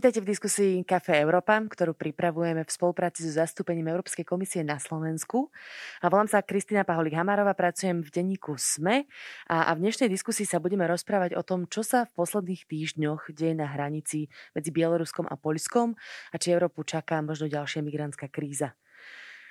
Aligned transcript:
Vítajte 0.00 0.24
v 0.24 0.32
diskusii 0.32 0.80
Kafe 0.80 1.20
Európa, 1.20 1.60
ktorú 1.60 1.92
pripravujeme 1.92 2.64
v 2.64 2.72
spolupráci 2.72 3.20
so 3.20 3.36
zastúpením 3.36 3.84
Európskej 3.92 4.24
komisie 4.24 4.64
na 4.64 4.80
Slovensku. 4.80 5.52
A 6.00 6.08
volám 6.08 6.24
sa 6.24 6.40
Kristina 6.40 6.88
Paholik-Hamárová, 6.88 7.52
pracujem 7.52 8.00
v 8.00 8.08
denníku 8.08 8.56
SME 8.56 9.04
a, 9.44 9.68
a 9.68 9.76
v 9.76 9.84
dnešnej 9.84 10.08
diskusii 10.08 10.48
sa 10.48 10.56
budeme 10.56 10.88
rozprávať 10.88 11.36
o 11.36 11.44
tom, 11.44 11.68
čo 11.68 11.84
sa 11.84 12.08
v 12.08 12.16
posledných 12.16 12.64
týždňoch 12.64 13.28
deje 13.36 13.52
na 13.52 13.68
hranici 13.68 14.32
medzi 14.56 14.72
Bieloruskom 14.72 15.28
a 15.28 15.36
Poľskom 15.36 15.92
a 16.32 16.36
či 16.40 16.56
Európu 16.56 16.80
čaká 16.80 17.20
možno 17.20 17.52
ďalšia 17.52 17.84
migrantská 17.84 18.32
kríza. 18.32 18.72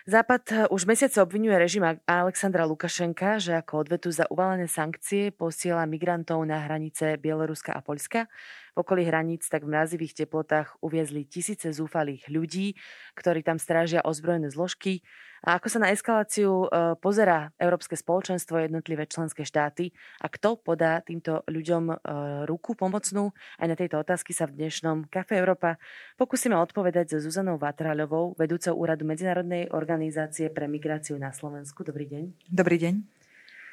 Západ 0.10 0.44
eh, 0.50 0.66
už 0.74 0.90
mesiace 0.90 1.22
obvinuje 1.22 1.54
režim 1.54 1.86
Alexandra 2.10 2.66
Lukašenka, 2.66 3.38
že 3.38 3.54
ako 3.54 3.86
odvetu 3.86 4.10
za 4.10 4.26
uvalené 4.34 4.66
sankcie 4.66 5.30
posiela 5.30 5.86
migrantov 5.86 6.42
na 6.50 6.66
hranice 6.66 7.14
Bieloruska 7.22 7.78
a 7.78 7.86
Poľska 7.86 8.26
v 8.69 8.69
okolí 8.80 9.04
hraníc 9.04 9.52
tak 9.52 9.68
v 9.68 9.76
mrazivých 9.76 10.24
teplotách 10.24 10.80
uviezli 10.80 11.28
tisíce 11.28 11.68
zúfalých 11.76 12.32
ľudí, 12.32 12.80
ktorí 13.20 13.44
tam 13.44 13.60
strážia 13.60 14.00
ozbrojené 14.08 14.48
zložky. 14.48 15.04
A 15.40 15.56
ako 15.56 15.68
sa 15.72 15.80
na 15.80 15.92
eskaláciu 15.92 16.68
e, 16.68 16.96
pozera 17.00 17.56
Európske 17.56 17.96
spoločenstvo, 17.96 18.60
jednotlivé 18.60 19.08
členské 19.08 19.48
štáty 19.48 19.96
a 20.20 20.28
kto 20.28 20.60
podá 20.60 21.00
týmto 21.00 21.48
ľuďom 21.48 21.84
e, 21.88 21.96
ruku 22.44 22.76
pomocnú? 22.76 23.32
Aj 23.56 23.68
na 23.68 23.80
tejto 23.80 24.04
otázky 24.04 24.36
sa 24.36 24.52
v 24.52 24.60
dnešnom 24.60 25.08
Kafe 25.08 25.40
Európa 25.40 25.80
pokúsime 26.20 26.60
odpovedať 26.60 27.16
so 27.16 27.24
Zuzanou 27.24 27.56
Vatraľovou, 27.56 28.36
vedúcou 28.36 28.76
úradu 28.76 29.08
Medzinárodnej 29.08 29.72
organizácie 29.72 30.52
pre 30.52 30.68
migráciu 30.68 31.16
na 31.16 31.32
Slovensku. 31.32 31.88
Dobrý 31.88 32.04
deň. 32.08 32.52
Dobrý 32.52 32.76
deň 32.76 33.19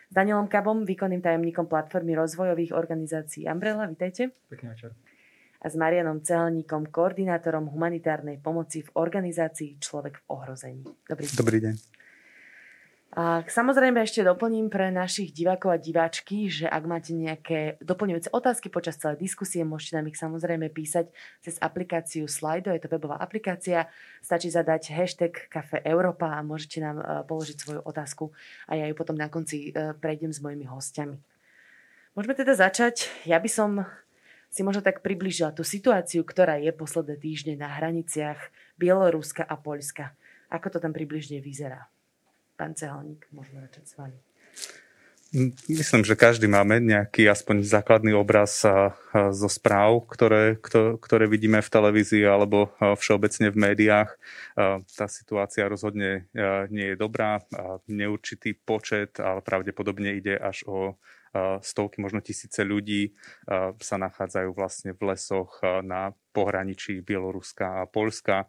s 0.07 0.13
Danielom 0.15 0.47
Kabom, 0.47 0.87
výkonným 0.87 1.19
tajomníkom 1.19 1.67
platformy 1.67 2.15
rozvojových 2.15 2.71
organizácií 2.71 3.51
Umbrella. 3.51 3.91
Vítajte. 3.91 4.31
Pekný 4.47 4.71
večer. 4.71 4.95
A 5.63 5.67
s 5.67 5.75
Marianom 5.75 6.23
Celníkom, 6.23 6.95
koordinátorom 6.95 7.67
humanitárnej 7.67 8.39
pomoci 8.39 8.87
v 8.87 8.91
organizácii 8.95 9.83
Človek 9.83 10.23
v 10.23 10.23
ohrození. 10.31 10.85
Dobrý 11.11 11.27
deň. 11.27 11.35
Dobrý 11.35 11.59
deň. 11.59 11.75
A 13.15 13.47
samozrejme 13.47 14.03
ešte 14.03 14.27
doplním 14.27 14.67
pre 14.67 14.91
našich 14.91 15.31
divákov 15.31 15.71
a 15.73 15.79
diváčky, 15.79 16.51
že 16.51 16.67
ak 16.67 16.83
máte 16.91 17.15
nejaké 17.15 17.79
doplňujúce 17.79 18.35
otázky 18.35 18.67
počas 18.67 18.99
celej 18.99 19.23
diskusie, 19.23 19.63
môžete 19.63 19.97
nám 19.97 20.11
ich 20.11 20.19
samozrejme 20.19 20.67
písať 20.75 21.15
cez 21.39 21.55
aplikáciu 21.63 22.27
Slido, 22.27 22.75
je 22.75 22.83
to 22.83 22.91
webová 22.91 23.17
aplikácia. 23.23 23.87
Stačí 24.21 24.51
zadať 24.51 24.91
hashtag 24.91 25.33
Kafe 25.47 25.81
Európa 25.87 26.35
a 26.35 26.43
môžete 26.43 26.83
nám 26.83 26.99
e, 26.99 27.05
položiť 27.25 27.57
svoju 27.57 27.81
otázku 27.87 28.35
a 28.67 28.75
ja 28.75 28.85
ju 28.91 28.95
potom 28.99 29.15
na 29.15 29.31
konci 29.31 29.71
e, 29.71 29.95
prejdem 29.97 30.35
s 30.35 30.43
mojimi 30.43 30.67
hostiami. 30.67 31.17
Môžeme 32.19 32.35
teda 32.37 32.59
začať. 32.59 33.09
Ja 33.23 33.39
by 33.41 33.49
som 33.49 33.87
si 34.53 34.61
možno 34.61 34.85
tak 34.85 35.01
približila 35.01 35.57
tú 35.57 35.65
situáciu, 35.65 36.21
ktorá 36.21 36.61
je 36.61 36.75
posledné 36.75 37.17
týždne 37.17 37.55
na 37.57 37.71
hraniciach 37.81 38.53
Bieloruska 38.77 39.47
a 39.47 39.57
Poľska. 39.57 40.13
Ako 40.53 40.69
to 40.69 40.79
tam 40.85 40.93
približne 40.93 41.41
vyzerá? 41.41 41.89
Pán 42.57 42.73
Ceholník, 42.73 43.29
môžeme 43.37 43.61
začať 43.69 43.85
s 43.85 43.95
vami. 44.01 44.19
Myslím, 45.69 46.07
že 46.07 46.17
každý 46.17 46.49
máme 46.49 46.81
nejaký 46.81 47.29
aspoň 47.29 47.67
základný 47.67 48.17
obraz 48.17 48.65
zo 49.13 49.49
správ, 49.53 50.07
ktoré, 50.09 50.57
ktoré 50.97 51.29
vidíme 51.29 51.61
v 51.61 51.69
televízii 51.69 52.25
alebo 52.25 52.73
všeobecne 52.81 53.53
v 53.53 53.57
médiách. 53.59 54.17
Tá 54.87 55.07
situácia 55.11 55.69
rozhodne 55.69 56.31
nie 56.73 56.95
je 56.95 56.97
dobrá. 56.97 57.43
Neurčitý 57.91 58.57
počet, 58.57 59.21
ale 59.21 59.45
pravdepodobne 59.45 60.17
ide 60.17 60.41
až 60.41 60.65
o 60.65 60.97
stovky, 61.61 62.01
možno 62.01 62.25
tisíce 62.25 62.65
ľudí 62.65 63.13
sa 63.83 64.01
nachádzajú 64.01 64.57
vlastne 64.57 64.97
v 64.97 65.13
lesoch 65.13 65.61
na 65.85 66.17
pohraničí 66.33 67.05
Bieloruska 67.05 67.85
a 67.85 67.89
Polska 67.91 68.49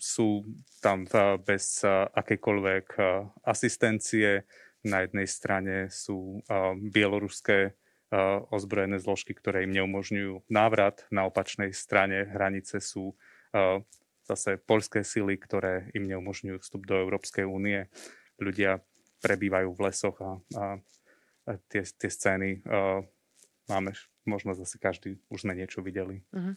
sú 0.00 0.44
tam 0.82 1.06
bez 1.46 1.82
akékoľvek 2.14 2.86
asistencie. 3.46 4.44
Na 4.86 5.02
jednej 5.02 5.26
strane 5.26 5.76
sú 5.90 6.42
bieloruské 6.78 7.74
ozbrojené 8.54 9.02
zložky, 9.02 9.34
ktoré 9.34 9.66
im 9.66 9.74
neumožňujú 9.74 10.46
návrat. 10.46 11.02
Na 11.10 11.26
opačnej 11.26 11.74
strane 11.74 12.22
hranice 12.26 12.78
sú 12.78 13.18
zase 14.26 14.58
poľské 14.62 15.02
sily, 15.02 15.38
ktoré 15.38 15.90
im 15.94 16.06
neumožňujú 16.06 16.58
vstup 16.62 16.86
do 16.86 16.98
Európskej 16.98 17.46
únie. 17.46 17.90
Ľudia 18.38 18.82
prebývajú 19.22 19.68
v 19.74 19.82
lesoch 19.86 20.16
a, 20.22 20.38
a, 20.54 20.78
tie, 21.70 21.82
tie 21.82 22.10
scény 22.10 22.62
máme 23.66 23.90
možno 24.26 24.54
zase 24.54 24.78
každý, 24.78 25.18
už 25.30 25.46
sme 25.46 25.54
niečo 25.54 25.82
videli. 25.82 26.22
Uh-huh. 26.34 26.54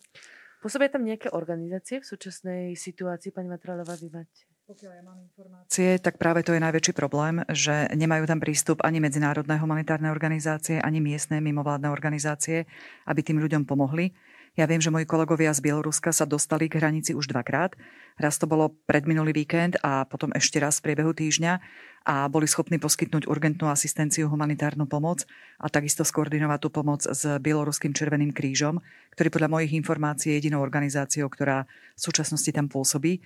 Pôsobia 0.59 0.91
tam 0.91 1.07
nejaké 1.07 1.31
organizácie 1.31 2.03
v 2.03 2.05
súčasnej 2.05 2.75
situácii, 2.75 3.31
pani 3.31 3.47
Matralová, 3.47 3.95
vy 3.95 4.11
máte? 4.11 4.43
Pokiaľ 4.67 4.91
ja 4.91 5.03
mám 5.07 5.17
informácie, 5.23 5.97
tak 5.97 6.21
práve 6.21 6.45
to 6.45 6.53
je 6.53 6.61
najväčší 6.61 6.93
problém, 6.93 7.41
že 7.49 7.89
nemajú 7.95 8.29
tam 8.29 8.37
prístup 8.37 8.85
ani 8.85 9.01
medzinárodné 9.01 9.57
humanitárne 9.57 10.13
organizácie, 10.13 10.77
ani 10.77 11.01
miestne 11.01 11.41
mimovládne 11.41 11.89
organizácie, 11.89 12.69
aby 13.07 13.21
tým 13.25 13.41
ľuďom 13.41 13.65
pomohli. 13.65 14.13
Ja 14.57 14.65
viem, 14.65 14.81
že 14.81 14.89
moji 14.89 15.05
kolegovia 15.05 15.53
z 15.53 15.61
Bieloruska 15.61 16.09
sa 16.09 16.25
dostali 16.25 16.65
k 16.65 16.81
hranici 16.81 17.13
už 17.13 17.29
dvakrát. 17.29 17.77
Raz 18.17 18.41
to 18.41 18.49
bolo 18.49 18.75
predminulý 18.89 19.31
víkend 19.31 19.77
a 19.85 20.03
potom 20.09 20.33
ešte 20.35 20.57
raz 20.57 20.81
v 20.81 20.91
priebehu 20.91 21.13
týždňa 21.13 21.53
a 22.09 22.25
boli 22.27 22.49
schopní 22.49 22.81
poskytnúť 22.81 23.29
urgentnú 23.29 23.69
asistenciu, 23.69 24.27
humanitárnu 24.27 24.89
pomoc 24.89 25.23
a 25.61 25.69
takisto 25.69 26.01
skoordinovať 26.01 26.59
tú 26.59 26.69
pomoc 26.73 27.05
s 27.05 27.21
Bieloruským 27.39 27.93
Červeným 27.93 28.33
krížom, 28.33 28.81
ktorý 29.13 29.29
podľa 29.29 29.49
mojich 29.53 29.77
informácií 29.77 30.33
je 30.33 30.37
jedinou 30.41 30.63
organizáciou, 30.65 31.29
ktorá 31.29 31.69
v 31.95 31.99
súčasnosti 31.99 32.49
tam 32.49 32.65
pôsobí. 32.65 33.21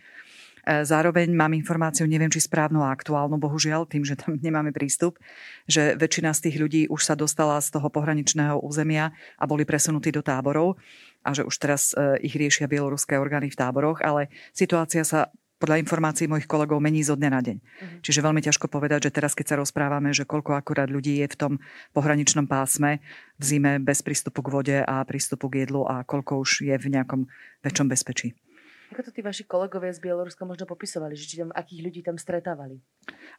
E, 0.64 0.86
zároveň 0.88 1.28
mám 1.36 1.52
informáciu, 1.52 2.08
neviem 2.08 2.32
či 2.32 2.40
správnu 2.40 2.80
a 2.80 2.92
aktuálnu, 2.96 3.36
bohužiaľ, 3.36 3.84
tým, 3.84 4.08
že 4.08 4.16
tam 4.16 4.40
nemáme 4.46 4.72
prístup, 4.72 5.20
že 5.68 6.00
väčšina 6.00 6.32
z 6.32 6.50
tých 6.50 6.56
ľudí 6.60 6.82
už 6.88 7.02
sa 7.04 7.16
dostala 7.20 7.60
z 7.60 7.76
toho 7.76 7.88
pohraničného 7.92 8.64
územia 8.64 9.12
a 9.36 9.44
boli 9.44 9.68
presunutí 9.68 10.10
do 10.16 10.24
táborov 10.24 10.80
a 11.24 11.30
že 11.32 11.48
už 11.48 11.56
teraz 11.56 11.96
e, 11.96 12.20
ich 12.22 12.36
riešia 12.36 12.68
bieloruské 12.68 13.16
orgány 13.16 13.50
v 13.50 13.58
táboroch, 13.58 14.04
ale 14.04 14.28
situácia 14.52 15.08
sa 15.08 15.32
podľa 15.64 15.80
informácií 15.80 16.28
mojich 16.28 16.44
kolegov 16.44 16.84
mení 16.84 17.08
zo 17.08 17.16
dňa 17.16 17.30
na 17.32 17.40
deň. 17.40 17.58
Uh-huh. 17.64 18.00
Čiže 18.04 18.20
veľmi 18.20 18.44
ťažko 18.44 18.68
povedať, 18.68 19.08
že 19.08 19.16
teraz, 19.16 19.32
keď 19.32 19.56
sa 19.56 19.60
rozprávame, 19.64 20.12
že 20.12 20.28
koľko 20.28 20.60
akurát 20.60 20.92
ľudí 20.92 21.24
je 21.24 21.28
v 21.32 21.40
tom 21.40 21.54
pohraničnom 21.96 22.44
pásme 22.52 23.00
v 23.40 23.44
zime 23.48 23.80
bez 23.80 24.04
prístupu 24.04 24.44
k 24.44 24.52
vode 24.52 24.78
a 24.84 25.00
prístupu 25.08 25.48
k 25.48 25.64
jedlu 25.64 25.88
a 25.88 26.04
koľko 26.04 26.44
už 26.44 26.68
je 26.68 26.76
v 26.76 26.88
nejakom 26.92 27.32
väčšom 27.64 27.88
bezpečí. 27.88 28.36
Ako 28.92 29.08
to 29.08 29.16
tí 29.16 29.24
vaši 29.24 29.48
kolegovia 29.48 29.90
z 29.90 30.04
Bieloruska 30.04 30.44
možno 30.46 30.70
popisovali, 30.70 31.18
že 31.18 31.26
či 31.26 31.40
tam, 31.42 31.50
akých 31.50 31.82
ľudí 31.82 32.02
tam 32.06 32.20
stretávali? 32.20 32.84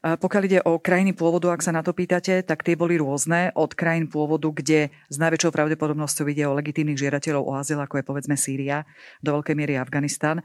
Pokiaľ 0.05 0.43
ide 0.45 0.61
o 0.69 0.77
krajiny 0.77 1.17
pôvodu, 1.17 1.49
ak 1.49 1.65
sa 1.65 1.73
na 1.73 1.81
to 1.81 1.97
pýtate, 1.97 2.45
tak 2.45 2.61
tie 2.61 2.77
boli 2.77 3.01
rôzne. 3.01 3.57
Od 3.57 3.73
krajín 3.73 4.13
pôvodu, 4.13 4.53
kde 4.53 4.93
s 5.09 5.17
najväčšou 5.17 5.49
pravdepodobnosťou 5.49 6.29
ide 6.29 6.45
o 6.45 6.53
legitímnych 6.53 7.01
žiadateľov 7.01 7.43
o 7.49 7.53
azyl, 7.57 7.81
ako 7.81 8.01
je 8.01 8.05
povedzme 8.05 8.37
Sýria, 8.37 8.85
do 9.25 9.33
veľkej 9.41 9.57
miery 9.57 9.81
Afganistan, 9.81 10.45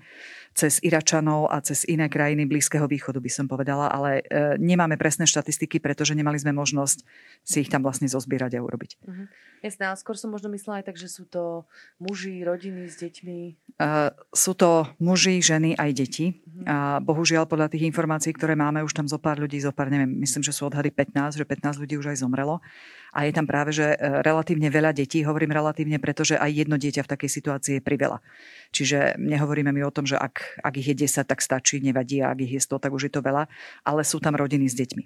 cez 0.56 0.84
Iračanov 0.84 1.48
a 1.52 1.62
cez 1.64 1.86
iné 1.88 2.12
krajiny 2.12 2.44
Blízkeho 2.44 2.88
východu 2.90 3.22
by 3.22 3.32
som 3.32 3.46
povedala, 3.48 3.88
ale 3.88 4.24
e, 4.28 4.56
nemáme 4.60 5.00
presné 5.00 5.24
štatistiky, 5.24 5.80
pretože 5.80 6.18
nemali 6.18 6.36
sme 6.36 6.52
možnosť 6.52 7.06
si 7.46 7.64
ich 7.64 7.72
tam 7.72 7.86
vlastne 7.86 8.12
zozbierať 8.12 8.60
a 8.60 8.64
urobiť. 8.64 8.92
Uh-huh. 9.06 9.28
Jasné, 9.60 9.92
ale 9.92 10.00
skôr 10.00 10.16
som 10.16 10.32
možno 10.32 10.52
myslela 10.52 10.84
aj 10.84 10.86
tak, 10.92 10.98
že 11.00 11.12
sú 11.12 11.28
to 11.28 11.68
muži, 12.00 12.44
rodiny 12.44 12.88
s 12.88 13.00
deťmi. 13.00 13.40
Uh, 13.80 14.12
sú 14.32 14.56
to 14.56 14.88
muži, 15.00 15.40
ženy 15.40 15.76
aj 15.76 15.90
deti. 15.96 16.26
Uh-huh. 16.44 16.64
A 16.68 16.76
bohužiaľ 17.00 17.48
podľa 17.48 17.72
tých 17.72 17.88
informácií, 17.88 18.36
ktoré 18.36 18.56
máme, 18.56 18.84
už 18.84 18.96
tam 18.96 19.08
zo 19.08 19.20
pár 19.30 19.38
ľudí, 19.38 19.62
zo 19.62 19.70
pár, 19.70 19.94
neviem, 19.94 20.10
myslím, 20.26 20.42
že 20.42 20.50
sú 20.50 20.66
odhady 20.66 20.90
15, 20.90 21.38
že 21.38 21.46
15 21.46 21.78
ľudí 21.78 22.02
už 22.02 22.10
aj 22.10 22.26
zomrelo. 22.26 22.66
A 23.14 23.30
je 23.30 23.34
tam 23.38 23.46
práve, 23.46 23.70
že 23.70 23.94
e, 23.94 24.26
relatívne 24.26 24.74
veľa 24.74 24.90
detí, 24.98 25.22
hovorím 25.22 25.54
relatívne, 25.54 26.02
pretože 26.02 26.34
aj 26.34 26.50
jedno 26.50 26.82
dieťa 26.82 27.06
v 27.06 27.12
takej 27.14 27.30
situácii 27.30 27.74
je 27.78 27.86
priveľa. 27.86 28.26
Čiže 28.74 29.22
nehovoríme 29.22 29.70
mi 29.70 29.86
o 29.86 29.94
tom, 29.94 30.10
že 30.10 30.18
ak, 30.18 30.66
ak 30.66 30.74
ich 30.82 30.90
je 30.90 31.06
10, 31.06 31.30
tak 31.30 31.46
stačí, 31.46 31.78
nevadí, 31.78 32.26
a 32.26 32.34
ak 32.34 32.42
ich 32.42 32.58
je 32.58 32.62
100, 32.66 32.82
tak 32.82 32.90
už 32.90 33.10
je 33.10 33.14
to 33.14 33.22
veľa, 33.22 33.46
ale 33.86 34.02
sú 34.02 34.18
tam 34.18 34.34
rodiny 34.34 34.66
s 34.66 34.74
deťmi. 34.74 35.04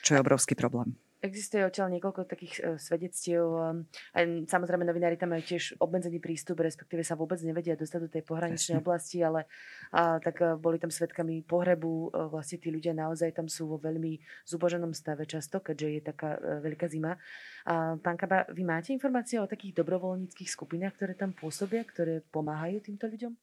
Čo 0.00 0.10
je 0.16 0.22
obrovský 0.24 0.56
problém. 0.56 0.96
Existuje 1.18 1.66
odtiaľ 1.66 1.90
niekoľko 1.98 2.30
takých 2.30 2.54
uh, 2.62 2.64
svedectiev. 2.78 3.42
Um, 3.42 3.90
aj 4.14 4.46
samozrejme 4.46 4.86
novinári 4.86 5.18
tam 5.18 5.34
majú 5.34 5.42
tiež 5.42 5.74
obmedzený 5.82 6.22
prístup, 6.22 6.62
respektíve 6.62 7.02
sa 7.02 7.18
vôbec 7.18 7.42
nevedia 7.42 7.74
dostať 7.74 8.00
do 8.06 8.10
tej 8.10 8.22
pohraničnej 8.22 8.78
oblasti, 8.78 9.18
ale 9.18 9.50
uh, 9.90 10.22
tak 10.22 10.38
uh, 10.38 10.54
boli 10.54 10.78
tam 10.78 10.94
svetkami 10.94 11.42
pohrebu. 11.42 12.14
Uh, 12.14 12.30
vlastne 12.30 12.62
tí 12.62 12.70
ľudia 12.70 12.94
naozaj 12.94 13.34
tam 13.34 13.50
sú 13.50 13.66
vo 13.66 13.82
veľmi 13.82 14.22
zuboženom 14.46 14.94
stave 14.94 15.26
často, 15.26 15.58
keďže 15.58 15.88
je 15.90 16.00
taká 16.06 16.38
uh, 16.38 16.62
veľká 16.62 16.86
zima. 16.86 17.18
Uh, 17.66 17.98
pán 17.98 18.14
Kaba, 18.14 18.46
vy 18.54 18.62
máte 18.62 18.94
informácie 18.94 19.42
o 19.42 19.50
takých 19.50 19.74
dobrovoľníckých 19.82 20.46
skupinách, 20.46 20.94
ktoré 21.02 21.18
tam 21.18 21.34
pôsobia, 21.34 21.82
ktoré 21.82 22.22
pomáhajú 22.30 22.78
týmto 22.78 23.10
ľuďom? 23.10 23.34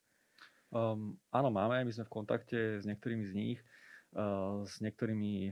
Um, 0.72 1.20
áno, 1.32 1.52
máme. 1.52 1.84
My 1.84 1.92
sme 1.92 2.08
v 2.08 2.14
kontakte 2.24 2.80
s 2.80 2.88
niektorými 2.88 3.24
z 3.28 3.34
nich. 3.36 3.60
S 4.64 4.80
niektorými 4.80 5.52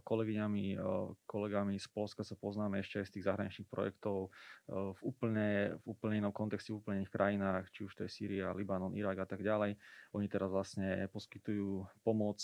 kolegyňami, 0.00 0.80
kolegami 1.28 1.76
z 1.76 1.88
Polska 1.92 2.24
sa 2.24 2.40
poznáme 2.40 2.80
ešte 2.80 3.04
aj 3.04 3.06
z 3.06 3.12
tých 3.20 3.26
zahraničných 3.28 3.68
projektov 3.68 4.32
v 4.64 5.00
úplne, 5.04 5.76
v 5.76 5.84
úplne 5.84 6.24
inom 6.24 6.32
kontexte, 6.32 6.72
v 6.72 6.80
úplne 6.80 7.04
iných 7.04 7.12
krajinách, 7.12 7.68
či 7.68 7.84
už 7.84 7.92
to 7.92 8.08
je 8.08 8.10
Sýria, 8.10 8.56
Libanon, 8.56 8.96
Irak 8.96 9.20
a 9.20 9.28
tak 9.28 9.44
ďalej. 9.44 9.76
Oni 10.16 10.24
teraz 10.24 10.48
vlastne 10.48 11.04
poskytujú 11.12 11.84
pomoc 12.00 12.40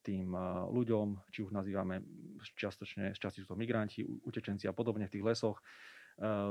tým 0.00 0.28
ľuďom, 0.72 1.28
či 1.28 1.44
už 1.44 1.52
nazývame 1.52 2.00
čiastočne, 2.56 3.12
časti 3.12 3.44
sú 3.44 3.52
to 3.52 3.60
migranti, 3.60 4.08
utečenci 4.24 4.64
a 4.64 4.72
podobne 4.72 5.04
v 5.04 5.20
tých 5.20 5.26
lesoch. 5.28 5.60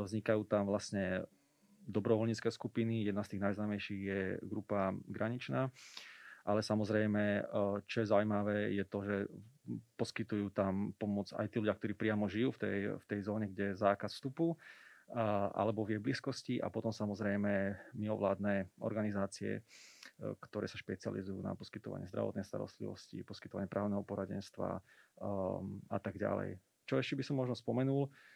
Vznikajú 0.06 0.46
tam 0.46 0.70
vlastne 0.70 1.26
dobrovoľnícke 1.90 2.54
skupiny. 2.54 3.10
Jedna 3.10 3.26
z 3.26 3.34
tých 3.34 3.42
najznámejších 3.50 4.02
je 4.06 4.22
grupa 4.46 4.94
Graničná 5.10 5.74
ale 6.46 6.62
samozrejme, 6.62 7.24
eh, 7.42 7.44
čo 7.90 8.06
je 8.06 8.12
zaujímavé, 8.14 8.72
je 8.78 8.86
to, 8.86 9.00
že 9.02 9.16
poskytujú 9.98 10.54
tam 10.54 10.94
pomoc 11.02 11.34
aj 11.34 11.50
tí 11.50 11.58
ľudia, 11.58 11.74
ktorí 11.74 11.98
priamo 11.98 12.30
žijú 12.30 12.54
v 12.54 12.60
tej, 12.62 12.78
v 13.02 13.06
tej 13.10 13.20
zóne, 13.26 13.50
kde 13.50 13.74
je 13.74 13.82
zákaz 13.82 14.14
vstupu 14.14 14.54
alebo 15.54 15.86
v 15.86 15.94
jej 15.96 16.02
blízkosti 16.02 16.56
a 16.58 16.74
potom 16.74 16.90
samozrejme 16.90 17.78
mimovládne 17.94 18.74
organizácie, 18.82 19.62
eh, 19.62 20.34
ktoré 20.42 20.66
sa 20.66 20.78
špecializujú 20.82 21.42
na 21.42 21.54
poskytovanie 21.54 22.10
zdravotnej 22.10 22.46
starostlivosti, 22.46 23.26
poskytovanie 23.26 23.70
právneho 23.70 24.02
poradenstva 24.02 24.82
um, 25.22 25.82
a 25.90 25.98
tak 26.02 26.18
ďalej. 26.18 26.58
Čo 26.86 27.02
ešte 27.02 27.18
by 27.18 27.24
som 27.26 27.38
možno 27.38 27.58
spomenul, 27.58 28.10
Eh, 28.10 28.35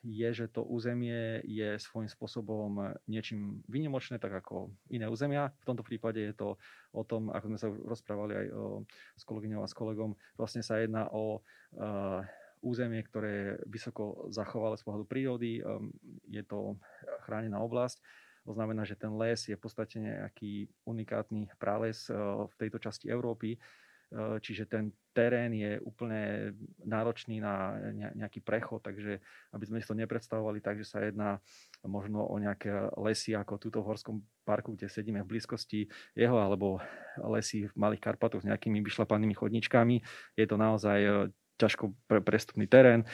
je, 0.00 0.28
že 0.32 0.48
to 0.48 0.64
územie 0.64 1.44
je 1.44 1.76
svojím 1.76 2.08
spôsobom 2.08 2.96
niečím 3.04 3.60
vynimočné, 3.68 4.16
tak 4.16 4.32
ako 4.32 4.72
iné 4.88 5.06
územia. 5.06 5.52
V 5.60 5.68
tomto 5.68 5.84
prípade 5.84 6.24
je 6.24 6.34
to 6.34 6.56
o 6.96 7.02
tom, 7.04 7.28
ako 7.28 7.46
sme 7.52 7.58
sa 7.60 7.68
rozprávali 7.68 8.32
aj 8.32 8.46
s 9.20 9.22
kolegyňou 9.28 9.60
a 9.60 9.68
s 9.68 9.76
kolegom, 9.76 10.16
vlastne 10.40 10.64
sa 10.64 10.80
jedná 10.80 11.06
o 11.12 11.38
uh, 11.38 12.24
územie, 12.64 13.04
ktoré 13.04 13.30
je 13.30 13.50
vysoko 13.68 14.28
zachovalé 14.32 14.80
z 14.80 14.84
pohľadu 14.88 15.06
prírody. 15.08 15.60
Um, 15.60 15.92
je 16.28 16.40
to 16.44 16.80
chránená 17.28 17.60
oblasť. 17.60 18.00
To 18.48 18.56
znamená, 18.56 18.88
že 18.88 18.96
ten 18.96 19.12
les 19.20 19.52
je 19.52 19.56
v 19.56 19.62
podstate 19.62 20.00
nejaký 20.00 20.72
unikátny 20.88 21.52
prales 21.60 22.08
uh, 22.08 22.48
v 22.48 22.54
tejto 22.56 22.80
časti 22.80 23.12
Európy 23.12 23.60
čiže 24.42 24.66
ten 24.66 24.90
terén 25.10 25.50
je 25.54 25.78
úplne 25.82 26.54
náročný 26.82 27.42
na 27.42 27.78
nejaký 28.14 28.42
prechod, 28.42 28.82
takže 28.82 29.18
aby 29.54 29.64
sme 29.66 29.78
si 29.82 29.86
to 29.86 29.98
nepredstavovali 29.98 30.62
tak, 30.62 30.78
že 30.82 30.86
sa 30.86 30.98
jedná 31.02 31.42
možno 31.82 32.26
o 32.26 32.34
nejaké 32.38 32.70
lesy 32.98 33.34
ako 33.34 33.58
túto 33.58 33.78
v 33.82 33.88
Horskom 33.90 34.16
parku, 34.46 34.74
kde 34.74 34.90
sedíme 34.90 35.22
v 35.22 35.30
blízkosti 35.36 35.86
jeho, 36.14 36.38
alebo 36.38 36.78
lesy 37.22 37.70
v 37.70 37.74
Malých 37.74 38.02
Karpatoch 38.02 38.42
s 38.42 38.48
nejakými 38.50 38.82
vyšlapanými 38.82 39.34
chodničkami. 39.34 39.96
Je 40.38 40.46
to 40.46 40.56
naozaj 40.58 40.98
eh, 40.98 41.14
ťažko 41.60 41.92
pre, 42.08 42.24
prestupný 42.24 42.64
terén. 42.64 43.04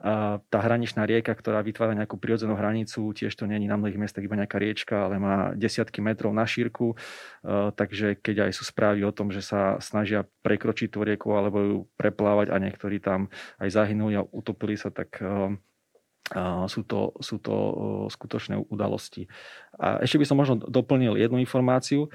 A 0.00 0.40
tá 0.48 0.64
hraničná 0.64 1.04
rieka, 1.04 1.36
ktorá 1.36 1.60
vytvára 1.60 1.92
nejakú 1.92 2.16
prirodzenú 2.16 2.56
hranicu, 2.56 3.12
tiež 3.12 3.36
to 3.36 3.44
není 3.44 3.68
na 3.68 3.76
mnohých 3.76 4.00
miestach 4.00 4.24
iba 4.24 4.40
nejaká 4.40 4.56
riečka, 4.56 5.04
ale 5.04 5.20
má 5.20 5.52
desiatky 5.52 6.00
metrov 6.00 6.32
na 6.32 6.48
šírku. 6.48 6.96
A, 7.44 7.76
takže 7.76 8.16
keď 8.16 8.48
aj 8.48 8.52
sú 8.56 8.64
správy 8.64 9.04
o 9.04 9.12
tom, 9.12 9.28
že 9.28 9.44
sa 9.44 9.76
snažia 9.84 10.24
prekročiť 10.40 10.88
tú 10.88 11.04
rieku 11.04 11.36
alebo 11.36 11.58
ju 11.60 11.78
preplávať 12.00 12.48
a 12.48 12.56
niektorí 12.56 12.96
tam 13.04 13.28
aj 13.60 13.68
zahynuli 13.68 14.16
a 14.16 14.24
utopili 14.24 14.80
sa, 14.80 14.88
tak 14.88 15.20
a 16.30 16.70
sú 16.70 16.86
to, 16.86 17.10
sú 17.18 17.42
to 17.42 17.54
skutočné 18.06 18.54
udalosti. 18.70 19.26
A 19.74 19.98
ešte 19.98 20.22
by 20.22 20.26
som 20.30 20.38
možno 20.38 20.62
doplnil 20.62 21.18
jednu 21.18 21.42
informáciu 21.42 22.06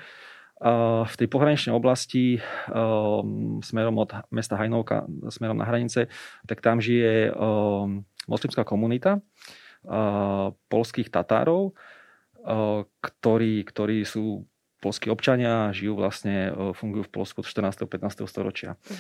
v 1.06 1.14
tej 1.14 1.28
pohraničnej 1.30 1.78
oblasti 1.78 2.42
um, 2.74 3.62
smerom 3.62 4.02
od 4.02 4.18
mesta 4.34 4.58
Hajnovka, 4.58 5.06
smerom 5.30 5.62
na 5.62 5.70
hranice, 5.70 6.10
tak 6.50 6.66
tam 6.66 6.82
žije 6.82 7.30
um, 7.30 8.02
moslimská 8.26 8.66
komunita 8.66 9.22
polských 10.66 11.14
Tatárov, 11.14 11.78
ktorí, 13.06 13.62
ktorí 13.70 14.02
sú 14.02 14.50
polskí 14.82 15.14
občania, 15.14 15.70
žijú 15.70 15.94
vlastne, 15.94 16.50
fungujú 16.74 17.06
v 17.06 17.14
Polsku 17.14 17.46
od 17.46 17.48
14. 17.50 17.86
15. 17.86 18.26
storočia. 18.26 18.82
Uh-huh. 18.82 18.98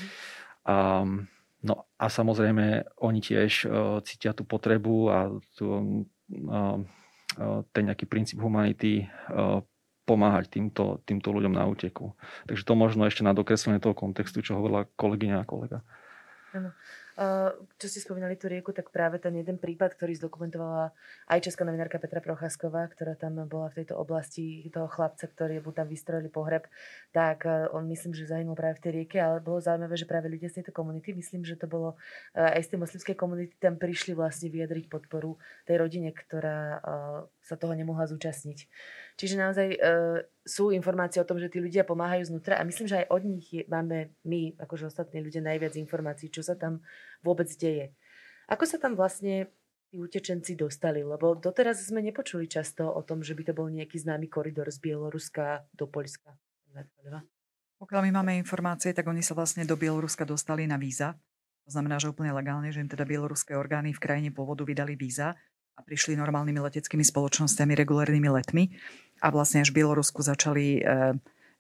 Um, 0.70 1.26
no 1.66 1.90
a 1.98 2.06
samozrejme 2.06 2.86
oni 3.02 3.18
tiež 3.18 3.66
cítia 4.06 4.38
tú 4.38 4.46
potrebu 4.46 5.10
a 5.10 5.34
tú, 5.58 6.06
ten 7.74 7.84
nejaký 7.90 8.06
princíp 8.06 8.46
humanity 8.46 9.10
pomáhať 10.06 10.54
týmto, 10.54 11.02
týmto 11.04 11.34
ľuďom 11.34 11.54
na 11.58 11.66
úteku. 11.66 12.14
Takže 12.46 12.64
to 12.64 12.74
možno 12.78 13.10
ešte 13.10 13.26
na 13.26 13.34
dokreslenie 13.34 13.82
toho 13.82 13.98
kontextu, 13.98 14.46
čo 14.46 14.58
hovorila 14.58 14.86
kolegyňa 14.96 15.38
a 15.42 15.46
kolega. 15.50 15.82
Ano. 16.56 16.72
Čo 17.80 17.88
ste 17.88 18.04
spomínali 18.04 18.36
tú 18.36 18.52
rieku, 18.52 18.76
tak 18.76 18.92
práve 18.92 19.24
ten 19.24 19.32
jeden 19.40 19.56
prípad, 19.56 19.96
ktorý 19.96 20.20
zdokumentovala 20.20 20.92
aj 21.32 21.48
česká 21.48 21.64
novinárka 21.64 21.96
Petra 21.96 22.20
Procházková, 22.20 22.92
ktorá 22.92 23.16
tam 23.16 23.40
bola 23.48 23.72
v 23.72 23.84
tejto 23.84 23.96
oblasti 23.96 24.68
toho 24.68 24.92
chlapca, 24.92 25.24
ktorý 25.24 25.64
mu 25.64 25.72
tam 25.72 25.88
vystrojili 25.88 26.28
pohreb, 26.28 26.68
tak 27.16 27.48
e, 27.48 27.72
on 27.72 27.88
myslím, 27.88 28.12
že 28.12 28.28
zahynul 28.28 28.60
práve 28.60 28.84
v 28.84 28.84
tej 28.84 28.92
rieke, 29.00 29.16
ale 29.24 29.40
bolo 29.40 29.64
zaujímavé, 29.64 29.96
že 29.96 30.04
práve 30.04 30.28
ľudia 30.28 30.52
z 30.52 30.60
tejto 30.60 30.76
komunity, 30.76 31.16
myslím, 31.16 31.48
že 31.48 31.56
to 31.56 31.72
bolo 31.72 31.96
e, 32.36 32.44
aj 32.44 32.68
z 32.68 32.70
tej 32.76 32.80
moslimskej 32.84 33.16
komunity, 33.16 33.56
tam 33.64 33.80
prišli 33.80 34.12
vlastne 34.12 34.52
vyjadriť 34.52 34.92
podporu 34.92 35.40
tej 35.64 35.88
rodine, 35.88 36.12
ktorá 36.12 36.60
e, 36.60 36.80
sa 37.48 37.56
toho 37.56 37.80
nemohla 37.80 38.12
zúčastniť. 38.12 38.68
Čiže 39.16 39.40
naozaj 39.40 39.68
e, 39.72 39.80
sú 40.44 40.76
informácie 40.76 41.24
o 41.24 41.28
tom, 41.28 41.40
že 41.40 41.48
tí 41.48 41.64
ľudia 41.64 41.88
pomáhajú 41.88 42.36
znútra 42.36 42.60
a 42.60 42.68
myslím, 42.68 42.92
že 42.92 43.04
aj 43.04 43.08
od 43.08 43.22
nich 43.24 43.48
je, 43.48 43.64
máme 43.72 44.12
my, 44.28 44.60
akože 44.60 44.92
ostatní 44.92 45.24
ľudia, 45.24 45.40
najviac 45.40 45.80
informácií, 45.80 46.28
čo 46.28 46.44
sa 46.44 46.60
tam 46.60 46.84
vôbec 47.24 47.48
deje. 47.56 47.96
Ako 48.52 48.68
sa 48.68 48.76
tam 48.76 49.00
vlastne 49.00 49.48
tí 49.88 49.98
utečenci 50.04 50.60
dostali? 50.60 51.00
Lebo 51.00 51.32
doteraz 51.32 51.80
sme 51.80 52.04
nepočuli 52.04 52.52
často 52.52 52.92
o 52.92 53.02
tom, 53.08 53.24
že 53.24 53.34
by 53.34 53.44
to 53.48 53.54
bol 53.56 53.72
nejaký 53.72 53.96
známy 54.04 54.28
koridor 54.28 54.68
z 54.68 54.84
Bieloruska 54.84 55.64
do 55.72 55.88
Poľska. 55.88 56.36
Pokiaľ 57.80 58.02
my 58.08 58.12
máme 58.20 58.36
informácie, 58.36 58.92
tak 58.92 59.08
oni 59.08 59.24
sa 59.24 59.32
vlastne 59.32 59.64
do 59.64 59.80
Bieloruska 59.80 60.28
dostali 60.28 60.68
na 60.68 60.76
víza. 60.76 61.16
To 61.66 61.74
znamená, 61.74 61.98
že 61.98 62.12
úplne 62.12 62.36
legálne, 62.36 62.70
že 62.70 62.84
im 62.84 62.92
teda 62.92 63.10
bieloruské 63.10 63.58
orgány 63.58 63.90
v 63.90 64.04
krajine 64.04 64.30
pôvodu 64.30 64.62
vydali 64.62 64.94
víza 64.94 65.34
a 65.76 65.80
prišli 65.84 66.16
normálnymi 66.16 66.60
leteckými 66.60 67.04
spoločnosťami, 67.04 67.76
regulárnymi 67.76 68.30
letmi 68.32 68.72
a 69.20 69.28
vlastne 69.32 69.64
až 69.64 69.72
v 69.72 69.84
Bielorusku 69.84 70.24
začali 70.24 70.80
e, 70.80 70.82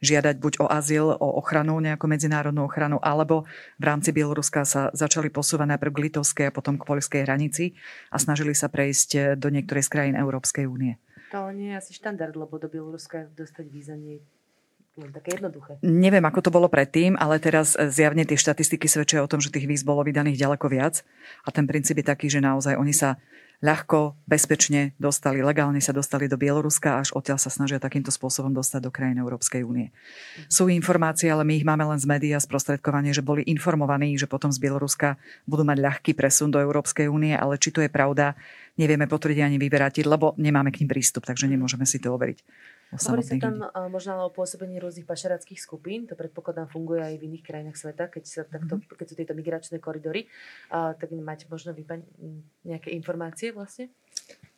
žiadať 0.03 0.35
buď 0.39 0.53
o 0.63 0.67
azyl, 0.67 1.15
o 1.15 1.27
ochranu, 1.39 1.79
nejakú 1.79 2.07
medzinárodnú 2.07 2.67
ochranu, 2.67 2.99
alebo 2.99 3.47
v 3.79 3.83
rámci 3.83 4.11
Bieloruska 4.11 4.67
sa 4.67 4.91
začali 4.91 5.31
posúvať 5.31 5.75
najprv 5.75 5.91
k 5.91 6.01
litovskej 6.09 6.45
a 6.51 6.55
potom 6.55 6.75
k 6.75 6.87
poľskej 6.87 7.21
hranici 7.23 7.75
a 8.11 8.19
snažili 8.19 8.55
sa 8.55 8.67
prejsť 8.67 9.09
e, 9.15 9.19
do 9.39 9.47
niektorej 9.51 9.83
z 9.87 9.91
krajín 9.91 10.15
Európskej 10.15 10.67
únie. 10.67 10.99
To 11.31 11.51
nie 11.51 11.75
je 11.75 11.79
asi 11.79 11.91
štandard, 11.95 12.35
lebo 12.35 12.55
do 12.59 12.71
Bieloruska 12.71 13.27
dostať 13.35 13.65
víza 13.67 13.95
nie 13.99 14.23
len 14.95 15.11
také 15.11 15.35
jednoduché. 15.35 15.75
Neviem, 15.83 16.23
ako 16.23 16.39
to 16.39 16.55
bolo 16.55 16.71
predtým, 16.71 17.19
ale 17.19 17.35
teraz 17.43 17.75
e, 17.75 17.91
zjavne 17.91 18.23
tie 18.23 18.39
štatistiky 18.39 18.87
svedčia 18.87 19.19
o 19.19 19.27
tom, 19.27 19.43
že 19.43 19.51
tých 19.51 19.67
víz 19.67 19.83
bolo 19.83 20.07
vydaných 20.07 20.39
ďaleko 20.39 20.71
viac. 20.71 21.03
A 21.43 21.51
ten 21.51 21.67
princíp 21.67 21.99
je 21.99 22.07
taký, 22.07 22.31
že 22.31 22.39
naozaj 22.39 22.79
oni 22.79 22.95
sa 22.95 23.19
ľahko, 23.63 24.15
bezpečne 24.27 24.95
dostali, 24.99 25.39
legálne 25.39 25.79
sa 25.79 25.95
dostali 25.95 26.27
do 26.27 26.35
Bieloruska, 26.35 26.99
až 26.99 27.15
odtiaľ 27.15 27.39
sa 27.39 27.51
snažia 27.51 27.79
takýmto 27.79 28.11
spôsobom 28.11 28.51
dostať 28.51 28.81
do 28.83 28.91
krajín 28.91 29.19
Európskej 29.21 29.63
únie. 29.63 29.95
Sú 30.51 30.67
informácie, 30.67 31.31
ale 31.31 31.47
my 31.47 31.53
ich 31.59 31.67
máme 31.67 31.83
len 31.87 31.99
z 31.99 32.09
médiá 32.09 32.37
sprostredkovanie, 32.41 33.15
že 33.15 33.23
boli 33.23 33.45
informovaní, 33.47 34.15
že 34.19 34.27
potom 34.27 34.51
z 34.51 34.59
Bieloruska 34.59 35.15
budú 35.47 35.63
mať 35.63 35.77
ľahký 35.79 36.11
presun 36.17 36.51
do 36.51 36.59
Európskej 36.59 37.07
únie, 37.07 37.35
ale 37.35 37.55
či 37.55 37.71
to 37.71 37.79
je 37.79 37.91
pravda, 37.91 38.35
nevieme 38.75 39.07
potvrdiť 39.07 39.39
ani 39.43 39.57
vyberať, 39.59 40.03
lebo 40.03 40.35
nemáme 40.35 40.71
k 40.71 40.83
ním 40.83 40.91
prístup, 40.91 41.23
takže 41.23 41.47
nemôžeme 41.47 41.87
si 41.87 41.99
to 42.01 42.11
overiť. 42.11 42.39
Hovorí 42.93 43.25
sa 43.25 43.35
tam 43.41 43.65
ľudí. 43.65 43.89
možno 43.89 44.29
o 44.29 44.33
pôsobení 44.33 44.77
rôznych 44.77 45.09
pašeráckých 45.09 45.57
skupín, 45.57 46.05
to 46.05 46.13
predpokladám 46.13 46.69
funguje 46.69 47.01
aj 47.01 47.15
v 47.17 47.25
iných 47.33 47.43
krajinách 47.43 47.77
sveta, 47.81 48.07
keď, 48.07 48.23
sa 48.23 48.41
takto, 48.45 48.77
mm-hmm. 48.77 48.97
keď 48.97 49.05
sú 49.09 49.15
tieto 49.17 49.33
migračné 49.33 49.77
koridory, 49.81 50.29
a, 50.69 50.93
tak 50.93 51.09
máte 51.17 51.49
možno 51.49 51.73
vypa- 51.73 52.05
nejaké 52.61 52.93
informácie 52.93 53.51
vlastne? 53.51 53.89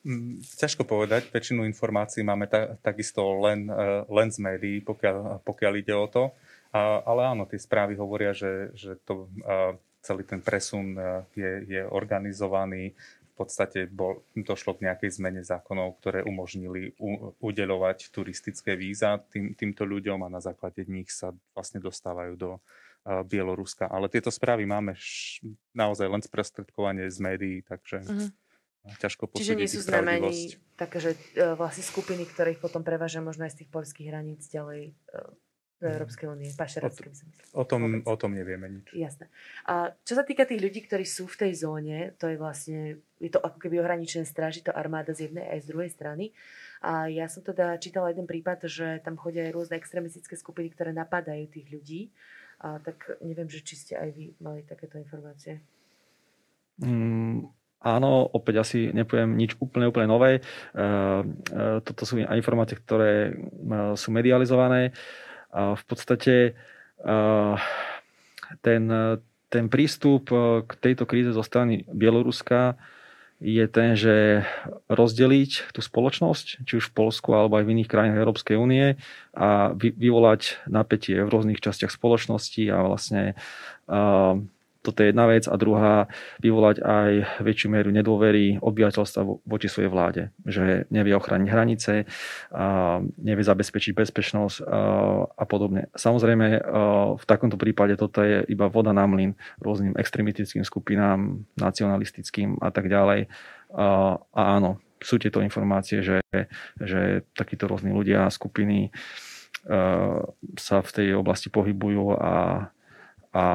Mm, 0.07 0.39
ťažko 0.39 0.87
povedať, 0.87 1.27
väčšinu 1.35 1.67
informácií 1.67 2.23
máme 2.23 2.47
ta, 2.47 2.79
takisto 2.79 3.43
len, 3.43 3.67
e, 3.67 4.07
len 4.07 4.31
z 4.31 4.39
médií, 4.39 4.77
pokiaľ, 4.79 5.43
pokiaľ 5.43 5.73
ide 5.79 5.95
o 5.95 6.07
to. 6.07 6.23
A, 6.71 7.03
ale 7.03 7.27
áno, 7.27 7.43
tie 7.43 7.59
správy 7.59 7.99
hovoria, 7.99 8.31
že, 8.31 8.71
že 8.71 8.95
to, 9.03 9.27
a, 9.43 9.75
celý 9.99 10.23
ten 10.23 10.39
presun 10.39 10.95
e, 10.95 11.27
je, 11.35 11.51
je 11.67 11.81
organizovaný 11.91 12.95
podstate 13.37 13.85
bol, 13.85 14.25
došlo 14.33 14.73
k 14.73 14.89
nejakej 14.89 15.21
zmene 15.21 15.41
zákonov, 15.45 16.01
ktoré 16.01 16.25
umožnili 16.25 16.97
u, 16.97 17.37
udeľovať 17.37 18.09
turistické 18.09 18.73
víza 18.73 19.21
tým, 19.29 19.53
týmto 19.53 19.85
ľuďom 19.85 20.25
a 20.25 20.33
na 20.33 20.41
základe 20.41 20.83
nich 20.89 21.13
sa 21.13 21.37
vlastne 21.53 21.77
dostávajú 21.77 22.33
do 22.33 22.51
uh, 22.57 23.21
Bieloruska. 23.21 23.85
Ale 23.85 24.09
tieto 24.09 24.33
správy 24.33 24.65
máme 24.65 24.97
š, 24.97 25.45
naozaj 25.77 26.09
len 26.09 26.21
sprostredkovanie 26.25 27.07
z 27.13 27.17
médií, 27.21 27.57
takže 27.61 28.03
uh-huh. 28.03 28.29
ťažko 28.97 29.29
posúdiť 29.29 29.45
Čiže 29.45 29.55
nie 29.55 29.69
sú 29.69 29.81
známe 29.85 30.11
ani 30.17 30.57
také, 30.73 30.97
že 30.97 31.11
uh, 31.37 31.53
vlastne 31.53 31.85
skupiny, 31.85 32.25
ktoré 32.25 32.57
ich 32.57 32.61
potom 32.61 32.81
prevážia 32.81 33.21
možno 33.21 33.45
aj 33.45 33.53
z 33.53 33.59
tých 33.63 33.69
poľských 33.69 34.09
hraníc 34.09 34.49
ďalej 34.49 34.97
uh, 35.13 35.31
do 35.77 35.85
Európskej 35.85 36.25
únie, 36.25 36.49
pašerácké 36.57 37.05
o, 37.53 37.61
o, 37.61 37.63
tom, 37.65 38.01
o 38.01 38.15
tom 38.17 38.33
nevieme 38.33 38.65
nič. 38.65 38.97
Jasné. 38.97 39.29
A 39.69 39.93
čo 40.01 40.17
sa 40.17 40.25
týka 40.25 40.49
tých 40.49 40.57
ľudí, 40.57 40.81
ktorí 40.89 41.05
sú 41.05 41.29
v 41.29 41.45
tej 41.45 41.53
zóne, 41.53 42.17
to 42.17 42.33
je 42.33 42.37
vlastne, 42.41 42.97
je 43.21 43.29
to 43.29 43.37
ako 43.37 43.61
keby 43.61 43.77
ohraničené 43.85 44.25
stráži, 44.25 44.65
to 44.65 44.73
armáda 44.73 45.13
z 45.13 45.29
jednej 45.29 45.45
aj 45.45 45.59
z 45.61 45.69
druhej 45.69 45.91
strany. 45.93 46.33
A 46.81 47.05
ja 47.09 47.29
som 47.29 47.45
teda 47.45 47.77
čítala 47.77 48.09
jeden 48.09 48.25
prípad, 48.25 48.65
že 48.65 49.01
tam 49.05 49.21
chodia 49.21 49.45
aj 49.45 49.53
rôzne 49.53 49.77
extremistické 49.77 50.33
skupiny, 50.33 50.73
ktoré 50.73 50.93
napadajú 50.97 51.45
tých 51.49 51.67
ľudí. 51.69 52.01
A 52.57 52.81
tak 52.81 53.21
neviem, 53.21 53.45
že 53.45 53.61
či 53.61 53.77
ste 53.77 53.93
aj 54.01 54.09
vy 54.17 54.33
mali 54.41 54.65
takéto 54.65 54.97
informácie. 54.97 55.61
Mm, 56.81 57.53
Áno, 57.77 58.25
opäť 58.33 58.65
asi 58.65 58.89
nepoviem 58.89 59.37
nič 59.37 59.53
úplne, 59.61 59.85
úplne 59.85 60.09
nové. 60.09 60.31
E, 60.33 60.41
e, 60.41 61.77
toto 61.85 62.09
sú 62.09 62.17
informácie, 62.17 62.73
ktoré 62.73 63.29
e, 63.29 63.31
sú 63.93 64.09
medializované. 64.09 64.97
V 65.57 65.83
podstate 65.89 66.53
ten, 68.61 68.83
ten 69.49 69.65
prístup 69.71 70.29
k 70.65 70.71
tejto 70.77 71.09
kríze 71.09 71.33
zo 71.33 71.41
strany 71.41 71.83
Bieloruska 71.89 72.77
je 73.37 73.65
ten, 73.69 73.93
že 73.93 74.41
rozdeliť 74.89 75.69
tú 75.69 75.85
spoločnosť, 75.85 76.65
či 76.65 76.73
už 76.81 76.89
v 76.89 76.95
Polsku 76.97 77.37
alebo 77.37 77.61
aj 77.61 77.69
v 77.69 77.73
iných 77.77 77.89
krajinách 77.89 78.21
Európskej 78.25 78.57
únie 78.57 78.97
a 79.37 79.77
vyvolať 79.77 80.57
napätie 80.65 81.21
v 81.21 81.29
rôznych 81.29 81.61
častiach 81.61 81.93
spoločnosti 81.93 82.63
a 82.73 82.77
vlastne 82.81 83.37
toto 84.87 85.03
je 85.03 85.11
jedna 85.11 85.27
vec. 85.27 85.43
A 85.51 85.59
druhá, 85.59 86.07
vyvolať 86.39 86.79
aj 86.79 87.43
väčšiu 87.43 87.67
mieru 87.67 87.91
nedôvery 87.91 88.63
obyvateľstva 88.63 89.43
voči 89.43 89.67
svojej 89.67 89.91
vláde. 89.91 90.31
Že 90.47 90.87
nevie 90.87 91.11
ochrániť 91.19 91.49
hranice, 91.51 92.07
a 92.55 93.03
nevie 93.19 93.43
zabezpečiť 93.43 93.91
bezpečnosť 93.91 94.63
a 95.27 95.43
podobne. 95.43 95.91
Samozrejme, 95.91 96.47
v 97.19 97.25
takomto 97.27 97.59
prípade 97.59 97.99
toto 97.99 98.23
je 98.23 98.47
iba 98.47 98.71
voda 98.71 98.95
na 98.95 99.03
mlyn 99.03 99.35
rôznym 99.59 99.99
extremistickým 99.99 100.63
skupinám, 100.63 101.43
nacionalistickým 101.59 102.63
a 102.63 102.71
tak 102.71 102.87
ďalej. 102.87 103.27
A 103.75 104.41
áno, 104.55 104.79
sú 105.03 105.19
tieto 105.19 105.43
informácie, 105.43 105.99
že, 105.99 106.23
že 106.79 107.27
takíto 107.35 107.67
rôzni 107.67 107.91
ľudia, 107.91 108.31
skupiny 108.31 108.89
sa 110.55 110.79
v 110.79 110.91
tej 110.95 111.07
oblasti 111.19 111.51
pohybujú 111.51 112.15
a 112.15 112.33
a 113.35 113.45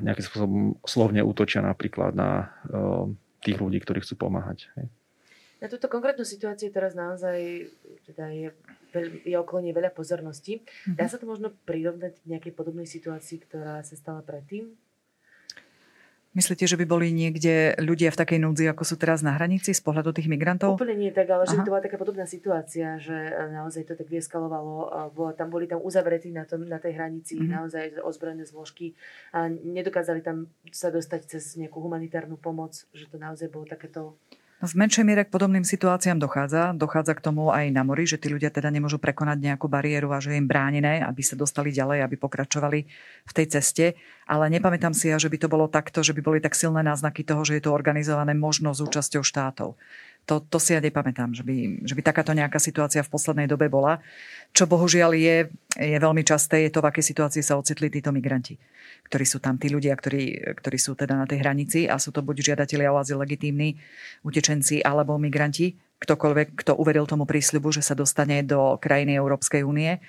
nejakým 0.00 0.24
spôsobom 0.24 0.62
slovne 0.84 1.24
útočia 1.24 1.64
napríklad 1.64 2.12
na 2.12 2.52
tých 3.44 3.60
ľudí, 3.60 3.80
ktorí 3.80 4.00
chcú 4.04 4.28
pomáhať. 4.28 4.72
Na 5.62 5.72
túto 5.72 5.88
konkrétnu 5.88 6.28
situáciu 6.28 6.68
teraz 6.68 6.92
naozaj 6.92 7.70
teda 8.04 8.28
je, 8.36 8.48
je 9.24 9.36
okolo 9.38 9.64
nej 9.64 9.72
veľa 9.72 9.96
pozornosti. 9.96 10.60
Dá 10.84 11.08
mhm. 11.08 11.10
sa 11.10 11.16
to 11.16 11.24
možno 11.24 11.56
prirovnať 11.64 12.20
k 12.20 12.28
nejakej 12.36 12.52
podobnej 12.52 12.84
situácii, 12.84 13.40
ktorá 13.48 13.80
sa 13.80 13.96
stala 13.96 14.20
predtým? 14.20 14.76
Myslíte, 16.34 16.66
že 16.66 16.74
by 16.74 16.82
boli 16.82 17.14
niekde 17.14 17.78
ľudia 17.78 18.10
v 18.10 18.18
takej 18.18 18.42
núdzi, 18.42 18.66
ako 18.66 18.82
sú 18.82 18.98
teraz 18.98 19.22
na 19.22 19.38
hranici 19.38 19.70
z 19.70 19.78
pohľadu 19.78 20.10
tých 20.10 20.26
migrantov? 20.26 20.74
Úplne 20.74 20.98
nie 20.98 21.14
tak, 21.14 21.30
ale 21.30 21.46
Aha. 21.46 21.50
že 21.50 21.54
by 21.54 21.62
to 21.62 21.70
bola 21.70 21.86
taká 21.86 21.94
podobná 21.94 22.26
situácia, 22.26 22.98
že 22.98 23.14
e, 23.14 23.54
naozaj 23.54 23.86
to 23.86 23.94
tak 23.94 24.10
vieskalovalo. 24.10 24.90
Tam 25.38 25.46
boli 25.46 25.70
tam 25.70 25.78
uzavretí 25.78 26.34
na, 26.34 26.42
tom, 26.42 26.66
na 26.66 26.82
tej 26.82 26.98
hranici 26.98 27.38
mm-hmm. 27.38 27.54
naozaj 27.54 27.84
ozbrojené 28.02 28.50
zložky 28.50 28.98
a 29.30 29.46
nedokázali 29.46 30.26
tam 30.26 30.50
sa 30.74 30.90
dostať 30.90 31.38
cez 31.38 31.54
nejakú 31.54 31.78
humanitárnu 31.78 32.34
pomoc, 32.34 32.82
že 32.90 33.06
to 33.06 33.14
naozaj 33.14 33.46
bolo 33.54 33.70
takéto 33.70 34.18
v 34.62 34.72
menšej 34.78 35.02
miere 35.02 35.26
k 35.26 35.34
podobným 35.34 35.66
situáciám 35.66 36.22
dochádza. 36.22 36.72
Dochádza 36.78 37.18
k 37.18 37.24
tomu 37.26 37.50
aj 37.50 37.74
na 37.74 37.82
mori, 37.82 38.06
že 38.06 38.22
tí 38.22 38.30
ľudia 38.30 38.54
teda 38.54 38.70
nemôžu 38.70 39.02
prekonať 39.02 39.42
nejakú 39.42 39.66
bariéru 39.66 40.14
a 40.14 40.22
že 40.22 40.38
im 40.38 40.46
bránené, 40.46 41.02
aby 41.02 41.20
sa 41.26 41.34
dostali 41.34 41.74
ďalej, 41.74 42.06
aby 42.06 42.16
pokračovali 42.16 42.80
v 43.26 43.32
tej 43.34 43.46
ceste. 43.50 43.98
Ale 44.24 44.48
nepamätám 44.48 44.94
si 44.94 45.10
ja, 45.10 45.18
že 45.18 45.28
by 45.28 45.36
to 45.42 45.48
bolo 45.50 45.66
takto, 45.66 46.00
že 46.00 46.14
by 46.14 46.22
boli 46.22 46.38
tak 46.38 46.54
silné 46.54 46.80
náznaky 46.86 47.26
toho, 47.26 47.42
že 47.42 47.58
je 47.58 47.66
to 47.66 47.74
organizované 47.74 48.32
možno 48.32 48.72
s 48.72 48.80
účasťou 48.80 49.26
štátov. 49.26 49.76
To, 50.24 50.40
to 50.40 50.56
si 50.56 50.72
ja 50.72 50.80
nepamätám, 50.80 51.36
že 51.36 51.44
by, 51.44 51.84
že 51.84 51.92
by 51.92 52.00
takáto 52.00 52.32
nejaká 52.32 52.56
situácia 52.56 53.04
v 53.04 53.12
poslednej 53.12 53.44
dobe 53.44 53.68
bola. 53.68 54.00
Čo 54.56 54.64
bohužiaľ 54.64 55.12
je, 55.12 55.52
je 55.76 55.98
veľmi 56.00 56.24
časté, 56.24 56.64
je 56.64 56.72
to, 56.72 56.80
v 56.80 56.88
akej 56.88 57.04
situácii 57.12 57.44
sa 57.44 57.60
ocitli 57.60 57.92
títo 57.92 58.08
migranti, 58.08 58.56
ktorí 59.04 59.24
sú 59.28 59.36
tam, 59.44 59.60
tí 59.60 59.68
ľudia, 59.68 59.92
ktorí, 59.92 60.56
ktorí 60.56 60.78
sú 60.80 60.96
teda 60.96 61.12
na 61.12 61.28
tej 61.28 61.44
hranici 61.44 61.84
a 61.84 62.00
sú 62.00 62.08
to 62.08 62.24
buď 62.24 62.56
žiadatelia 62.56 62.88
o 62.88 62.96
azyl 62.96 63.20
legitímni, 63.20 63.76
utečenci 64.24 64.80
alebo 64.80 65.20
migranti, 65.20 65.76
ktokoľvek, 66.00 66.48
kto 66.64 66.72
uveril 66.72 67.04
tomu 67.04 67.28
prísľubu, 67.28 67.68
že 67.68 67.84
sa 67.84 67.92
dostane 67.92 68.40
do 68.40 68.80
krajiny 68.80 69.20
Európskej 69.20 69.60
únie. 69.60 70.00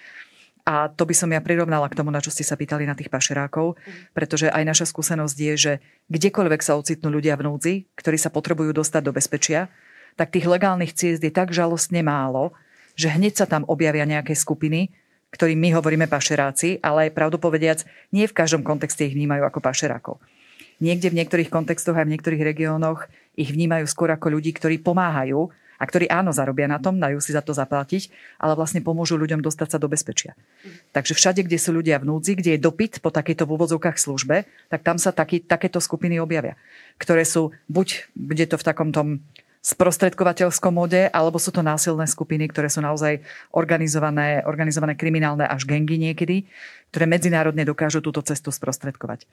A 0.66 0.90
to 0.90 1.06
by 1.06 1.14
som 1.14 1.30
ja 1.30 1.38
prirovnala 1.46 1.86
k 1.92 1.98
tomu, 2.00 2.10
na 2.10 2.18
čo 2.18 2.34
ste 2.34 2.42
sa 2.42 2.58
pýtali 2.58 2.90
na 2.90 2.98
tých 2.98 3.14
pašerákov, 3.14 3.78
pretože 4.18 4.50
aj 4.50 4.64
naša 4.66 4.90
skúsenosť 4.90 5.38
je, 5.38 5.54
že 5.54 5.74
kdekoľvek 6.10 6.62
sa 6.66 6.74
ocitnú 6.74 7.14
ľudia 7.14 7.38
v 7.38 7.46
núdzi, 7.46 7.74
ktorí 7.94 8.18
sa 8.18 8.34
potrebujú 8.34 8.74
dostať 8.74 9.02
do 9.06 9.14
bezpečia, 9.14 9.70
tak 10.16 10.32
tých 10.32 10.48
legálnych 10.48 10.96
ciest 10.96 11.22
je 11.24 11.32
tak 11.32 11.52
žalostne 11.52 12.00
málo, 12.04 12.56
že 12.96 13.12
hneď 13.12 13.44
sa 13.44 13.46
tam 13.46 13.68
objavia 13.68 14.08
nejaké 14.08 14.32
skupiny, 14.34 14.92
ktorým 15.36 15.60
my 15.60 15.70
hovoríme 15.76 16.08
pašeráci, 16.08 16.80
ale 16.80 17.12
pravdu 17.12 17.36
povediac, 17.36 17.84
nie 18.16 18.24
v 18.24 18.36
každom 18.36 18.64
kontexte 18.64 19.04
ich 19.04 19.16
vnímajú 19.16 19.44
ako 19.44 19.60
pašerákov. 19.60 20.16
Niekde 20.80 21.12
v 21.12 21.20
niektorých 21.24 21.52
kontextoch 21.52 21.96
aj 21.96 22.08
v 22.08 22.14
niektorých 22.16 22.44
regiónoch 22.44 23.08
ich 23.36 23.52
vnímajú 23.52 23.84
skôr 23.88 24.12
ako 24.16 24.40
ľudí, 24.40 24.56
ktorí 24.56 24.80
pomáhajú 24.80 25.52
a 25.76 25.84
ktorí 25.84 26.08
áno 26.08 26.32
zarobia 26.32 26.72
na 26.72 26.80
tom, 26.80 27.00
dajú 27.04 27.20
si 27.20 27.36
za 27.36 27.44
to 27.44 27.52
zaplatiť, 27.52 28.08
ale 28.40 28.56
vlastne 28.56 28.80
pomôžu 28.80 29.20
ľuďom 29.20 29.44
dostať 29.44 29.76
sa 29.76 29.78
do 29.80 29.92
bezpečia. 29.92 30.32
Takže 30.96 31.12
všade, 31.16 31.44
kde 31.44 31.60
sú 31.60 31.76
ľudia 31.76 32.00
v 32.00 32.16
núdzi, 32.16 32.40
kde 32.40 32.56
je 32.56 32.64
dopyt 32.64 33.04
po 33.04 33.12
takejto 33.12 33.44
v 33.44 33.54
úvodzovkách 33.60 34.00
službe, 34.00 34.48
tak 34.72 34.88
tam 34.88 34.96
sa 34.96 35.12
taký, 35.12 35.44
takéto 35.44 35.84
skupiny 35.84 36.16
objavia, 36.20 36.56
ktoré 36.96 37.28
sú 37.28 37.52
buď, 37.68 38.08
bude 38.16 38.48
to 38.48 38.56
v 38.56 38.64
takom 38.64 38.96
tom 38.96 39.20
sprostredkovateľskom 39.66 40.78
mode, 40.78 41.10
alebo 41.10 41.42
sú 41.42 41.50
to 41.50 41.66
násilné 41.66 42.06
skupiny, 42.06 42.46
ktoré 42.46 42.70
sú 42.70 42.86
naozaj 42.86 43.26
organizované, 43.50 44.46
organizované 44.46 44.94
kriminálne 44.94 45.50
až 45.50 45.66
gengy 45.66 45.98
niekedy, 45.98 46.46
ktoré 46.94 47.10
medzinárodne 47.10 47.66
dokážu 47.66 48.06
túto 48.06 48.22
cestu 48.22 48.54
sprostredkovať. 48.54 49.26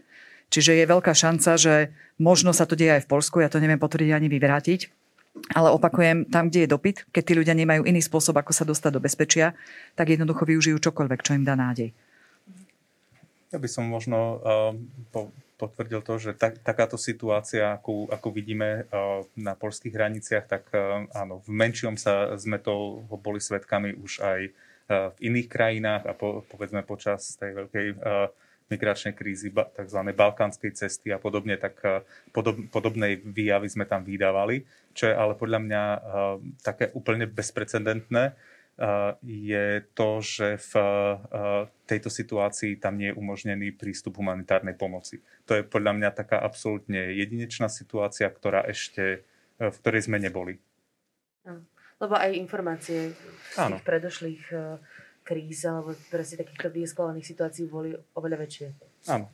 Čiže 0.49 0.81
je 0.81 0.89
veľká 0.89 1.13
šanca, 1.13 1.61
že 1.61 1.93
možno 2.17 2.57
sa 2.57 2.65
to 2.65 2.73
deje 2.73 2.97
aj 2.97 3.05
v 3.05 3.11
Polsku, 3.13 3.45
ja 3.45 3.53
to 3.53 3.61
neviem 3.61 3.77
potvrdiť 3.77 4.13
ani 4.17 4.33
vyvrátiť, 4.33 4.81
ale 5.53 5.69
opakujem, 5.73 6.29
tam, 6.29 6.49
kde 6.49 6.65
je 6.65 6.73
dopyt, 6.73 6.97
keď 7.13 7.23
tí 7.25 7.33
ľudia 7.37 7.57
nemajú 7.57 7.85
iný 7.85 8.01
spôsob, 8.01 8.37
ako 8.37 8.53
sa 8.57 8.65
dostať 8.69 8.91
do 8.93 9.05
bezpečia, 9.05 9.57
tak 9.97 10.13
jednoducho 10.13 10.49
využijú 10.49 10.81
čokoľvek, 10.81 11.21
čo 11.25 11.37
im 11.37 11.45
dá 11.45 11.57
nádej. 11.57 11.93
Ja 13.53 13.61
by 13.61 13.69
som 13.69 13.85
možno 13.85 14.41
uh, 14.41 15.29
potvrdil 15.63 16.03
to, 16.03 16.19
že 16.19 16.35
tak, 16.35 16.59
takáto 16.59 16.99
situácia, 16.99 17.79
ako, 17.79 18.11
ako 18.11 18.29
vidíme 18.35 18.91
uh, 18.91 19.23
na 19.39 19.55
polských 19.55 19.95
hraniciach, 19.95 20.51
tak 20.51 20.67
uh, 20.75 21.07
áno, 21.15 21.39
v 21.47 21.51
menšom 21.55 21.95
sa 21.95 22.35
sme 22.35 22.59
to 22.59 23.07
boli 23.23 23.39
svetkami 23.39 23.95
už 23.95 24.19
aj 24.19 24.41
uh, 24.51 25.15
v 25.15 25.19
iných 25.31 25.47
krajinách 25.47 26.03
a 26.11 26.13
po, 26.19 26.43
povedzme 26.51 26.83
počas 26.83 27.39
tej 27.39 27.55
veľkej 27.55 27.87
migračnej 28.73 29.13
krízy, 29.13 29.53
tzv. 29.53 30.01
balkánskej 30.17 30.73
cesty 30.73 31.13
a 31.13 31.21
podobne, 31.21 31.61
tak 31.61 31.77
podob, 32.33 32.57
podobnej 32.73 33.21
výjavy 33.21 33.69
sme 33.69 33.85
tam 33.85 34.01
vydávali, 34.01 34.65
čo 34.97 35.13
je 35.13 35.15
ale 35.15 35.37
podľa 35.37 35.61
mňa 35.61 35.83
také 36.65 36.89
úplne 36.97 37.29
bezprecedentné, 37.29 38.33
je 39.23 39.67
to, 39.93 40.09
že 40.25 40.57
v 40.57 40.73
tejto 41.85 42.09
situácii 42.09 42.81
tam 42.81 42.97
nie 42.97 43.13
je 43.13 43.19
umožnený 43.19 43.77
prístup 43.77 44.17
humanitárnej 44.17 44.73
pomoci. 44.75 45.21
To 45.45 45.53
je 45.53 45.63
podľa 45.63 45.93
mňa 46.01 46.11
taká 46.17 46.41
absolútne 46.41 47.13
jedinečná 47.13 47.69
situácia, 47.69 48.33
ktorá 48.33 48.65
ešte, 48.65 49.29
e, 49.61 49.65
v 49.69 49.77
ktorej 49.77 50.09
sme 50.09 50.17
neboli. 50.17 50.57
Lebo 52.01 52.15
aj 52.17 52.33
informácie 52.35 53.13
z 53.53 53.57
tých 53.61 53.85
predošlých 53.85 54.43
e, 54.51 54.57
kríz 55.23 55.69
alebo 55.69 55.95
presne 56.09 56.43
takýchto 56.43 56.73
vyeskalovaných 56.73 57.29
situácií 57.29 57.69
boli 57.69 57.93
oveľa 58.17 58.37
väčšie. 58.41 58.67
Áno. 59.13 59.29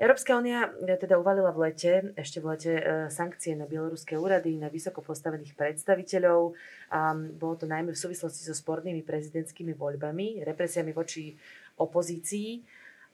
Európska 0.00 0.32
únia 0.32 0.72
e, 0.80 0.96
teda 0.96 1.20
uvalila 1.20 1.52
v 1.52 1.68
lete, 1.68 2.16
ešte 2.16 2.40
v 2.40 2.56
lete, 2.56 2.72
e, 2.72 2.82
sankcie 3.12 3.52
na 3.52 3.68
bieloruské 3.68 4.16
úrady, 4.16 4.56
na 4.56 4.72
vysoko 4.72 5.04
postavených 5.04 5.52
predstaviteľov. 5.52 6.56
A 6.88 7.12
bolo 7.12 7.60
to 7.60 7.68
najmä 7.68 7.92
v 7.92 8.00
súvislosti 8.00 8.48
so 8.48 8.56
spornými 8.56 9.04
prezidentskými 9.04 9.76
voľbami, 9.76 10.40
represiami 10.40 10.96
voči 10.96 11.36
opozícii. 11.76 12.64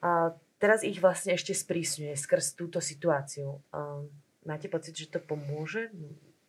A 0.06 0.30
teraz 0.62 0.86
ich 0.86 1.02
vlastne 1.02 1.34
ešte 1.34 1.58
sprísňuje 1.58 2.14
skrz 2.14 2.54
túto 2.54 2.78
situáciu. 2.78 3.58
A 3.74 4.06
máte 4.46 4.70
pocit, 4.70 4.94
že 4.94 5.10
to 5.10 5.18
pomôže 5.18 5.90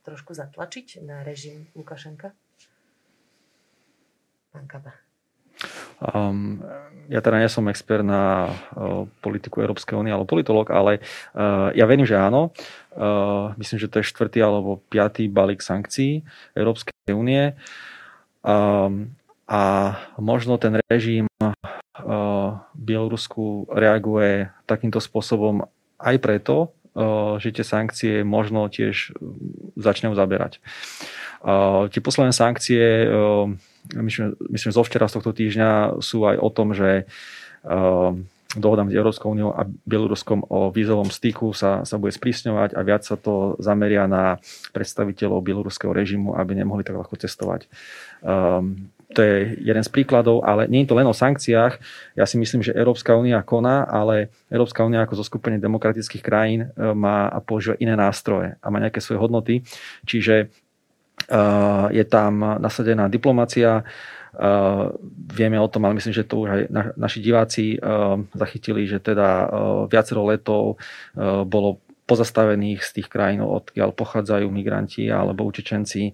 trošku 0.06 0.38
zatlačiť 0.38 1.01
na 1.01 1.25
režim 1.25 1.65
Lukašenka? 1.74 2.29
Pán 4.53 4.70
Kaba. 4.70 5.07
Um, 5.98 6.62
ja 7.08 7.24
teda 7.24 7.39
nie 7.39 7.48
som 7.48 7.66
expert 7.72 8.04
na 8.04 8.51
uh, 8.51 9.08
politiku 9.24 9.63
Európskej 9.63 9.96
únie 9.96 10.12
alebo 10.12 10.27
politolog, 10.27 10.68
ale 10.70 11.00
uh, 11.34 11.72
ja 11.72 11.88
verím, 11.88 12.06
že 12.06 12.20
áno. 12.20 12.51
Uh, 12.94 13.56
myslím, 13.58 13.80
že 13.80 13.89
to 13.89 14.04
je 14.04 14.10
štvrtý 14.12 14.44
alebo 14.44 14.84
piatý 14.92 15.32
balík 15.32 15.63
sankcií 15.63 16.22
Európskej 16.54 17.16
únie. 17.16 17.56
Um, 18.44 19.16
a 19.48 19.96
možno 20.20 20.60
ten 20.60 20.75
režim 20.92 21.24
Bielorusku 22.75 23.72
reaguje 23.72 24.51
takýmto 24.68 25.00
spôsobom 25.00 25.63
aj 26.04 26.16
preto, 26.20 26.75
že 27.39 27.56
tie 27.56 27.63
sankcie 27.63 28.13
možno 28.27 28.68
tiež 28.68 29.16
začnú 29.80 30.20
zaberať. 30.20 30.60
Tie 31.96 32.01
posledné 32.04 32.36
sankcie, 32.36 33.08
myslím, 33.96 34.36
myslím 34.51 34.72
zo 34.74 34.84
včera 34.84 35.08
z 35.08 35.15
tohto 35.20 35.32
týždňa 35.32 36.01
sú 36.03 36.27
aj 36.27 36.36
o 36.39 36.50
tom, 36.50 36.75
že 36.75 37.08
dohoda 38.56 38.88
medzi 38.88 38.98
Európskou 38.98 39.36
úniou 39.36 39.51
a 39.51 39.67
Bieloruskom 39.67 40.48
o 40.48 40.72
vízovom 40.72 41.12
styku 41.12 41.51
sa, 41.51 41.84
sa 41.84 42.00
bude 42.00 42.15
sprísňovať 42.15 42.74
a 42.74 42.82
viac 42.82 43.03
sa 43.03 43.20
to 43.20 43.60
zameria 43.60 44.08
na 44.08 44.39
predstaviteľov 44.72 45.44
bieloruského 45.44 45.91
režimu, 45.91 46.34
aby 46.39 46.58
nemohli 46.58 46.88
tak 46.88 46.96
ľahko 46.96 47.20
cestovať. 47.20 47.67
Um, 48.24 48.89
to 49.15 49.24
je 49.24 49.56
jeden 49.63 49.84
z 49.84 49.89
príkladov, 49.91 50.44
ale 50.44 50.67
nie 50.67 50.84
je 50.84 50.91
to 50.91 51.00
len 51.00 51.08
o 51.08 51.15
sankciách. 51.15 51.79
Ja 52.20 52.27
si 52.27 52.36
myslím, 52.36 52.60
že 52.60 52.75
Európska 52.75 53.15
únia 53.15 53.39
koná, 53.39 53.88
ale 53.88 54.36
Európska 54.51 54.84
únia 54.84 55.00
ako 55.08 55.24
zo 55.24 55.25
skupenie 55.27 55.63
demokratických 55.63 56.20
krajín 56.20 56.67
e, 56.67 56.91
má 56.91 57.32
a 57.32 57.39
používa 57.39 57.79
iné 57.79 57.96
nástroje 57.96 58.60
a 58.60 58.67
má 58.67 58.84
nejaké 58.84 59.00
svoje 59.00 59.24
hodnoty. 59.24 59.63
Čiže 60.03 60.51
uh, 60.51 60.67
je 61.92 62.04
tam 62.08 62.58
nasadená 62.60 63.12
diplomácia, 63.12 63.84
Uh, 64.38 64.94
vieme 65.34 65.58
o 65.58 65.66
tom, 65.66 65.90
ale 65.90 65.98
myslím, 65.98 66.14
že 66.14 66.28
to 66.30 66.46
už 66.46 66.50
aj 66.52 66.62
na, 66.70 66.94
naši 66.94 67.26
diváci 67.26 67.74
uh, 67.74 68.22
zachytili, 68.38 68.86
že 68.86 69.02
teda 69.02 69.50
uh, 69.50 69.50
viacero 69.90 70.30
letov 70.30 70.78
bolo 71.50 71.82
pozastavených 72.06 72.86
z 72.86 72.90
tých 73.02 73.08
krajín, 73.10 73.42
odkiaľ 73.42 73.98
pochádzajú 73.98 74.46
migranti 74.54 75.10
alebo 75.10 75.42
utečenci. 75.42 76.14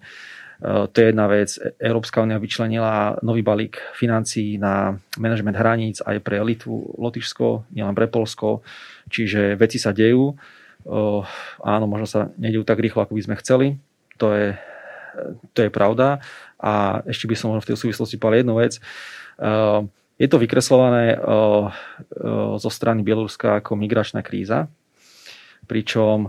To 0.63 0.95
je 0.95 1.05
jedna 1.11 1.27
vec. 1.27 1.51
Európska 1.75 2.23
únia 2.23 2.39
vyčlenila 2.39 3.19
nový 3.19 3.43
balík 3.43 3.83
financií 3.91 4.55
na 4.55 4.95
manažment 5.19 5.59
hraníc 5.59 5.99
aj 5.99 6.23
pre 6.23 6.39
Litvu, 6.39 6.95
Lotyšsko, 6.95 7.75
nielen 7.75 7.91
pre 7.91 8.07
Polsko. 8.07 8.63
Čiže 9.11 9.59
veci 9.59 9.75
sa 9.75 9.91
dejú. 9.91 10.31
Áno, 11.59 11.85
možno 11.91 12.07
sa 12.07 12.31
nedejú 12.39 12.63
tak 12.63 12.79
rýchlo, 12.79 13.03
ako 13.03 13.19
by 13.19 13.23
sme 13.27 13.35
chceli. 13.43 13.67
To 14.23 14.31
je, 14.31 14.55
to 15.53 15.59
je 15.65 15.71
pravda 15.73 16.19
a 16.59 17.03
ešte 17.07 17.27
by 17.27 17.35
som 17.35 17.55
v 17.55 17.67
tej 17.67 17.77
súvislosti 17.77 18.17
povedal 18.17 18.47
jednu 18.47 18.55
vec. 18.59 18.73
Ehm, 19.39 19.89
je 20.17 20.27
to 20.29 20.37
vykreslované 20.39 21.17
ehm, 21.17 21.21
ehm, 21.21 22.55
zo 22.57 22.69
strany 22.69 23.01
Bieloruska 23.03 23.59
ako 23.59 23.75
migračná 23.75 24.23
kríza, 24.23 24.69
pričom, 25.63 26.27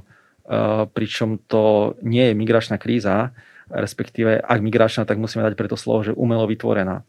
pričom 0.94 1.42
to 1.50 1.96
nie 2.06 2.30
je 2.30 2.34
migračná 2.38 2.78
kríza, 2.78 3.34
respektíve 3.66 4.38
ak 4.38 4.60
migračná, 4.62 5.02
tak 5.02 5.18
musíme 5.18 5.42
dať 5.42 5.58
preto 5.58 5.74
slovo, 5.74 6.06
že 6.06 6.14
umelo 6.14 6.46
vytvorená. 6.46 7.02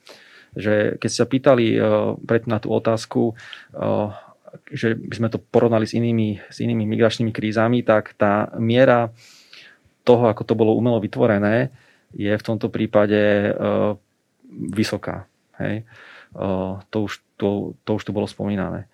Že 0.58 0.98
keď 0.98 1.12
sa 1.12 1.30
pýtali 1.30 1.78
predtým 2.26 2.50
na 2.50 2.58
tú 2.58 2.74
otázku, 2.74 3.38
že 4.72 4.96
by 4.96 5.14
sme 5.16 5.30
to 5.30 5.38
porovnali 5.38 5.86
s 5.86 5.94
inými, 5.94 6.40
s 6.48 6.64
inými 6.64 6.88
migračnými 6.88 7.32
krízami, 7.36 7.84
tak 7.84 8.16
tá 8.16 8.50
miera 8.58 9.12
toho, 10.06 10.30
ako 10.30 10.46
to 10.46 10.54
bolo 10.54 10.78
umelo 10.78 11.02
vytvorené, 11.02 11.74
je 12.14 12.32
v 12.32 12.46
tomto 12.46 12.70
prípade 12.70 13.52
uh, 13.52 13.98
vysoká. 14.48 15.26
Hej? 15.58 15.84
Uh, 16.32 16.80
to, 16.94 17.10
už, 17.10 17.20
to, 17.36 17.74
to 17.84 17.90
už 17.98 18.04
tu 18.06 18.12
bolo 18.14 18.30
spomínané. 18.30 18.88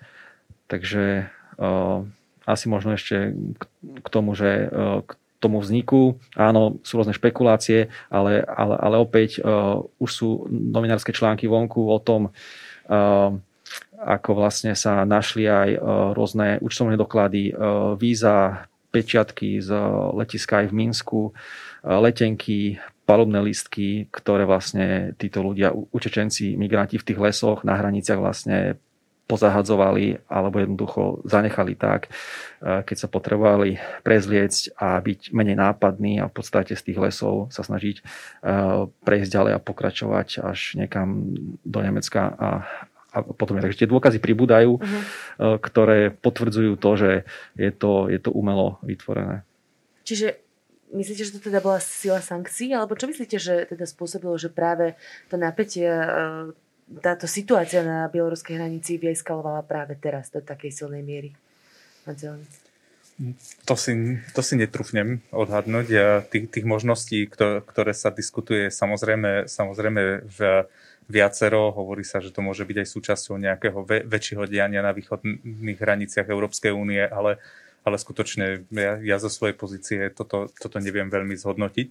Takže 0.72 1.28
uh, 1.60 2.08
asi 2.48 2.66
možno 2.72 2.96
ešte 2.98 3.36
k, 4.02 4.08
tomu, 4.10 4.34
že 4.34 4.72
k 5.06 5.12
tomu 5.38 5.62
vzniku, 5.62 6.18
áno, 6.34 6.82
sú 6.82 6.98
rôzne 7.02 7.14
špekulácie, 7.14 7.90
ale, 8.10 8.42
ale, 8.46 8.76
ale 8.78 8.96
opäť 8.98 9.42
uh, 9.42 9.82
už 10.02 10.10
sú 10.10 10.30
novinárske 10.50 11.14
články 11.14 11.46
vonku 11.46 11.86
o 11.86 11.98
tom, 12.02 12.30
uh, 12.30 13.30
ako 14.02 14.30
vlastne 14.34 14.74
sa 14.74 15.06
našli 15.06 15.46
aj 15.46 15.78
rôzne 16.18 16.58
účtovné 16.66 16.98
doklady, 16.98 17.54
uh, 17.54 17.94
víza, 17.94 18.66
pečiatky 18.92 19.64
z 19.64 19.72
letiska 20.14 20.62
aj 20.62 20.68
v 20.70 20.78
Minsku, 20.78 21.22
letenky, 21.82 22.78
palubné 23.08 23.42
listky, 23.44 24.08
ktoré 24.08 24.46
vlastne 24.46 25.18
títo 25.18 25.44
ľudia, 25.44 25.74
utečenci, 25.74 26.56
migranti 26.56 26.96
v 26.96 27.08
tých 27.08 27.20
lesoch 27.20 27.66
na 27.68 27.76
hraniciach 27.76 28.20
vlastne 28.22 28.80
pozahadzovali 29.32 30.28
alebo 30.28 30.60
jednoducho 30.60 31.24
zanechali 31.24 31.80
tak, 31.80 32.12
e, 32.60 32.84
keď 32.84 32.98
sa 33.00 33.08
potrebovali 33.08 33.80
prezliecť 34.04 34.76
a 34.76 35.00
byť 35.00 35.32
menej 35.32 35.56
nápadný 35.56 36.20
a 36.20 36.28
v 36.28 36.36
podstate 36.36 36.76
z 36.76 36.92
tých 36.92 37.00
lesov 37.00 37.48
sa 37.48 37.64
snažiť 37.64 37.96
e, 37.96 38.04
prejsť 38.92 39.30
ďalej 39.32 39.54
a 39.56 39.64
pokračovať 39.64 40.28
až 40.44 40.76
niekam 40.76 41.32
do 41.64 41.80
Nemecka 41.80 42.28
a, 42.28 42.50
a 43.12 43.22
potom. 43.22 43.60
Takže 43.60 43.84
tie 43.84 43.92
dôkazy 43.92 44.24
pribúdajú, 44.24 44.80
uh-huh. 44.80 45.60
ktoré 45.60 46.16
potvrdzujú 46.16 46.80
to, 46.80 46.92
že 46.96 47.12
je 47.60 47.72
to, 47.76 48.08
je 48.08 48.20
to 48.24 48.32
umelo 48.32 48.80
vytvorené. 48.82 49.44
Čiže 50.08 50.40
Myslíte, 50.92 51.24
že 51.24 51.40
to 51.40 51.48
teda 51.48 51.64
bola 51.64 51.80
sila 51.80 52.20
sankcií? 52.20 52.76
Alebo 52.76 53.00
čo 53.00 53.08
myslíte, 53.08 53.40
že 53.40 53.64
teda 53.64 53.88
spôsobilo, 53.88 54.36
že 54.36 54.52
práve 54.52 55.00
to 55.32 55.40
napätie, 55.40 55.88
e, 55.88 56.52
táto 57.00 57.32
situácia 57.32 57.80
na 57.80 58.12
bieloruskej 58.12 58.60
hranici 58.60 59.00
vyeskalovala 59.00 59.64
práve 59.64 59.96
teraz 59.96 60.28
do 60.28 60.44
takej 60.44 60.84
silnej 60.84 61.00
miery? 61.00 61.32
To 63.70 63.76
si, 63.80 64.20
to 64.36 64.42
si 64.44 64.60
netrúfnem 64.60 65.24
odhadnúť. 65.32 65.88
Ja, 65.88 66.20
tých, 66.28 66.52
tých 66.52 66.68
možností, 66.68 67.32
ktoré 67.32 67.96
sa 67.96 68.12
diskutuje, 68.12 68.68
samozrejme, 68.68 69.48
samozrejme 69.48 70.28
v 70.28 70.40
viacero. 71.10 71.72
Hovorí 71.74 72.06
sa, 72.06 72.20
že 72.20 72.34
to 72.34 72.44
môže 72.44 72.66
byť 72.68 72.78
aj 72.84 72.88
súčasťou 72.92 73.36
nejakého 73.40 73.80
väčšieho 73.86 74.46
diania 74.46 74.84
na 74.84 74.94
východných 74.94 75.80
hraniciach 75.80 76.28
Európskej 76.30 76.74
únie, 76.74 77.02
ale 77.02 77.42
ale 77.82 77.98
skutočne 77.98 78.70
ja, 78.70 79.02
ja 79.02 79.18
zo 79.18 79.26
svojej 79.26 79.58
pozície 79.58 80.14
toto, 80.14 80.54
toto 80.54 80.78
neviem 80.78 81.10
veľmi 81.10 81.34
zhodnotiť. 81.34 81.88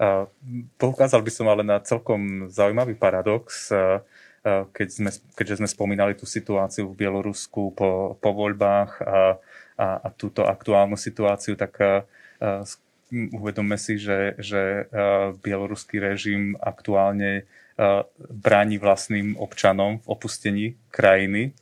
A 0.00 0.24
poukázal 0.80 1.20
by 1.20 1.28
som 1.28 1.46
ale 1.52 1.60
na 1.60 1.78
celkom 1.84 2.48
zaujímavý 2.48 2.96
paradox, 2.96 3.68
keď 4.44 4.88
sme, 4.88 5.10
keďže 5.36 5.60
sme 5.60 5.68
spomínali 5.68 6.16
tú 6.16 6.24
situáciu 6.24 6.88
v 6.88 6.96
Bielorusku 6.96 7.76
po, 7.76 8.16
po 8.16 8.30
voľbách 8.32 8.90
a, 9.04 9.36
a, 9.76 9.86
a 10.04 10.08
túto 10.16 10.48
aktuálnu 10.48 10.96
situáciu, 10.96 11.60
tak 11.60 11.76
uvedomme 13.12 13.76
si, 13.76 14.00
že, 14.00 14.40
že 14.40 14.88
bieloruský 15.44 16.00
režim 16.00 16.56
aktuálne 16.56 17.44
bráni 18.30 18.78
vlastným 18.78 19.34
občanom 19.34 19.98
v 19.98 20.06
opustení 20.06 20.66
krajiny 20.94 21.54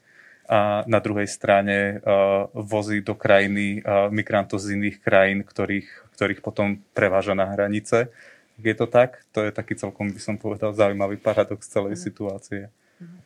a 0.53 0.85
na 0.85 1.01
druhej 1.01 1.25
strane 1.31 1.97
uh, 1.97 2.51
vozí 2.53 3.01
do 3.01 3.17
krajiny 3.17 3.81
uh, 3.81 4.13
migrantov 4.13 4.61
z 4.61 4.77
iných 4.77 5.01
krajín, 5.01 5.41
ktorých, 5.47 5.89
ktorých 6.19 6.45
potom 6.45 6.83
preváža 6.93 7.33
na 7.33 7.49
hranice. 7.49 8.13
Je 8.61 8.75
to 8.77 8.85
tak? 8.85 9.25
To 9.33 9.41
je 9.47 9.55
taký 9.55 9.81
celkom, 9.81 10.13
by 10.13 10.21
som 10.21 10.37
povedal, 10.37 10.77
zaujímavý 10.77 11.17
paradox 11.17 11.65
celej 11.73 11.97
mm. 11.97 12.03
situácie. 12.05 12.61
Mhm. 13.01 13.19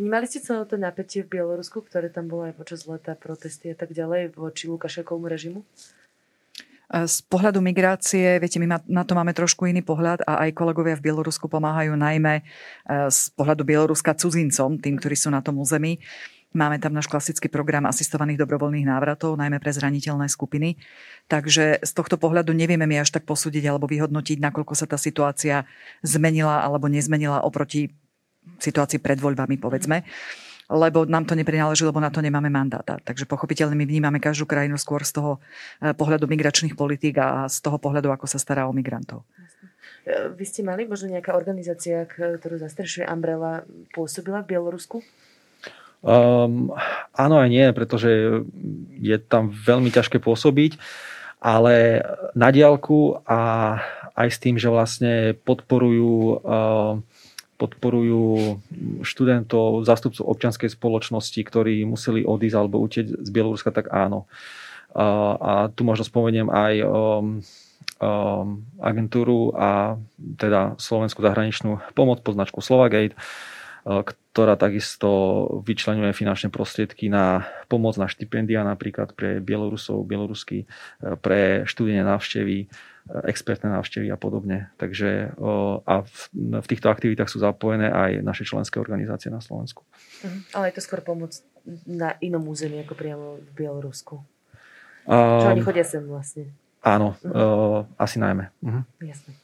Vnímali 0.00 0.26
ste 0.30 0.40
celé 0.40 0.62
to 0.64 0.78
napätie 0.78 1.26
v 1.26 1.36
Bielorusku, 1.36 1.82
ktoré 1.84 2.08
tam 2.08 2.30
bolo 2.30 2.48
aj 2.48 2.54
počas 2.56 2.86
leta, 2.86 3.18
protesty 3.18 3.72
a 3.72 3.76
tak 3.76 3.90
ďalej 3.90 4.32
voči 4.38 4.70
Lukašekovmu 4.70 5.26
režimu? 5.26 5.60
Z 6.90 7.22
pohľadu 7.30 7.62
migrácie, 7.62 8.42
viete, 8.42 8.58
my 8.58 8.82
na 8.90 9.06
to 9.06 9.14
máme 9.14 9.30
trošku 9.30 9.62
iný 9.70 9.78
pohľad 9.78 10.26
a 10.26 10.42
aj 10.42 10.58
kolegovia 10.58 10.98
v 10.98 11.06
Bielorusku 11.06 11.46
pomáhajú 11.46 11.94
najmä 11.94 12.42
z 13.06 13.20
pohľadu 13.38 13.62
Bieloruska 13.62 14.10
cudzincom, 14.18 14.74
tým, 14.74 14.98
ktorí 14.98 15.14
sú 15.14 15.30
na 15.30 15.38
tom 15.38 15.62
území. 15.62 16.02
Máme 16.50 16.82
tam 16.82 16.90
náš 16.90 17.06
klasický 17.06 17.46
program 17.46 17.86
asistovaných 17.86 18.42
dobrovoľných 18.42 18.90
návratov, 18.90 19.38
najmä 19.38 19.62
pre 19.62 19.70
zraniteľné 19.70 20.26
skupiny. 20.26 20.82
Takže 21.30 21.78
z 21.78 21.92
tohto 21.94 22.18
pohľadu 22.18 22.50
nevieme 22.50 22.90
mi 22.90 22.98
až 22.98 23.14
tak 23.14 23.22
posúdiť 23.22 23.70
alebo 23.70 23.86
vyhodnotiť, 23.86 24.42
nakoľko 24.42 24.74
sa 24.74 24.90
tá 24.90 24.98
situácia 24.98 25.70
zmenila 26.02 26.66
alebo 26.66 26.90
nezmenila 26.90 27.46
oproti 27.46 27.94
situácii 28.58 28.98
pred 28.98 29.22
voľbami, 29.22 29.62
povedzme 29.62 30.02
lebo 30.70 31.02
nám 31.02 31.26
to 31.26 31.34
neprináleží, 31.34 31.82
lebo 31.82 31.98
na 31.98 32.14
to 32.14 32.22
nemáme 32.22 32.46
mandáta. 32.46 33.02
Takže 33.02 33.26
pochopiteľne 33.26 33.74
my 33.74 33.84
vnímame 33.84 34.22
každú 34.22 34.46
krajinu 34.46 34.78
skôr 34.78 35.02
z 35.02 35.18
toho 35.18 35.32
eh, 35.82 35.90
pohľadu 35.90 36.30
migračných 36.30 36.78
politík 36.78 37.18
a 37.18 37.50
z 37.50 37.58
toho 37.58 37.82
pohľadu, 37.82 38.14
ako 38.14 38.30
sa 38.30 38.38
stará 38.38 38.70
o 38.70 38.72
migrantov. 38.72 39.26
Eh, 40.06 40.30
vy 40.30 40.44
ste 40.46 40.62
mali 40.62 40.86
možno 40.86 41.10
nejaká 41.10 41.34
organizácia, 41.34 42.06
ktorú 42.06 42.62
zastrešuje 42.62 43.04
Umbrella, 43.10 43.66
pôsobila 43.90 44.46
v 44.46 44.54
Bielorusku? 44.54 45.02
Um, 46.00 46.72
áno 47.12 47.36
aj 47.36 47.48
nie, 47.52 47.66
pretože 47.76 48.40
je 48.96 49.16
tam 49.20 49.52
veľmi 49.52 49.92
ťažké 49.92 50.16
pôsobiť, 50.16 50.80
ale 51.44 52.00
na 52.32 52.48
diálku 52.48 53.20
a 53.28 53.40
aj 54.16 54.28
s 54.32 54.38
tým, 54.40 54.56
že 54.56 54.72
vlastne 54.72 55.36
podporujú, 55.44 56.40
uh, 56.40 57.04
podporujú 57.60 58.56
študentov, 59.04 59.84
zástupcov 59.84 60.24
občianskej 60.24 60.72
spoločnosti, 60.72 61.36
ktorí 61.36 61.84
museli 61.84 62.24
odísť 62.24 62.56
alebo 62.56 62.80
utieť 62.80 63.20
z 63.20 63.28
Bieloruska, 63.28 63.68
tak 63.68 63.92
áno. 63.92 64.24
Uh, 64.90 65.36
a 65.38 65.52
tu 65.70 65.84
možno 65.84 66.02
spomeniem 66.02 66.48
aj 66.48 66.74
um, 66.82 67.44
um, 68.00 68.64
agentúru 68.80 69.52
a 69.54 70.00
teda 70.40 70.80
Slovenskú 70.80 71.20
zahraničnú 71.20 71.78
pomoc 71.92 72.24
pod 72.24 72.34
značku 72.34 72.64
Slovagate, 72.64 73.14
ktorá 74.30 74.60
takisto 74.60 75.08
vyčlenuje 75.64 76.12
finančné 76.12 76.52
prostriedky 76.52 77.08
na 77.08 77.48
pomoc 77.66 77.96
na 77.96 78.12
štipendia 78.12 78.60
napríklad 78.60 79.16
pre 79.16 79.40
Bielorusov, 79.40 80.04
Bielorusky, 80.04 80.68
pre 81.24 81.64
študijné 81.64 82.04
návštevy, 82.04 82.68
expertné 83.26 83.74
návštevy 83.74 84.06
a 84.10 84.18
podobne. 84.18 84.70
Takže 84.78 85.34
a 85.82 85.94
v, 86.06 86.20
v 86.62 86.66
týchto 86.70 86.88
aktivitách 86.88 87.26
sú 87.26 87.42
zapojené 87.42 87.90
aj 87.90 88.22
naše 88.22 88.46
členské 88.46 88.78
organizácie 88.78 89.28
na 89.28 89.42
Slovensku. 89.42 89.82
Mhm. 90.22 90.54
Ale 90.54 90.64
je 90.70 90.74
to 90.78 90.82
skôr 90.86 91.00
pomoc 91.02 91.34
na 91.84 92.16
inom 92.24 92.46
území 92.48 92.80
ako 92.80 92.94
priamo 92.96 93.26
v 93.42 93.50
Bielorusku. 93.52 94.22
Um, 95.04 95.42
Čo 95.42 95.46
oni 95.52 95.64
chodia 95.64 95.84
sem 95.84 96.04
vlastne. 96.06 96.54
Áno, 96.80 97.12
uh-huh. 97.20 97.84
uh, 97.84 98.00
asi 98.00 98.16
najmä. 98.16 98.48
Uh-huh. 98.64 98.84
Jasne. 99.04 99.36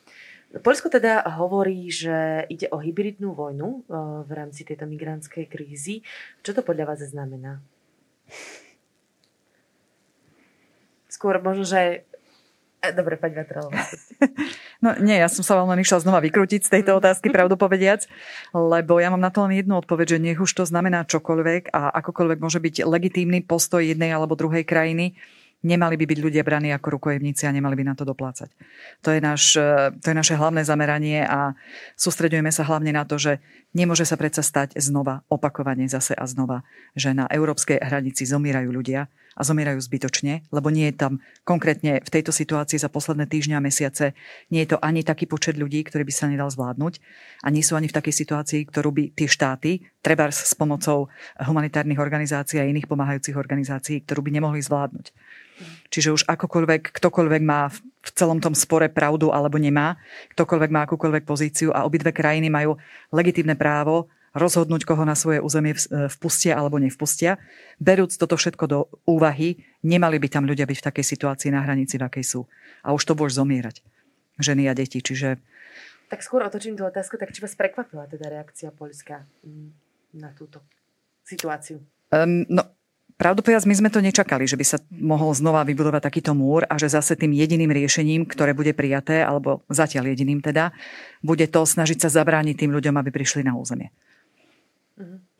Polsko 0.64 0.88
teda 0.88 1.20
hovorí, 1.37 1.92
že 1.92 2.48
ide 2.48 2.72
o 2.72 2.81
hybridnú 2.81 3.37
vojnu 3.37 3.85
v 4.24 4.31
rámci 4.33 4.64
tejto 4.64 4.88
migrantskej 4.88 5.44
krízy. 5.52 6.00
Čo 6.40 6.57
to 6.57 6.62
podľa 6.64 6.96
vás 6.96 7.05
znamená? 7.05 7.61
Skôr 11.12 11.44
možno, 11.44 11.68
že... 11.68 12.09
E, 12.85 12.93
dobre, 12.93 13.17
paď 13.17 13.45
Vatralova. 13.45 13.77
No 14.77 14.93
nie, 15.01 15.17
ja 15.17 15.33
som 15.33 15.41
sa 15.41 15.57
vám 15.57 15.73
len 15.73 15.81
išla 15.81 16.05
znova 16.05 16.21
vykrútiť 16.21 16.61
z 16.61 16.69
tejto 16.69 17.01
otázky, 17.01 17.33
pravdu 17.33 17.57
lebo 18.53 18.93
ja 19.01 19.09
mám 19.09 19.25
na 19.25 19.33
to 19.33 19.41
len 19.49 19.57
jednu 19.57 19.81
odpoveď, 19.81 20.07
že 20.17 20.19
nech 20.21 20.37
už 20.37 20.53
to 20.53 20.69
znamená 20.69 21.09
čokoľvek 21.09 21.73
a 21.73 21.97
akokoľvek 22.05 22.39
môže 22.45 22.61
byť 22.61 22.85
legitímny 22.85 23.41
postoj 23.41 23.81
jednej 23.81 24.12
alebo 24.12 24.37
druhej 24.37 24.69
krajiny, 24.69 25.17
Nemali 25.65 25.97
by 25.97 26.05
byť 26.05 26.19
ľudia 26.21 26.43
braní 26.45 26.71
ako 26.71 27.01
rukojemníci 27.01 27.49
a 27.49 27.55
nemali 27.55 27.75
by 27.81 27.85
na 27.89 27.95
to 27.97 28.05
doplácať. 28.05 28.53
To 29.03 29.09
je, 29.09 29.19
náš, 29.25 29.57
e, 29.57 29.91
to 29.99 30.12
je 30.12 30.17
naše 30.17 30.37
hlavné 30.37 30.62
zameranie 30.62 31.25
a 31.25 31.57
sústredujeme 31.97 32.53
sa 32.53 32.62
hlavne 32.62 32.93
na 32.93 33.09
to, 33.09 33.17
že 33.17 33.43
nemôže 33.73 34.05
sa 34.05 34.21
predsa 34.21 34.45
stať 34.45 34.77
znova, 34.77 35.25
opakovane 35.33 35.89
zase 35.89 36.12
a 36.12 36.23
znova, 36.29 36.62
že 36.93 37.17
na 37.17 37.25
európskej 37.27 37.81
hranici 37.81 38.29
zomierajú 38.29 38.69
ľudia 38.69 39.09
a 39.37 39.40
zomierajú 39.44 39.79
zbytočne, 39.85 40.49
lebo 40.49 40.72
nie 40.72 40.88
je 40.88 40.96
tam 40.96 41.12
konkrétne 41.44 42.01
v 42.01 42.09
tejto 42.09 42.33
situácii 42.33 42.81
za 42.81 42.88
posledné 42.88 43.29
týždňa 43.29 43.61
a 43.61 43.64
mesiace, 43.64 44.16
nie 44.49 44.64
je 44.64 44.72
to 44.75 44.79
ani 44.81 45.05
taký 45.05 45.29
počet 45.29 45.61
ľudí, 45.61 45.85
ktorý 45.85 46.09
by 46.09 46.12
sa 46.16 46.27
nedal 46.27 46.49
zvládnuť 46.49 46.99
a 47.44 47.49
nie 47.53 47.61
sú 47.61 47.77
ani 47.77 47.92
v 47.92 47.96
takej 48.01 48.14
situácii, 48.25 48.61
ktorú 48.72 48.90
by 48.96 49.05
tie 49.12 49.29
štáty, 49.29 49.70
treba 50.01 50.33
s 50.33 50.57
pomocou 50.57 51.12
humanitárnych 51.37 52.01
organizácií 52.01 52.59
a 52.59 52.68
iných 52.68 52.88
pomáhajúcich 52.88 53.37
organizácií, 53.37 54.01
ktorú 54.03 54.25
by 54.25 54.31
nemohli 54.40 54.64
zvládnuť. 54.64 55.12
Čiže 55.88 56.12
už 56.12 56.22
akokoľvek, 56.29 56.92
ktokoľvek 56.92 57.42
má 57.44 57.68
v 57.72 58.11
celom 58.14 58.38
tom 58.38 58.53
spore 58.53 58.92
pravdu 58.92 59.33
alebo 59.33 59.57
nemá, 59.59 59.96
ktokoľvek 60.37 60.70
má 60.70 60.81
akúkoľvek 60.85 61.25
pozíciu 61.25 61.72
a 61.72 61.88
obidve 61.88 62.12
krajiny 62.12 62.53
majú 62.53 62.77
legitívne 63.11 63.57
právo 63.59 64.07
rozhodnúť, 64.37 64.85
koho 64.85 65.03
na 65.09 65.16
svoje 65.16 65.40
územie 65.40 65.72
e, 65.72 66.12
vpustia 66.12 66.61
alebo 66.61 66.77
nevpustia. 66.77 67.40
Berúc 67.81 68.12
toto 68.20 68.37
všetko 68.37 68.64
do 68.68 68.79
úvahy, 69.09 69.64
nemali 69.81 70.20
by 70.20 70.29
tam 70.29 70.44
ľudia 70.44 70.68
byť 70.68 70.79
v 70.79 70.87
takej 70.92 71.05
situácii 71.16 71.51
na 71.51 71.64
hranici, 71.64 71.96
v 71.96 72.05
akej 72.05 72.25
sú. 72.25 72.40
A 72.85 72.92
už 72.92 73.09
to 73.09 73.16
môže 73.16 73.40
zomierať. 73.40 73.81
Ženy 74.37 74.68
a 74.68 74.77
deti. 74.77 75.01
Čiže... 75.01 75.40
Tak 76.12 76.20
skôr 76.20 76.44
otočím 76.44 76.77
tú 76.77 76.85
otázku, 76.85 77.16
tak 77.16 77.33
či 77.33 77.40
vás 77.40 77.57
prekvapila 77.57 78.05
teda 78.07 78.29
reakcia 78.29 78.68
Polska 78.70 79.25
mm, 79.42 79.68
na 80.20 80.31
túto 80.37 80.61
situáciu? 81.25 81.81
Um, 82.12 82.46
no, 82.46 82.62
Pravdu 83.16 83.40
povedať, 83.40 83.64
my 83.64 83.72
sme 83.72 83.88
to 83.88 84.05
nečakali, 84.05 84.44
že 84.44 84.61
by 84.61 84.64
sa 84.68 84.77
mohol 84.92 85.33
znova 85.33 85.64
vybudovať 85.64 86.05
takýto 86.05 86.37
múr 86.37 86.68
a 86.68 86.77
že 86.77 86.92
zase 86.92 87.16
tým 87.16 87.33
jediným 87.33 87.72
riešením, 87.72 88.29
ktoré 88.29 88.53
bude 88.53 88.77
prijaté, 88.77 89.25
alebo 89.25 89.64
zatiaľ 89.72 90.12
jediným 90.12 90.44
teda, 90.44 90.77
bude 91.25 91.49
to 91.49 91.64
snažiť 91.64 91.96
sa 91.96 92.12
zabrániť 92.12 92.61
tým 92.61 92.77
ľuďom, 92.77 92.92
aby 93.01 93.09
prišli 93.09 93.40
na 93.40 93.57
územie. 93.57 93.88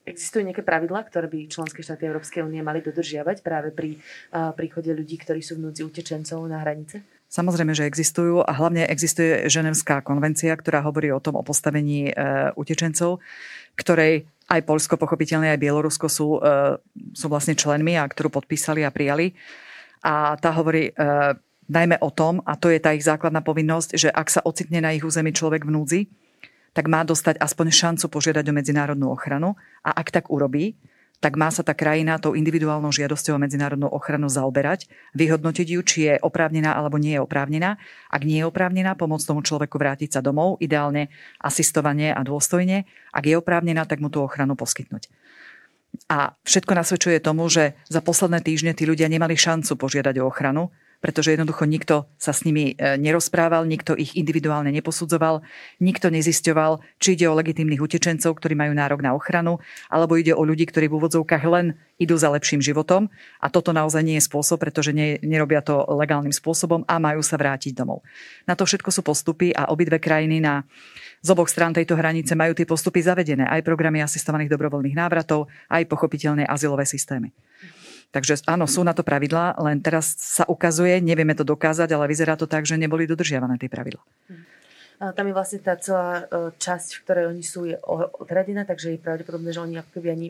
Existujú 0.06 0.46
nejaké 0.46 0.62
pravidlá, 0.62 1.02
ktoré 1.08 1.26
by 1.26 1.50
členské 1.50 1.82
štáty 1.82 2.06
Európskej 2.06 2.46
únie 2.46 2.62
mali 2.62 2.78
dodržiavať 2.78 3.42
práve 3.42 3.74
pri 3.74 3.98
príchode 4.54 4.94
ľudí, 4.94 5.18
ktorí 5.18 5.42
sú 5.42 5.58
v 5.58 5.66
núdzi 5.66 5.82
utečencov 5.82 6.46
na 6.46 6.62
hranice? 6.62 7.02
Samozrejme, 7.26 7.74
že 7.74 7.90
existujú 7.90 8.46
a 8.46 8.52
hlavne 8.54 8.86
existuje 8.86 9.50
Ženevská 9.50 9.98
konvencia, 10.06 10.54
ktorá 10.54 10.78
hovorí 10.86 11.10
o 11.10 11.18
tom 11.18 11.34
o 11.34 11.42
postavení 11.42 12.08
e, 12.08 12.12
utečencov, 12.54 13.18
ktorej 13.74 14.30
aj 14.46 14.62
Polsko, 14.62 14.94
pochopiteľne 14.94 15.50
aj 15.50 15.58
Bielorusko 15.58 16.06
sú, 16.06 16.38
e, 16.38 16.78
sú 17.18 17.26
vlastne 17.26 17.58
členmi 17.58 17.98
a 17.98 18.06
ktorú 18.06 18.30
podpísali 18.30 18.86
a 18.86 18.94
prijali. 18.94 19.34
A 20.06 20.38
tá 20.38 20.54
hovorí 20.54 20.86
e, 20.86 20.92
najmä 21.66 21.98
o 21.98 22.14
tom, 22.14 22.46
a 22.46 22.54
to 22.54 22.70
je 22.70 22.78
tá 22.78 22.94
ich 22.94 23.02
základná 23.02 23.42
povinnosť, 23.42 23.98
že 23.98 24.08
ak 24.14 24.30
sa 24.30 24.40
ocitne 24.46 24.78
na 24.78 24.94
ich 24.94 25.02
území 25.02 25.34
človek 25.34 25.66
v 25.66 25.74
núdzi, 25.74 26.00
tak 26.76 26.92
má 26.92 27.00
dostať 27.08 27.40
aspoň 27.40 27.72
šancu 27.72 28.04
požiadať 28.12 28.44
o 28.44 28.52
medzinárodnú 28.52 29.08
ochranu 29.08 29.56
a 29.80 29.96
ak 29.96 30.12
tak 30.12 30.28
urobí, 30.28 30.76
tak 31.24 31.40
má 31.40 31.48
sa 31.48 31.64
tá 31.64 31.72
krajina 31.72 32.20
tou 32.20 32.36
individuálnou 32.36 32.92
žiadosťou 32.92 33.40
o 33.40 33.42
medzinárodnú 33.42 33.88
ochranu 33.88 34.28
zaoberať, 34.28 34.84
vyhodnotiť 35.16 35.66
ju, 35.72 35.80
či 35.80 35.98
je 36.04 36.14
oprávnená 36.20 36.76
alebo 36.76 37.00
nie 37.00 37.16
je 37.16 37.24
oprávnená. 37.24 37.80
Ak 38.12 38.28
nie 38.28 38.44
je 38.44 38.48
oprávnená, 38.52 38.92
pomôcť 38.92 39.32
tomu 39.32 39.40
človeku 39.40 39.80
vrátiť 39.80 40.12
sa 40.12 40.20
domov, 40.20 40.60
ideálne 40.60 41.08
asistovanie 41.40 42.12
a 42.12 42.20
dôstojne. 42.20 42.84
Ak 43.16 43.24
je 43.24 43.40
oprávnená, 43.40 43.88
tak 43.88 44.04
mu 44.04 44.12
tú 44.12 44.20
ochranu 44.20 44.60
poskytnúť. 44.60 45.08
A 46.12 46.36
všetko 46.44 46.76
nasvedčuje 46.76 47.24
tomu, 47.24 47.48
že 47.48 47.72
za 47.88 48.04
posledné 48.04 48.44
týždne 48.44 48.76
tí 48.76 48.84
ľudia 48.84 49.08
nemali 49.08 49.32
šancu 49.32 49.80
požiadať 49.80 50.20
o 50.20 50.28
ochranu, 50.28 50.68
pretože 51.00 51.32
jednoducho 51.32 51.64
nikto 51.66 52.11
sa 52.16 52.32
s 52.32 52.42
nimi 52.46 52.72
e, 52.72 52.96
nerozprával, 52.96 53.68
nikto 53.68 53.94
ich 53.96 54.16
individuálne 54.16 54.72
neposudzoval, 54.72 55.44
nikto 55.80 56.09
nezisťoval, 56.11 56.80
či 56.98 57.14
ide 57.14 57.26
o 57.28 57.38
legitímnych 57.38 57.80
utečencov, 57.80 58.37
ktorí 58.38 58.56
majú 58.56 58.72
nárok 58.72 59.00
na 59.04 59.12
ochranu, 59.12 59.61
alebo 59.92 60.16
ide 60.16 60.32
o 60.32 60.42
ľudí, 60.42 60.66
ktorí 60.68 60.88
v 60.88 60.96
úvodzovkách 60.98 61.44
len 61.48 61.78
idú 61.96 62.16
za 62.16 62.28
lepším 62.28 62.61
životom. 62.61 63.09
A 63.40 63.48
toto 63.48 63.72
naozaj 63.72 64.04
nie 64.04 64.16
je 64.20 64.28
spôsob, 64.28 64.61
pretože 64.61 64.92
ne, 64.92 65.16
nerobia 65.24 65.64
to 65.64 65.85
legálnym 65.96 66.32
spôsobom 66.32 66.85
a 66.85 67.00
majú 67.00 67.24
sa 67.24 67.40
vrátiť 67.40 67.72
domov. 67.72 68.04
Na 68.44 68.52
to 68.52 68.68
všetko 68.68 68.92
sú 68.92 69.00
postupy 69.00 69.52
a 69.56 69.72
obidve 69.72 69.96
krajiny 69.96 70.40
na 70.40 70.64
z 71.24 71.28
oboch 71.32 71.50
strán 71.50 71.74
tejto 71.74 71.98
hranice 71.98 72.38
majú 72.38 72.54
tie 72.54 72.68
postupy 72.68 73.02
zavedené. 73.02 73.48
Aj 73.48 73.59
programy 73.64 73.98
asistovaných 73.98 74.52
dobrovoľných 74.52 74.94
návratov, 74.94 75.50
aj 75.66 75.88
pochopiteľné 75.90 76.46
azylové 76.46 76.87
systémy. 76.87 77.32
Takže 78.16 78.48
áno, 78.48 78.64
sú 78.64 78.81
na 78.81 78.96
to 78.96 79.05
pravidlá, 79.05 79.61
len 79.61 79.76
teraz 79.85 80.16
sa 80.16 80.48
ukazuje, 80.48 81.05
nevieme 81.05 81.37
to 81.37 81.44
dokázať, 81.44 81.92
ale 81.92 82.09
vyzerá 82.09 82.33
to 82.33 82.48
tak, 82.48 82.64
že 82.64 82.81
neboli 82.81 83.05
dodržiavané 83.05 83.61
tie 83.61 83.68
pravidlá. 83.68 84.00
A 84.96 85.12
tam 85.12 85.29
je 85.29 85.37
vlastne 85.37 85.61
tá 85.61 85.76
celá 85.76 86.24
e, 86.24 86.57
časť, 86.57 86.96
v 86.96 87.00
ktorej 87.05 87.24
oni 87.29 87.44
sú, 87.44 87.68
je 87.68 87.76
odradená, 88.16 88.64
takže 88.64 88.96
je 88.96 89.05
pravdepodobné, 89.05 89.52
že 89.52 89.61
oni 89.61 89.76
ako 89.76 90.00
keby 90.00 90.09
ani 90.16 90.29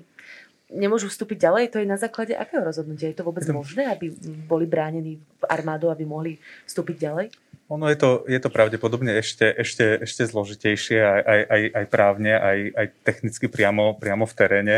nemôžu 0.71 1.07
vstúpiť 1.07 1.47
ďalej. 1.47 1.65
To 1.75 1.79
je 1.79 1.87
na 1.87 1.99
základe 1.99 2.35
akého 2.35 2.63
rozhodnutia? 2.63 3.11
Je 3.11 3.19
to 3.19 3.27
vôbec 3.27 3.47
možné, 3.51 3.87
aby 3.87 4.11
boli 4.47 4.67
bránení 4.67 5.23
armádou, 5.47 5.95
aby 5.95 6.03
mohli 6.03 6.33
vstúpiť 6.67 6.97
ďalej? 6.99 7.27
Ono 7.67 7.91
je 7.91 7.99
to, 7.99 8.23
je 8.31 8.39
to 8.39 8.47
pravdepodobne 8.47 9.11
ešte, 9.19 9.51
ešte, 9.51 10.07
ešte 10.07 10.23
zložitejšie 10.23 11.03
aj, 11.03 11.23
aj, 11.27 11.41
aj, 11.51 11.63
aj 11.75 11.87
právne, 11.91 12.33
aj, 12.39 12.59
aj 12.79 12.87
technicky 13.03 13.51
priamo, 13.51 13.99
priamo 13.99 14.23
v 14.23 14.37
teréne. 14.39 14.77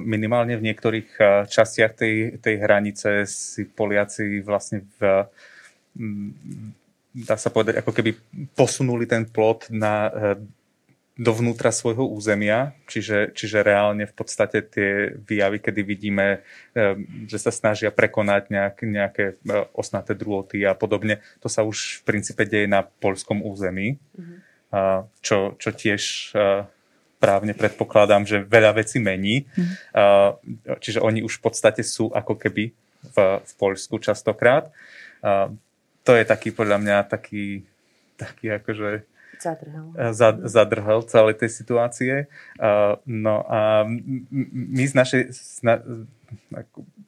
Minimálne 0.00 0.56
v 0.56 0.64
niektorých 0.64 1.20
častiach 1.44 1.92
tej, 1.92 2.40
tej 2.40 2.56
hranice 2.56 3.28
si 3.28 3.68
Poliaci 3.68 4.40
vlastne 4.40 4.88
v, 4.96 5.28
dá 7.12 7.36
sa 7.36 7.52
povedať, 7.52 7.84
ako 7.84 7.92
keby 7.92 8.16
posunuli 8.56 9.04
ten 9.04 9.28
plot 9.28 9.68
na 9.68 10.08
dovnútra 11.16 11.72
svojho 11.72 12.04
územia, 12.04 12.76
čiže, 12.84 13.32
čiže 13.32 13.64
reálne 13.64 14.04
v 14.04 14.14
podstate 14.14 14.60
tie 14.60 15.16
výjavy, 15.16 15.64
kedy 15.64 15.80
vidíme, 15.80 16.44
eh, 16.76 16.92
že 17.24 17.40
sa 17.40 17.48
snažia 17.48 17.88
prekonať 17.88 18.52
nejak, 18.52 18.76
nejaké 18.84 19.24
eh, 19.32 19.64
osnaté 19.72 20.12
drôty 20.12 20.60
a 20.68 20.76
podobne, 20.76 21.24
to 21.40 21.48
sa 21.48 21.64
už 21.64 22.04
v 22.04 22.12
princípe 22.12 22.44
deje 22.44 22.68
na 22.68 22.84
polskom 22.84 23.40
území, 23.40 23.96
mm-hmm. 23.96 24.38
čo, 25.24 25.56
čo 25.56 25.70
tiež 25.72 26.02
eh, 26.36 26.68
právne 27.16 27.56
predpokladám, 27.56 28.28
že 28.28 28.44
veľa 28.44 28.76
vecí 28.76 29.00
mení. 29.00 29.48
Mm-hmm. 29.48 30.76
Čiže 30.84 31.00
oni 31.00 31.24
už 31.24 31.40
v 31.40 31.42
podstate 31.48 31.80
sú 31.80 32.12
ako 32.12 32.36
keby 32.36 32.76
v, 33.08 33.16
v 33.40 33.52
Polsku 33.56 33.96
častokrát. 33.96 34.68
To 36.04 36.12
je 36.12 36.24
taký 36.28 36.52
podľa 36.52 36.76
mňa 36.76 36.96
taký, 37.08 37.64
taký 38.20 38.60
akože 38.60 39.15
zadrhel. 39.40 39.86
zadrhel 40.46 41.00
celej 41.06 41.34
tej 41.40 41.50
situácie. 41.50 42.14
No 43.06 43.36
a 43.48 43.84
my 44.52 44.84
z 44.86 44.94
našej, 44.94 45.22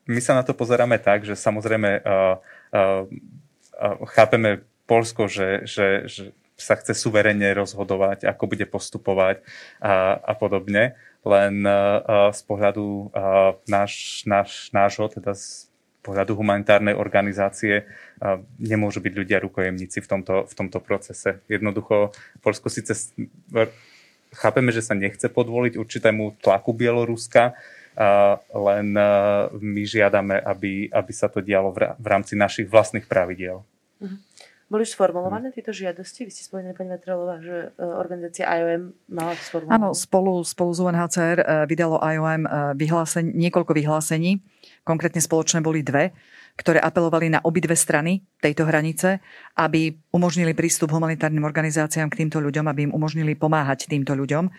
my 0.08 0.20
sa 0.20 0.32
na 0.38 0.42
to 0.46 0.52
pozeráme 0.56 0.98
tak, 0.98 1.24
že 1.28 1.36
samozrejme 1.36 2.02
chápeme 4.16 4.64
Polsko, 4.88 5.28
že, 5.28 5.68
že, 5.68 6.08
že 6.08 6.22
sa 6.58 6.74
chce 6.74 6.96
suverene 6.96 7.46
rozhodovať, 7.54 8.26
ako 8.26 8.50
bude 8.50 8.66
postupovať 8.66 9.44
a, 9.78 10.18
a 10.18 10.32
podobne. 10.34 10.98
Len 11.22 11.62
a, 11.62 12.32
z 12.34 12.40
pohľadu 12.48 13.12
a, 13.12 13.54
náš, 13.68 14.24
náš, 14.26 14.72
nášho, 14.74 15.06
teda 15.12 15.36
z 15.36 15.67
pohľadu 16.08 16.32
humanitárnej 16.32 16.96
organizácie 16.96 17.84
nemôžu 18.56 19.04
byť 19.04 19.12
ľudia 19.12 19.44
rukojemníci 19.44 20.00
v 20.00 20.08
tomto, 20.08 20.48
v 20.48 20.54
tomto 20.56 20.80
procese. 20.80 21.44
Jednoducho 21.52 22.16
Polsko 22.40 22.72
síce 22.72 22.96
chápeme, 24.32 24.72
že 24.72 24.80
sa 24.80 24.96
nechce 24.96 25.28
podvoliť 25.28 25.76
určitému 25.76 26.40
tlaku 26.40 26.72
Bieloruska, 26.72 27.52
len 28.56 28.88
my 29.52 29.82
žiadame, 29.84 30.40
aby, 30.40 30.88
aby 30.88 31.12
sa 31.12 31.28
to 31.28 31.44
dialo 31.44 31.76
v 31.76 32.06
rámci 32.06 32.38
našich 32.38 32.70
vlastných 32.70 33.04
pravidiel. 33.04 33.60
Uh-huh. 34.00 34.16
Boli 34.68 34.84
už 34.84 34.92
sformulované 35.00 35.48
tieto 35.48 35.72
žiadosti? 35.72 36.28
Vy 36.28 36.30
ste 36.30 36.44
spomínali, 36.44 36.76
pani 36.76 36.92
Vetrolová, 36.92 37.40
že 37.40 37.72
e, 37.72 37.80
organizácia 37.80 38.44
IOM 38.44 38.92
mala 39.08 39.32
sformulované. 39.40 39.80
Áno, 39.80 39.96
spolu, 39.96 40.44
spolu 40.44 40.70
s 40.76 40.80
UNHCR 40.84 41.38
e, 41.40 41.44
vydalo 41.64 41.96
IOM 41.96 42.44
e, 42.44 42.48
vyhlásení, 42.76 43.32
niekoľko 43.48 43.72
vyhlásení. 43.72 44.44
Konkrétne 44.84 45.24
spoločné 45.24 45.64
boli 45.64 45.80
dve, 45.80 46.12
ktoré 46.60 46.84
apelovali 46.84 47.32
na 47.32 47.40
obidve 47.48 47.72
strany 47.72 48.20
tejto 48.44 48.68
hranice, 48.68 49.24
aby 49.56 49.96
umožnili 50.12 50.52
prístup 50.52 50.92
humanitárnym 50.92 51.48
organizáciám 51.48 52.12
k 52.12 52.28
týmto 52.28 52.36
ľuďom, 52.36 52.68
aby 52.68 52.92
im 52.92 52.92
umožnili 52.92 53.40
pomáhať 53.40 53.88
týmto 53.88 54.12
ľuďom. 54.12 54.52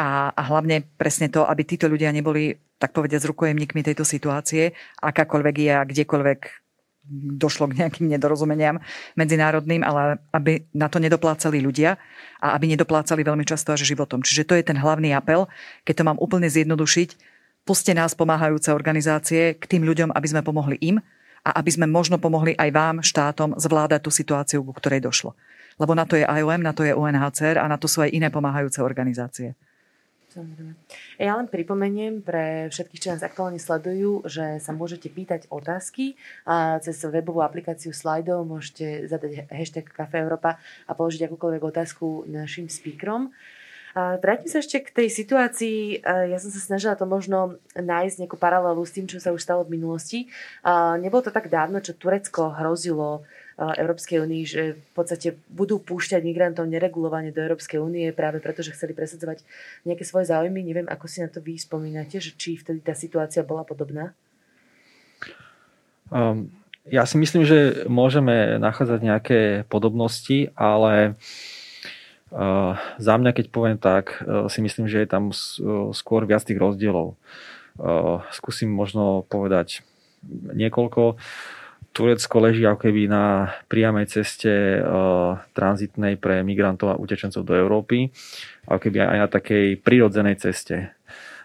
A, 0.00 0.32
a 0.32 0.42
hlavne 0.48 0.88
presne 0.96 1.28
to, 1.28 1.44
aby 1.44 1.68
títo 1.68 1.92
ľudia 1.92 2.08
neboli, 2.08 2.56
tak 2.80 2.96
povediať, 2.96 3.28
rukojemníkmi 3.28 3.84
tejto 3.84 4.08
situácie, 4.08 4.72
akákoľvek 5.04 5.56
je 5.60 5.72
a 5.76 5.84
kdekoľvek 5.84 6.40
došlo 7.10 7.66
k 7.70 7.82
nejakým 7.82 8.06
nedorozumeniam 8.06 8.78
medzinárodným, 9.18 9.82
ale 9.82 10.22
aby 10.30 10.62
na 10.70 10.86
to 10.86 11.02
nedoplácali 11.02 11.58
ľudia 11.58 11.98
a 12.38 12.54
aby 12.54 12.70
nedoplácali 12.72 13.26
veľmi 13.26 13.42
často 13.42 13.74
až 13.74 13.82
životom. 13.82 14.22
Čiže 14.22 14.46
to 14.46 14.54
je 14.54 14.62
ten 14.62 14.78
hlavný 14.78 15.10
apel, 15.10 15.50
keď 15.82 15.94
to 15.98 16.06
mám 16.06 16.18
úplne 16.22 16.46
zjednodušiť, 16.46 17.18
puste 17.66 17.90
nás 17.94 18.14
pomáhajúce 18.14 18.70
organizácie 18.70 19.58
k 19.58 19.64
tým 19.66 19.82
ľuďom, 19.82 20.14
aby 20.14 20.26
sme 20.30 20.46
pomohli 20.46 20.78
im 20.78 21.02
a 21.42 21.58
aby 21.58 21.70
sme 21.74 21.90
možno 21.90 22.22
pomohli 22.22 22.54
aj 22.54 22.70
vám, 22.70 22.96
štátom, 23.02 23.58
zvládať 23.58 24.00
tú 24.06 24.10
situáciu, 24.14 24.62
ku 24.62 24.70
ktorej 24.70 25.02
došlo. 25.02 25.34
Lebo 25.82 25.98
na 25.98 26.06
to 26.06 26.14
je 26.14 26.22
IOM, 26.22 26.62
na 26.62 26.70
to 26.70 26.86
je 26.86 26.94
UNHCR 26.94 27.58
a 27.58 27.66
na 27.66 27.80
to 27.80 27.90
sú 27.90 28.04
aj 28.04 28.14
iné 28.14 28.30
pomáhajúce 28.30 28.78
organizácie. 28.78 29.58
Ja 31.20 31.36
len 31.36 31.48
pripomeniem 31.48 32.24
pre 32.24 32.68
všetkých, 32.72 33.02
čo 33.02 33.12
nás 33.12 33.22
aktuálne 33.22 33.60
sledujú, 33.60 34.24
že 34.24 34.58
sa 34.58 34.72
môžete 34.72 35.12
pýtať 35.12 35.48
otázky 35.52 36.16
a 36.48 36.80
cez 36.80 36.98
webovú 37.04 37.44
aplikáciu 37.44 37.92
slajdov 37.92 38.48
môžete 38.48 39.06
zadať 39.06 39.48
hashtag 39.52 39.86
Kafe 39.88 40.24
Európa 40.24 40.56
a 40.88 40.92
položiť 40.92 41.28
akúkoľvek 41.28 41.62
otázku 41.62 42.24
našim 42.28 42.66
speakerom. 42.66 43.30
Vrátim 43.92 44.48
sa 44.48 44.64
ešte 44.64 44.80
k 44.80 44.88
tej 44.88 45.08
situácii. 45.12 46.00
Ja 46.00 46.40
som 46.40 46.48
sa 46.48 46.56
snažila 46.64 46.96
to 46.96 47.04
možno 47.04 47.60
nájsť 47.76 48.24
nejakú 48.24 48.40
paralelu 48.40 48.80
s 48.80 48.96
tým, 48.96 49.04
čo 49.04 49.20
sa 49.20 49.36
už 49.36 49.44
stalo 49.44 49.68
v 49.68 49.76
minulosti. 49.76 50.32
Nebolo 50.96 51.20
to 51.20 51.28
tak 51.28 51.52
dávno, 51.52 51.76
čo 51.84 51.92
Turecko 51.92 52.56
hrozilo 52.56 53.28
Európskej 53.60 54.24
únii, 54.24 54.42
že 54.48 54.62
v 54.80 54.90
podstate 54.96 55.36
budú 55.52 55.76
púšťať 55.76 56.24
migrantov 56.24 56.64
neregulovane 56.72 57.36
do 57.36 57.44
Európskej 57.44 57.84
únie 57.84 58.08
práve 58.16 58.40
preto, 58.40 58.64
že 58.64 58.72
chceli 58.72 58.96
presadzovať 58.96 59.44
nejaké 59.84 60.08
svoje 60.08 60.32
záujmy. 60.32 60.64
Neviem, 60.64 60.88
ako 60.88 61.04
si 61.04 61.20
na 61.20 61.28
to 61.28 61.44
vy 61.44 61.60
spomínate, 61.60 62.16
že 62.16 62.32
či 62.32 62.56
vtedy 62.56 62.80
tá 62.80 62.96
situácia 62.96 63.44
bola 63.44 63.60
podobná? 63.68 64.16
Um, 66.08 66.48
ja 66.88 67.04
si 67.04 67.20
myslím, 67.20 67.44
že 67.44 67.84
môžeme 67.92 68.56
nachádzať 68.56 69.00
nejaké 69.04 69.40
podobnosti, 69.68 70.48
ale 70.56 71.12
uh, 71.12 71.61
za 72.98 73.14
mňa, 73.20 73.30
keď 73.36 73.46
poviem 73.52 73.76
tak, 73.76 74.24
uh, 74.24 74.48
si 74.48 74.64
myslím, 74.64 74.88
že 74.88 75.04
je 75.04 75.08
tam 75.08 75.30
uh, 75.30 75.92
skôr 75.92 76.24
viac 76.24 76.42
tých 76.42 76.56
rozdielov. 76.56 77.20
Uh, 77.76 78.24
skúsim 78.32 78.72
možno 78.72 79.28
povedať 79.28 79.84
niekoľko. 80.56 81.02
Uh, 81.14 81.16
Turecko 81.92 82.40
leží 82.40 82.64
ako 82.64 82.88
keby 82.88 83.04
na 83.04 83.52
priamej 83.68 84.08
ceste 84.08 84.80
uh, 84.80 85.36
tranzitnej 85.52 86.16
pre 86.16 86.40
migrantov 86.40 86.88
a 86.88 87.00
utečencov 87.00 87.44
do 87.44 87.52
Európy, 87.52 88.08
ako 88.64 88.88
keby 88.88 89.04
aj 89.04 89.18
na 89.20 89.28
takej 89.28 89.76
prirodzenej 89.84 90.40
ceste. 90.40 90.96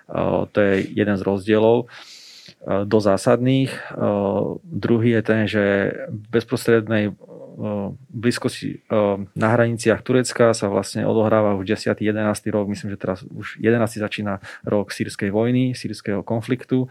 Uh, 0.07 0.47
to 0.55 0.63
je 0.63 0.87
jeden 0.95 1.19
z 1.19 1.23
rozdielov 1.27 1.91
uh, 1.91 2.87
do 2.87 2.97
zásadných. 3.03 3.75
Uh, 3.91 4.55
druhý 4.63 5.19
je 5.19 5.21
ten, 5.21 5.41
že 5.51 5.63
v 6.07 6.25
bezprostrednej 6.31 7.11
uh, 7.57 7.91
blízkosti 8.13 8.85
uh, 8.87 9.19
na 9.33 9.47
hraniciach 9.51 10.05
Turecka 10.05 10.53
sa 10.53 10.69
vlastne 10.69 11.03
odohráva 11.03 11.57
už 11.57 11.65
10. 11.75 11.97
11. 11.97 12.13
rok, 12.53 12.69
myslím, 12.69 12.93
že 12.93 13.01
teraz 13.01 13.25
už 13.25 13.57
11. 13.59 13.99
začína 13.99 14.39
rok 14.63 14.93
sírskej 14.93 15.33
vojny, 15.33 15.73
sírskeho 15.73 16.21
konfliktu. 16.21 16.87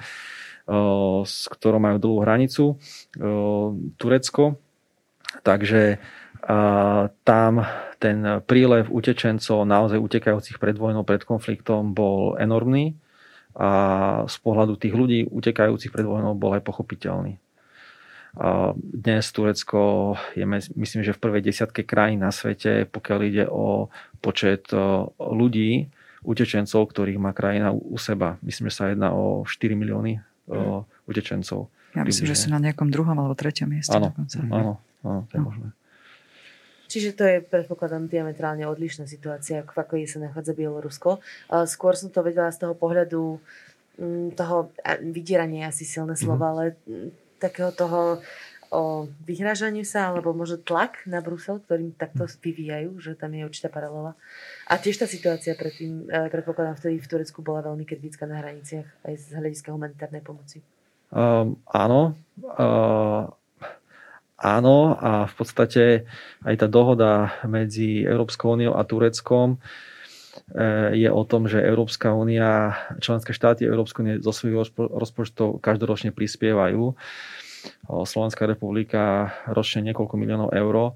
Uh, 0.66 1.22
s 1.22 1.46
ktorou 1.46 1.78
majú 1.78 2.02
dlhú 2.02 2.18
hranicu, 2.26 2.74
Turecko. 4.02 4.58
Takže 5.46 6.02
tam 7.22 7.52
ten 8.02 8.18
prílev 8.44 8.90
utečencov, 8.90 9.62
naozaj 9.62 9.98
utekajúcich 9.98 10.58
pred 10.58 10.74
vojnou, 10.74 11.02
pred 11.06 11.22
konfliktom 11.22 11.94
bol 11.94 12.34
enormný 12.38 12.98
a 13.56 13.70
z 14.28 14.36
pohľadu 14.44 14.76
tých 14.76 14.92
ľudí 14.92 15.20
utekajúcich 15.32 15.88
pred 15.88 16.04
vojnou 16.04 16.36
bol 16.36 16.52
aj 16.52 16.62
pochopiteľný. 16.62 17.40
Dnes 18.76 19.24
Turecko 19.32 20.12
je, 20.36 20.44
myslím, 20.76 21.00
že 21.00 21.16
v 21.16 21.22
prvej 21.22 21.40
desiatke 21.40 21.88
krajín 21.88 22.20
na 22.20 22.28
svete, 22.28 22.84
pokiaľ 22.84 23.18
ide 23.24 23.44
o 23.48 23.88
počet 24.20 24.68
ľudí, 25.16 25.88
utečencov, 26.26 26.90
ktorých 26.90 27.22
má 27.22 27.32
krajina 27.32 27.72
u 27.72 27.96
seba. 27.96 28.36
Myslím, 28.44 28.68
že 28.68 28.76
sa 28.76 28.92
jedná 28.92 29.14
o 29.14 29.46
4 29.46 29.78
milióny 29.78 30.20
mm. 30.50 31.08
utečencov. 31.08 31.70
Ja 31.96 32.04
myslím, 32.04 32.28
že 32.28 32.36
sú 32.36 32.52
na 32.52 32.60
nejakom 32.60 32.92
druhom 32.92 33.16
alebo 33.16 33.32
treťom 33.32 33.72
mieste. 33.72 33.94
Áno, 33.96 34.12
áno, 34.52 34.82
áno, 35.00 35.20
to 35.30 35.32
je 35.32 35.40
no. 35.40 35.46
možné. 35.48 35.68
Čiže 36.86 37.10
to 37.18 37.24
je, 37.26 37.36
predpokladám, 37.42 38.06
diametrálne 38.06 38.62
odlišná 38.68 39.10
situácia, 39.10 39.64
ako 39.66 39.96
je 39.98 40.06
sa 40.06 40.22
nachádza 40.22 40.54
Bielorusko. 40.54 41.18
Skôr 41.66 41.98
som 41.98 42.14
to 42.14 42.22
vedela 42.22 42.52
z 42.54 42.62
toho 42.62 42.78
pohľadu 42.78 43.42
mm, 43.98 44.38
toho 44.38 44.70
vydierania 45.02 45.72
asi 45.72 45.82
silné 45.82 46.14
mhm. 46.14 46.20
slova, 46.20 46.52
mm-hmm. 46.52 46.52
ale 46.52 46.64
mm, 46.86 47.25
takého 47.38 47.72
toho 47.72 48.20
o 48.70 49.06
vyhrážaniu 49.22 49.86
sa, 49.86 50.10
alebo 50.10 50.34
možno 50.34 50.58
tlak 50.58 51.06
na 51.06 51.22
Brusel, 51.22 51.62
ktorým 51.62 51.94
takto 51.94 52.26
vyvíjajú, 52.26 52.98
že 52.98 53.14
tam 53.14 53.34
je 53.34 53.46
určitá 53.46 53.70
paralela. 53.70 54.18
A 54.66 54.78
tiež 54.78 54.98
tá 54.98 55.06
situácia 55.06 55.54
predtým, 55.54 56.10
e, 56.10 56.26
predpokladám, 56.30 56.78
vtedy 56.78 56.98
v 56.98 57.10
Turecku 57.10 57.46
bola 57.46 57.62
veľmi 57.62 57.86
kritická 57.86 58.26
na 58.26 58.42
hraniciach 58.42 59.06
aj 59.06 59.14
z 59.14 59.26
hľadiska 59.38 59.70
humanitárnej 59.70 60.22
pomoci. 60.22 60.62
Um, 61.14 61.62
áno. 61.70 62.18
Uh, 62.42 63.30
áno 64.36 64.98
a 64.98 65.30
v 65.30 65.34
podstate 65.38 65.82
aj 66.42 66.54
tá 66.58 66.66
dohoda 66.66 67.38
medzi 67.46 68.02
Európskou 68.02 68.58
úniou 68.58 68.74
a 68.74 68.82
Tureckom 68.82 69.56
e, 69.56 69.58
je 70.92 71.08
o 71.10 71.22
tom, 71.24 71.48
že 71.48 71.62
Európska 71.62 72.12
únia, 72.12 72.76
členské 73.00 73.32
štáty 73.32 73.64
Európskej 73.64 74.00
únie 74.02 74.16
zo 74.22 74.30
svojich 74.30 74.72
rozpočtov 74.76 75.58
každoročne 75.64 76.12
prispievajú. 76.12 76.94
Slovenská 77.86 78.46
republika 78.46 79.34
ročne 79.50 79.82
niekoľko 79.82 80.14
miliónov 80.14 80.50
eur 80.54 80.94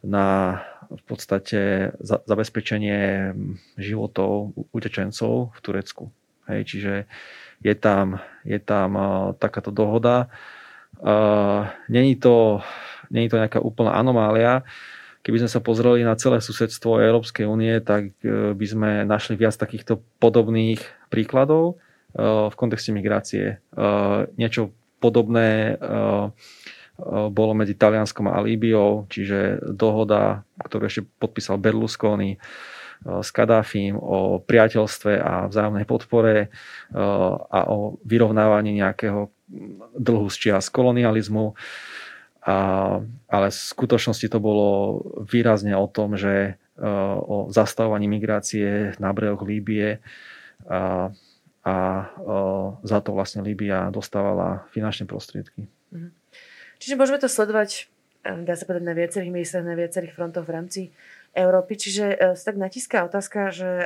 na 0.00 0.60
v 0.86 1.02
podstate 1.02 1.92
za, 1.98 2.22
zabezpečenie 2.22 3.34
životov 3.74 4.54
utečencov 4.70 5.50
v 5.50 5.58
Turecku. 5.58 6.04
Hej, 6.46 6.60
čiže 6.70 6.92
je 7.58 7.74
tam, 7.74 8.22
je 8.46 8.58
tam 8.62 8.94
takáto 9.42 9.74
dohoda. 9.74 10.30
Uh, 10.96 11.66
není, 11.90 12.16
to, 12.16 12.62
není 13.10 13.28
to 13.28 13.36
nejaká 13.36 13.58
úplná 13.60 13.98
anomália. 13.98 14.62
Keby 15.26 15.42
sme 15.42 15.50
sa 15.50 15.58
pozreli 15.58 16.06
na 16.06 16.14
celé 16.14 16.38
susedstvo 16.38 17.02
Európskej 17.02 17.50
únie, 17.50 17.82
tak 17.82 18.14
uh, 18.22 18.54
by 18.54 18.66
sme 18.66 18.90
našli 19.02 19.34
viac 19.34 19.58
takýchto 19.58 19.98
podobných 20.22 20.78
príkladov 21.10 21.82
uh, 22.14 22.46
v 22.46 22.54
kontexte 22.54 22.94
migrácie. 22.94 23.58
Uh, 23.74 24.30
niečo 24.38 24.70
podobné 25.02 25.76
bolo 27.28 27.52
medzi 27.52 27.76
Talianskom 27.76 28.32
a 28.32 28.40
Líbiou, 28.40 29.04
čiže 29.12 29.60
dohoda, 29.76 30.48
ktorú 30.56 30.88
ešte 30.88 31.04
podpísal 31.20 31.60
Berlusconi 31.60 32.40
s 33.04 33.28
Kadáfim 33.28 34.00
o 34.00 34.40
priateľstve 34.40 35.20
a 35.20 35.52
vzájomnej 35.52 35.84
podpore 35.84 36.48
a 37.52 37.60
o 37.68 38.00
vyrovnávaní 38.00 38.80
nejakého 38.80 39.28
dlhu 40.00 40.26
z 40.32 40.36
čias 40.40 40.72
kolonializmu. 40.72 41.52
A, 42.46 42.56
ale 43.26 43.46
v 43.50 43.58
skutočnosti 43.58 44.30
to 44.30 44.38
bolo 44.38 45.02
výrazne 45.26 45.74
o 45.74 45.90
tom, 45.90 46.14
že 46.14 46.54
o 47.26 47.48
zastavovaní 47.48 48.06
migrácie 48.06 48.92
na 49.00 49.10
brehoch 49.10 49.42
Líbie 49.42 49.98
a, 50.68 51.10
a 51.64 51.74
za 52.84 52.98
to 53.00 53.10
vlastne 53.16 53.40
Líbia 53.42 53.88
dostávala 53.90 54.68
finančné 54.70 55.08
prostriedky. 55.08 55.66
Mm-hmm. 55.90 56.12
Čiže 56.76 56.98
môžeme 57.00 57.18
to 57.18 57.32
sledovať, 57.32 57.88
eh, 58.28 58.44
dá 58.44 58.54
sa 58.54 58.68
povedať, 58.68 58.84
na 58.84 58.94
viacerých 58.94 59.32
miestach, 59.32 59.64
na 59.64 59.74
viacerých 59.74 60.12
frontoch 60.12 60.44
v 60.44 60.54
rámci 60.54 60.82
Európy. 61.32 61.80
Čiže 61.80 62.36
sa 62.36 62.44
tak 62.52 62.56
natíska 62.56 63.04
otázka, 63.08 63.52
že 63.52 63.84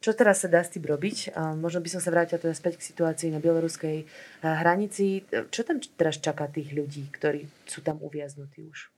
čo 0.00 0.12
teraz 0.14 0.44
sa 0.44 0.48
dá 0.48 0.62
s 0.62 0.70
tým 0.70 0.86
robiť? 0.86 1.34
Možno 1.58 1.82
by 1.82 1.88
som 1.90 2.00
sa 2.04 2.14
vrátila 2.14 2.38
teda 2.38 2.54
späť 2.54 2.78
k 2.78 2.86
situácii 2.92 3.28
na 3.34 3.42
bieloruskej 3.42 4.06
hranici. 4.44 5.26
Čo 5.50 5.66
tam 5.66 5.82
teraz 5.98 6.22
čaká 6.22 6.46
tých 6.46 6.70
ľudí, 6.76 7.10
ktorí 7.10 7.48
sú 7.66 7.82
tam 7.82 7.98
uviaznutí 7.98 8.66
už? 8.70 8.92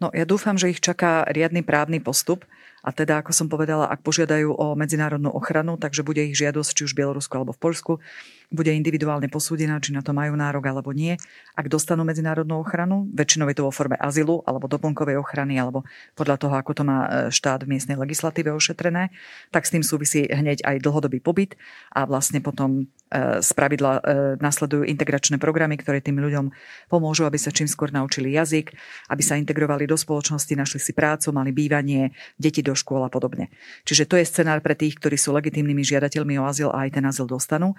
No 0.00 0.08
ja 0.16 0.24
dúfam, 0.24 0.56
že 0.56 0.72
ich 0.72 0.80
čaká 0.80 1.28
riadny 1.28 1.60
právny 1.60 2.00
postup 2.00 2.48
A 2.80 2.96
teda, 2.96 3.20
ako 3.20 3.32
som 3.36 3.46
povedala, 3.52 3.92
ak 3.92 4.00
požiadajú 4.00 4.56
o 4.56 4.72
medzinárodnú 4.72 5.28
ochranu, 5.36 5.76
takže 5.76 6.00
bude 6.00 6.24
ich 6.24 6.36
žiadosť 6.36 6.70
či 6.72 6.82
už 6.88 6.92
v 6.96 7.04
Bielorusku 7.04 7.36
alebo 7.36 7.52
v 7.52 7.60
Polsku, 7.60 7.92
bude 8.50 8.74
individuálne 8.74 9.30
posúdená, 9.30 9.78
či 9.78 9.94
na 9.94 10.02
to 10.02 10.10
majú 10.10 10.34
nárok 10.34 10.66
alebo 10.66 10.90
nie. 10.90 11.14
Ak 11.54 11.70
dostanú 11.70 12.02
medzinárodnú 12.02 12.58
ochranu, 12.58 13.06
väčšinou 13.14 13.46
je 13.46 13.56
to 13.62 13.66
vo 13.66 13.72
forme 13.72 13.94
azylu 13.94 14.42
alebo 14.42 14.66
doplnkovej 14.66 15.22
ochrany, 15.22 15.54
alebo 15.54 15.86
podľa 16.18 16.36
toho, 16.36 16.54
ako 16.58 16.72
to 16.74 16.82
má 16.82 16.98
e, 17.06 17.08
štát 17.30 17.62
v 17.62 17.78
miestnej 17.78 17.94
legislatíve 17.94 18.50
ošetrené, 18.50 19.14
tak 19.54 19.70
s 19.70 19.70
tým 19.70 19.86
súvisí 19.86 20.26
hneď 20.26 20.66
aj 20.66 20.82
dlhodobý 20.82 21.22
pobyt 21.22 21.54
a 21.94 22.02
vlastne 22.10 22.42
potom 22.42 22.90
e, 23.14 23.38
z 23.38 23.50
pravidla 23.54 23.92
e, 23.94 24.00
nasledujú 24.42 24.82
integračné 24.82 25.38
programy, 25.38 25.78
ktoré 25.78 26.02
tým 26.02 26.18
ľuďom 26.18 26.50
pomôžu, 26.90 27.30
aby 27.30 27.38
sa 27.38 27.54
čím 27.54 27.70
skôr 27.70 27.94
naučili 27.94 28.34
jazyk, 28.34 28.74
aby 29.14 29.22
sa 29.22 29.38
integrovali 29.38 29.86
do 29.86 29.94
spoločnosti, 29.94 30.50
našli 30.58 30.82
si 30.82 30.90
prácu, 30.90 31.30
mali 31.30 31.54
bývanie, 31.54 32.10
deti 32.34 32.66
do 32.66 32.74
škôl 32.74 33.06
a 33.06 33.10
podobne. 33.10 33.46
Čiže 33.86 34.10
to 34.10 34.18
je 34.18 34.26
scenár 34.26 34.58
pre 34.58 34.74
tých, 34.74 34.98
ktorí 34.98 35.14
sú 35.14 35.30
legitímnymi 35.38 35.86
žiadateľmi 35.86 36.34
o 36.42 36.50
azyl 36.50 36.74
a 36.74 36.90
aj 36.90 36.98
ten 36.98 37.06
azyl 37.06 37.30
dostanú 37.30 37.78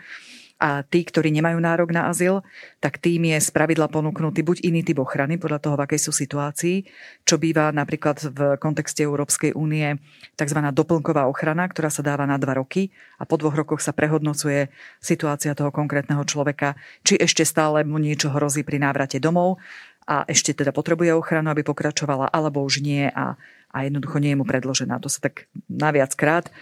a 0.62 0.86
tí, 0.86 1.02
ktorí 1.02 1.34
nemajú 1.34 1.58
nárok 1.58 1.90
na 1.90 2.14
azyl, 2.14 2.46
tak 2.78 3.02
tým 3.02 3.34
je 3.34 3.42
spravidla 3.42 3.90
ponúknutý 3.90 4.46
buď 4.46 4.62
iný 4.62 4.86
typ 4.86 5.02
ochrany 5.02 5.42
podľa 5.42 5.58
toho, 5.58 5.74
v 5.74 5.90
akej 5.90 6.00
sú 6.06 6.12
situácii, 6.14 6.86
čo 7.26 7.42
býva 7.42 7.74
napríklad 7.74 8.22
v 8.30 8.40
kontexte 8.62 9.02
Európskej 9.02 9.58
únie 9.58 9.98
tzv. 10.38 10.60
doplnková 10.62 11.26
ochrana, 11.26 11.66
ktorá 11.66 11.90
sa 11.90 12.06
dáva 12.06 12.30
na 12.30 12.38
dva 12.38 12.62
roky 12.62 12.94
a 13.18 13.26
po 13.26 13.42
dvoch 13.42 13.58
rokoch 13.58 13.82
sa 13.82 13.90
prehodnocuje 13.90 14.70
situácia 15.02 15.58
toho 15.58 15.74
konkrétneho 15.74 16.22
človeka, 16.30 16.78
či 17.02 17.18
ešte 17.18 17.42
stále 17.42 17.82
mu 17.82 17.98
niečo 17.98 18.30
hrozí 18.30 18.62
pri 18.62 18.78
návrate 18.78 19.18
domov 19.18 19.58
a 20.06 20.30
ešte 20.30 20.54
teda 20.54 20.70
potrebuje 20.70 21.10
ochranu, 21.18 21.50
aby 21.50 21.66
pokračovala, 21.66 22.30
alebo 22.30 22.62
už 22.62 22.86
nie 22.86 23.10
a, 23.10 23.34
a 23.74 23.78
jednoducho 23.82 24.22
nie 24.22 24.38
je 24.38 24.40
mu 24.40 24.46
predložená. 24.46 25.02
To 25.02 25.10
sa 25.10 25.26
tak 25.26 25.50
naviac 25.66 26.14
krát 26.14 26.54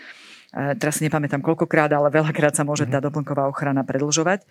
teraz 0.52 0.98
si 0.98 1.06
nepamätám 1.06 1.46
koľkokrát, 1.46 1.94
ale 1.94 2.10
veľakrát 2.10 2.58
sa 2.58 2.66
môže 2.66 2.90
mhm. 2.90 2.92
tá 2.94 3.00
doplnková 3.04 3.46
ochrana 3.50 3.86
predlžovať. 3.86 4.46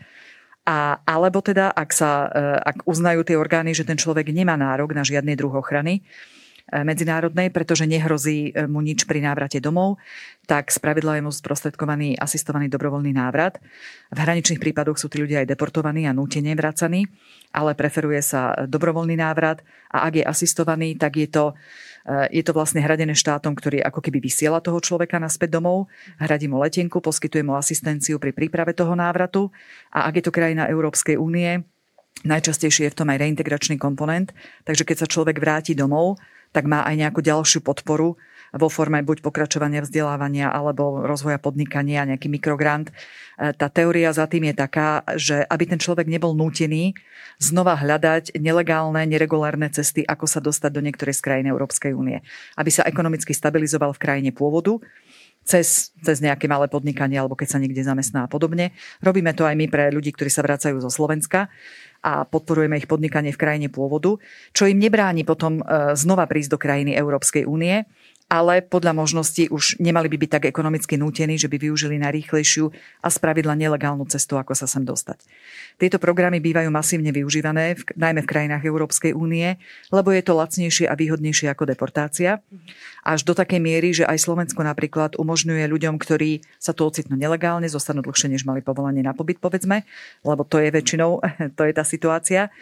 A, 0.69 1.01
alebo 1.09 1.41
teda, 1.41 1.73
ak, 1.73 1.91
sa, 1.97 2.29
e, 2.29 2.39
ak 2.61 2.85
uznajú 2.85 3.25
tie 3.25 3.41
orgány, 3.41 3.73
že 3.73 3.89
ten 3.89 3.97
človek 3.97 4.29
nemá 4.29 4.53
nárok 4.53 4.93
na 4.93 5.01
žiadny 5.01 5.33
druh 5.33 5.57
ochrany, 5.57 6.05
e, 6.69 6.85
medzinárodnej, 6.85 7.49
pretože 7.49 7.89
nehrozí 7.89 8.53
mu 8.69 8.85
nič 8.85 9.09
pri 9.09 9.25
návrate 9.25 9.65
domov, 9.65 9.97
tak 10.45 10.69
spravidla 10.69 11.17
je 11.17 11.23
mu 11.25 11.33
sprostredkovaný 11.33 12.21
asistovaný 12.21 12.69
dobrovoľný 12.69 13.17
návrat. 13.17 13.57
V 14.13 14.19
hraničných 14.21 14.61
prípadoch 14.61 15.01
sú 15.01 15.09
tí 15.09 15.25
ľudia 15.25 15.41
aj 15.41 15.57
deportovaní 15.57 16.05
a 16.05 16.13
nútene 16.13 16.53
vracaní, 16.53 17.09
ale 17.57 17.73
preferuje 17.73 18.21
sa 18.21 18.69
dobrovoľný 18.69 19.17
návrat 19.17 19.65
a 19.89 20.05
ak 20.05 20.21
je 20.21 20.25
asistovaný, 20.29 21.01
tak 21.01 21.17
je 21.17 21.33
to 21.33 21.57
je 22.33 22.41
to 22.41 22.57
vlastne 22.57 22.81
hradené 22.81 23.13
štátom, 23.13 23.53
ktorý 23.53 23.85
ako 23.85 24.01
keby 24.01 24.25
vysiela 24.25 24.65
toho 24.65 24.81
človeka 24.81 25.21
naspäť 25.21 25.61
domov, 25.61 25.93
hradí 26.17 26.49
mu 26.49 26.57
letenku, 26.65 27.05
poskytuje 27.05 27.45
mu 27.45 27.53
asistenciu 27.53 28.17
pri 28.17 28.33
príprave 28.33 28.73
toho 28.73 28.97
návratu. 28.97 29.53
A 29.93 30.09
ak 30.09 30.21
je 30.21 30.25
to 30.25 30.33
krajina 30.33 30.65
Európskej 30.73 31.21
únie, 31.21 31.61
najčastejšie 32.25 32.89
je 32.89 32.93
v 32.97 32.99
tom 32.99 33.13
aj 33.13 33.21
reintegračný 33.21 33.77
komponent, 33.77 34.33
takže 34.65 34.89
keď 34.89 35.05
sa 35.05 35.11
človek 35.11 35.37
vráti 35.37 35.77
domov, 35.77 36.17
tak 36.51 36.65
má 36.65 36.81
aj 36.89 36.97
nejakú 36.97 37.21
ďalšiu 37.21 37.61
podporu 37.61 38.17
vo 38.55 38.69
forme 38.73 39.05
buď 39.05 39.21
pokračovania 39.21 39.85
vzdelávania 39.85 40.49
alebo 40.49 41.05
rozvoja 41.05 41.37
podnikania, 41.37 42.09
nejaký 42.09 42.33
mikrogrant. 42.33 42.89
E, 42.89 43.53
tá 43.53 43.69
teória 43.69 44.09
za 44.15 44.25
tým 44.25 44.49
je 44.53 44.55
taká, 44.57 45.05
že 45.19 45.45
aby 45.49 45.65
ten 45.69 45.81
človek 45.81 46.09
nebol 46.09 46.33
nútený 46.33 46.97
znova 47.37 47.77
hľadať 47.79 48.39
nelegálne, 48.41 49.05
neregulárne 49.05 49.69
cesty, 49.71 50.03
ako 50.03 50.25
sa 50.25 50.41
dostať 50.41 50.71
do 50.73 50.85
niektorej 50.85 51.15
z 51.17 51.25
krajín 51.25 51.47
Európskej 51.51 51.93
únie. 51.93 52.25
Aby 52.57 52.71
sa 52.73 52.87
ekonomicky 52.89 53.37
stabilizoval 53.37 53.95
v 53.95 54.03
krajine 54.03 54.31
pôvodu, 54.33 54.81
cez, 55.49 55.97
cez 56.05 56.21
nejaké 56.21 56.45
malé 56.45 56.69
podnikanie 56.69 57.17
alebo 57.17 57.33
keď 57.33 57.57
sa 57.57 57.59
niekde 57.59 57.81
zamestná 57.81 58.29
a 58.29 58.31
podobne. 58.31 58.77
Robíme 59.01 59.33
to 59.33 59.49
aj 59.49 59.57
my 59.57 59.65
pre 59.73 59.89
ľudí, 59.89 60.13
ktorí 60.13 60.29
sa 60.29 60.45
vracajú 60.45 60.77
zo 60.85 60.93
Slovenska 60.93 61.49
a 62.05 62.29
podporujeme 62.29 62.77
ich 62.77 62.85
podnikanie 62.85 63.33
v 63.33 63.41
krajine 63.41 63.69
pôvodu, 63.73 64.21
čo 64.53 64.69
im 64.69 64.77
nebráni 64.77 65.25
potom 65.25 65.65
e, 65.65 65.97
znova 65.97 66.29
prísť 66.29 66.53
do 66.53 66.59
krajiny 66.61 66.93
Európskej 66.95 67.49
únie 67.49 67.89
ale 68.29 68.61
podľa 68.61 68.93
možností 68.93 69.49
už 69.49 69.81
nemali 69.81 70.13
by 70.13 70.17
byť 70.21 70.31
tak 70.37 70.45
ekonomicky 70.53 71.01
nútení, 71.01 71.41
že 71.41 71.49
by 71.49 71.57
využili 71.57 71.97
najrýchlejšiu 71.97 72.69
a 73.01 73.09
spravidla 73.09 73.57
nelegálnu 73.57 74.05
cestu, 74.05 74.37
ako 74.37 74.53
sa 74.53 74.69
sem 74.69 74.85
dostať. 74.85 75.25
Tieto 75.81 75.97
programy 75.97 76.37
bývajú 76.37 76.69
masívne 76.69 77.09
využívané, 77.09 77.81
v, 77.81 77.83
najmä 77.97 78.21
v 78.21 78.31
krajinách 78.31 78.69
Európskej 78.69 79.17
únie, 79.17 79.57
lebo 79.89 80.13
je 80.13 80.21
to 80.21 80.37
lacnejšie 80.37 80.85
a 80.85 80.95
výhodnejšie 80.95 81.49
ako 81.49 81.73
deportácia. 81.73 82.45
Až 83.01 83.25
do 83.25 83.33
takej 83.33 83.65
miery, 83.65 83.97
že 83.97 84.05
aj 84.05 84.21
Slovensko 84.21 84.61
napríklad 84.61 85.17
umožňuje 85.17 85.65
ľuďom, 85.65 85.97
ktorí 85.97 86.45
sa 86.61 86.77
tu 86.77 86.85
ocitnú 86.85 87.17
nelegálne, 87.17 87.65
zostanú 87.65 88.05
dlhšie, 88.05 88.29
než 88.29 88.45
mali 88.45 88.61
povolenie 88.61 89.01
na 89.01 89.17
pobyt, 89.17 89.41
povedzme, 89.41 89.89
lebo 90.21 90.45
to 90.45 90.61
je 90.61 90.69
väčšinou, 90.69 91.25
to 91.57 91.63
je 91.65 91.73
tá 91.73 91.85
situácia. 91.87 92.53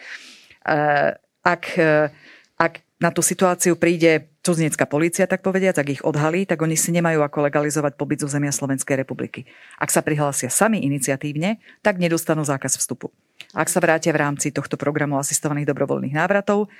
Eh, 0.63 1.11
ak, 1.43 1.63
eh, 1.75 2.07
ak 2.55 2.73
na 2.97 3.13
tú 3.13 3.21
situáciu 3.21 3.77
príde 3.77 4.31
cudzinská 4.47 4.87
policia, 4.87 5.27
tak 5.27 5.43
povediať, 5.43 5.83
ak 5.83 5.87
ich 5.99 6.01
odhalí, 6.07 6.47
tak 6.47 6.63
oni 6.63 6.79
si 6.79 6.95
nemajú 6.95 7.19
ako 7.19 7.51
legalizovať 7.51 7.99
pobyt 7.99 8.23
zo 8.23 8.31
zemia 8.31 8.55
Slovenskej 8.55 8.95
republiky. 8.95 9.43
Ak 9.75 9.91
sa 9.91 9.99
prihlásia 9.99 10.47
sami 10.47 10.87
iniciatívne, 10.87 11.59
tak 11.83 11.99
nedostanú 11.99 12.47
zákaz 12.47 12.79
vstupu. 12.79 13.11
Ak 13.51 13.67
sa 13.67 13.83
vrátia 13.83 14.15
v 14.15 14.23
rámci 14.23 14.55
tohto 14.55 14.79
programu 14.79 15.19
asistovaných 15.19 15.67
dobrovoľných 15.69 16.15
návratov, 16.15 16.71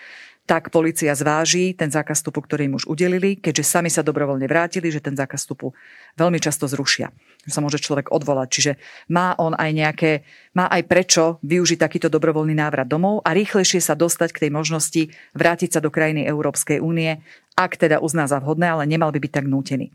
tak 0.48 0.72
policia 0.72 1.12
zváži 1.12 1.76
ten 1.76 1.92
zákaz 1.92 2.24
vstupu, 2.24 2.40
ktorý 2.40 2.72
im 2.72 2.80
už 2.80 2.88
udelili, 2.88 3.36
keďže 3.36 3.68
sami 3.68 3.92
sa 3.92 4.00
dobrovoľne 4.00 4.48
vrátili, 4.48 4.88
že 4.88 5.04
ten 5.04 5.12
zákaz 5.12 5.44
vstupu 5.44 5.76
veľmi 6.16 6.40
často 6.40 6.72
zrušia. 6.72 7.12
Že 7.44 7.52
sa 7.52 7.60
môže 7.60 7.84
človek 7.84 8.08
odvolať. 8.16 8.48
Čiže 8.48 8.72
má 9.12 9.36
on 9.36 9.60
aj 9.60 9.72
nejaké, 9.76 10.12
má 10.56 10.72
aj 10.72 10.88
prečo 10.88 11.24
využiť 11.44 11.78
takýto 11.84 12.08
dobrovoľný 12.08 12.56
návrat 12.56 12.88
domov 12.88 13.20
a 13.28 13.36
rýchlejšie 13.36 13.84
sa 13.84 14.00
dostať 14.00 14.32
k 14.32 14.42
tej 14.48 14.52
možnosti 14.56 15.02
vrátiť 15.36 15.70
sa 15.76 15.80
do 15.84 15.92
krajiny 15.92 16.24
Európskej 16.24 16.80
únie, 16.80 17.20
ak 17.60 17.76
teda 17.76 18.00
uzná 18.00 18.24
za 18.32 18.40
vhodné, 18.40 18.72
ale 18.72 18.88
nemal 18.88 19.12
by 19.12 19.20
byť 19.20 19.32
tak 19.36 19.46
nútený. 19.52 19.92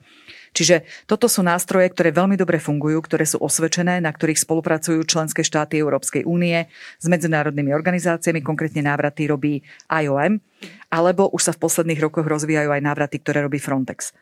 Čiže 0.53 0.85
toto 1.09 1.33
sú 1.33 1.41
nástroje, 1.41 1.89
ktoré 1.89 2.13
veľmi 2.13 2.37
dobre 2.37 2.61
fungujú, 2.61 3.01
ktoré 3.01 3.25
sú 3.25 3.41
osvedčené, 3.41 4.05
na 4.05 4.13
ktorých 4.13 4.37
spolupracujú 4.37 5.01
členské 5.09 5.41
štáty 5.41 5.81
Európskej 5.81 6.29
únie 6.29 6.69
s 7.01 7.07
medzinárodnými 7.09 7.73
organizáciami, 7.73 8.45
konkrétne 8.45 8.85
návraty 8.85 9.33
robí 9.33 9.65
IOM, 9.89 10.45
alebo 10.93 11.33
už 11.33 11.41
sa 11.49 11.53
v 11.57 11.63
posledných 11.65 12.05
rokoch 12.05 12.29
rozvíjajú 12.29 12.69
aj 12.69 12.85
návraty, 12.85 13.17
ktoré 13.25 13.41
robí 13.41 13.57
Frontex. 13.57 14.13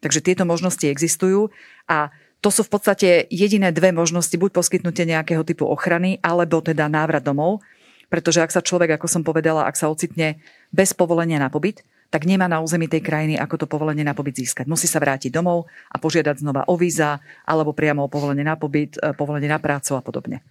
Takže 0.00 0.24
tieto 0.24 0.48
možnosti 0.48 0.88
existujú 0.88 1.52
a 1.84 2.08
to 2.40 2.52
sú 2.52 2.64
v 2.64 2.76
podstate 2.76 3.08
jediné 3.32 3.72
dve 3.72 3.88
možnosti, 3.88 4.36
buď 4.36 4.52
poskytnutie 4.52 5.08
nejakého 5.08 5.44
typu 5.48 5.64
ochrany, 5.64 6.20
alebo 6.20 6.60
teda 6.60 6.92
návrat 6.92 7.24
domov, 7.24 7.64
pretože 8.12 8.44
ak 8.44 8.52
sa 8.52 8.60
človek, 8.60 9.00
ako 9.00 9.08
som 9.08 9.24
povedala, 9.24 9.64
ak 9.64 9.80
sa 9.80 9.88
ocitne 9.88 10.36
bez 10.68 10.92
povolenia 10.92 11.40
na 11.40 11.48
pobyt, 11.48 11.80
tak 12.10 12.28
nemá 12.28 12.48
na 12.50 12.60
území 12.60 12.88
tej 12.88 13.04
krajiny, 13.04 13.34
ako 13.36 13.64
to 13.64 13.66
povolenie 13.70 14.06
na 14.06 14.16
pobyt 14.16 14.36
získať. 14.38 14.68
Musí 14.68 14.88
sa 14.88 15.02
vrátiť 15.02 15.30
domov 15.32 15.66
a 15.90 15.96
požiadať 16.00 16.40
znova 16.40 16.66
o 16.70 16.74
víza 16.74 17.20
alebo 17.44 17.76
priamo 17.76 18.06
o 18.06 18.12
povolenie 18.12 18.46
na 18.46 18.56
pobyt, 18.56 18.96
e, 18.98 19.12
povolenie 19.14 19.50
na 19.50 19.58
prácu 19.58 19.98
a 19.98 20.02
podobne. 20.04 20.44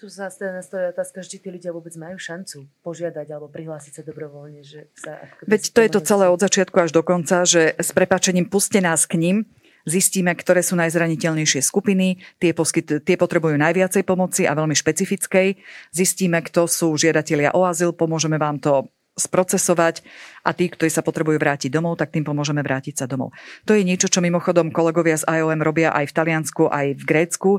Tu 0.00 0.08
sa 0.08 0.32
nastavia 0.32 0.96
otázka, 0.96 1.20
či 1.20 1.44
tí 1.44 1.52
ľudia 1.52 1.76
vôbec 1.76 1.92
majú 2.00 2.16
šancu 2.16 2.64
požiadať 2.80 3.26
alebo 3.36 3.52
prihlásiť 3.52 4.00
sa 4.00 4.02
dobrovoľne. 4.02 4.64
Že 4.64 4.80
sa 4.96 5.20
Veď 5.44 5.62
to 5.76 5.80
je 5.84 5.90
to 5.92 6.00
celé 6.00 6.24
od 6.32 6.40
začiatku 6.40 6.72
až 6.80 6.96
do 6.96 7.04
konca, 7.04 7.44
že 7.44 7.76
s 7.76 7.92
prepačením 7.92 8.48
puste 8.48 8.80
nás 8.80 9.04
k 9.04 9.20
ním, 9.20 9.36
zistíme, 9.84 10.32
ktoré 10.32 10.64
sú 10.64 10.72
najzraniteľnejšie 10.80 11.60
skupiny, 11.60 12.16
tie, 12.40 12.56
poskyt, 12.56 13.04
tie 13.04 13.16
potrebujú 13.20 13.60
najviacej 13.60 14.08
pomoci 14.08 14.48
a 14.48 14.56
veľmi 14.56 14.72
špecifickej. 14.72 15.60
Zistíme, 15.92 16.40
kto 16.48 16.64
sú 16.64 16.96
žiadatelia 16.96 17.52
o 17.52 17.68
azyl, 17.68 17.92
pomôžeme 17.92 18.40
vám 18.40 18.56
to 18.56 18.88
sprocesovať 19.18 20.02
a 20.46 20.50
tí, 20.56 20.70
ktorí 20.70 20.88
sa 20.88 21.04
potrebujú 21.04 21.36
vrátiť 21.36 21.70
domov, 21.70 21.98
tak 21.98 22.14
tým 22.14 22.24
pomôžeme 22.24 22.62
vrátiť 22.62 23.04
sa 23.04 23.06
domov. 23.10 23.34
To 23.68 23.74
je 23.76 23.84
niečo, 23.84 24.08
čo 24.08 24.24
mimochodom 24.24 24.72
kolegovia 24.72 25.18
z 25.18 25.26
IOM 25.28 25.60
robia 25.60 25.92
aj 25.92 26.08
v 26.08 26.16
Taliansku, 26.16 26.62
aj 26.70 26.86
v 26.96 27.04
Grécku, 27.04 27.50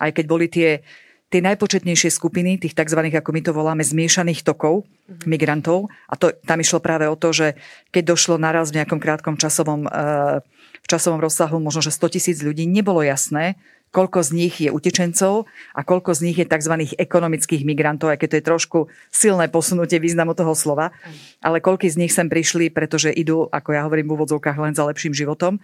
aj 0.00 0.10
keď 0.14 0.24
boli 0.24 0.46
tie 0.48 0.84
tie 1.32 1.40
najpočetnejšie 1.40 2.12
skupiny, 2.12 2.60
tých 2.60 2.76
tzv. 2.76 3.08
ako 3.08 3.30
my 3.32 3.40
to 3.40 3.56
voláme, 3.56 3.80
zmiešaných 3.80 4.44
tokov 4.44 4.84
mm-hmm. 4.84 5.24
migrantov. 5.24 5.88
A 6.12 6.20
to, 6.20 6.36
tam 6.44 6.60
išlo 6.60 6.84
práve 6.84 7.08
o 7.08 7.16
to, 7.16 7.32
že 7.32 7.56
keď 7.88 8.12
došlo 8.12 8.36
naraz 8.36 8.68
v 8.68 8.84
nejakom 8.84 9.00
krátkom 9.00 9.40
časovom, 9.40 9.88
v 9.88 10.86
časovom 10.86 11.24
rozsahu, 11.24 11.56
možno 11.56 11.80
že 11.80 11.96
100 11.96 12.20
tisíc 12.20 12.38
ľudí, 12.44 12.68
nebolo 12.68 13.00
jasné, 13.00 13.56
koľko 13.92 14.24
z 14.24 14.30
nich 14.32 14.54
je 14.58 14.72
utečencov 14.72 15.44
a 15.76 15.80
koľko 15.84 16.16
z 16.16 16.20
nich 16.26 16.36
je 16.40 16.48
tzv. 16.48 16.74
ekonomických 16.96 17.62
migrantov, 17.68 18.10
aj 18.10 18.24
keď 18.24 18.28
to 18.32 18.38
je 18.40 18.48
trošku 18.48 18.78
silné 19.12 19.52
posunutie 19.52 20.00
významu 20.00 20.32
toho 20.32 20.56
slova, 20.56 20.96
ale 21.44 21.60
koľko 21.60 21.86
z 21.86 22.00
nich 22.00 22.10
sem 22.16 22.26
prišli, 22.26 22.72
pretože 22.72 23.12
idú, 23.12 23.46
ako 23.52 23.68
ja 23.76 23.84
hovorím 23.84 24.08
v 24.08 24.14
úvodzovkách, 24.16 24.56
len 24.56 24.72
za 24.72 24.88
lepším 24.88 25.12
životom. 25.12 25.60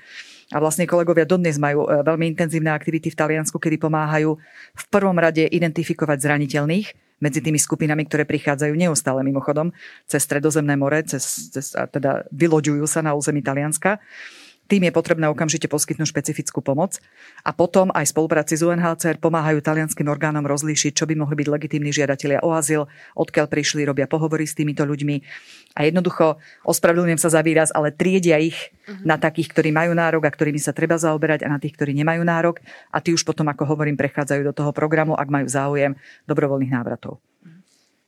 A 0.48 0.64
vlastne 0.64 0.88
kolegovia 0.88 1.28
dodnes 1.28 1.60
majú 1.60 1.84
e, 1.84 2.00
veľmi 2.00 2.24
intenzívne 2.32 2.72
aktivity 2.72 3.12
v 3.12 3.20
Taliansku, 3.20 3.60
kedy 3.60 3.76
pomáhajú 3.76 4.40
v 4.72 4.84
prvom 4.88 5.12
rade 5.12 5.44
identifikovať 5.44 6.24
zraniteľných 6.24 6.88
medzi 7.20 7.44
tými 7.44 7.60
skupinami, 7.60 8.08
ktoré 8.08 8.24
prichádzajú 8.24 8.72
neustále 8.72 9.20
mimochodom 9.26 9.76
cez 10.08 10.24
Stredozemné 10.24 10.78
more, 10.80 11.04
cez, 11.04 11.52
cez, 11.52 11.76
teda 11.76 12.24
vyloďujú 12.32 12.86
sa 12.88 13.04
na 13.04 13.12
území 13.12 13.44
Talianska 13.44 14.00
tým 14.68 14.84
je 14.84 14.92
potrebné 14.92 15.24
okamžite 15.32 15.64
poskytnúť 15.64 16.12
špecifickú 16.12 16.60
pomoc 16.60 17.00
a 17.40 17.56
potom 17.56 17.88
aj 17.96 18.12
spolupráci 18.12 18.60
s 18.60 18.62
UNHCR 18.62 19.16
pomáhajú 19.16 19.64
talianským 19.64 20.04
orgánom 20.12 20.44
rozlíšiť, 20.44 20.92
čo 20.92 21.08
by 21.08 21.16
mohli 21.16 21.40
byť 21.40 21.48
legitímni 21.48 21.88
žiadatelia 21.88 22.44
o 22.44 22.52
azyl, 22.52 22.84
odkiaľ 23.16 23.48
prišli, 23.48 23.88
robia 23.88 24.04
pohovory 24.04 24.44
s 24.44 24.52
týmito 24.52 24.84
ľuďmi 24.84 25.16
a 25.72 25.88
jednoducho, 25.88 26.36
ospravedlňujem 26.68 27.20
sa 27.20 27.32
za 27.32 27.40
výraz, 27.40 27.72
ale 27.72 27.96
triedia 27.96 28.36
ich 28.36 28.56
uh-huh. 28.84 29.08
na 29.08 29.16
takých, 29.16 29.56
ktorí 29.56 29.72
majú 29.72 29.96
nárok 29.96 30.28
a 30.28 30.30
ktorými 30.30 30.60
sa 30.60 30.76
treba 30.76 31.00
zaoberať 31.00 31.48
a 31.48 31.48
na 31.48 31.56
tých, 31.56 31.72
ktorí 31.72 31.96
nemajú 31.96 32.20
nárok 32.20 32.60
a 32.92 33.00
tí 33.00 33.16
už 33.16 33.24
potom, 33.24 33.48
ako 33.48 33.64
hovorím, 33.64 33.96
prechádzajú 33.96 34.44
do 34.44 34.52
toho 34.52 34.70
programu, 34.76 35.16
ak 35.16 35.32
majú 35.32 35.48
záujem 35.48 35.96
dobrovoľných 36.28 36.76
návratov. 36.76 37.24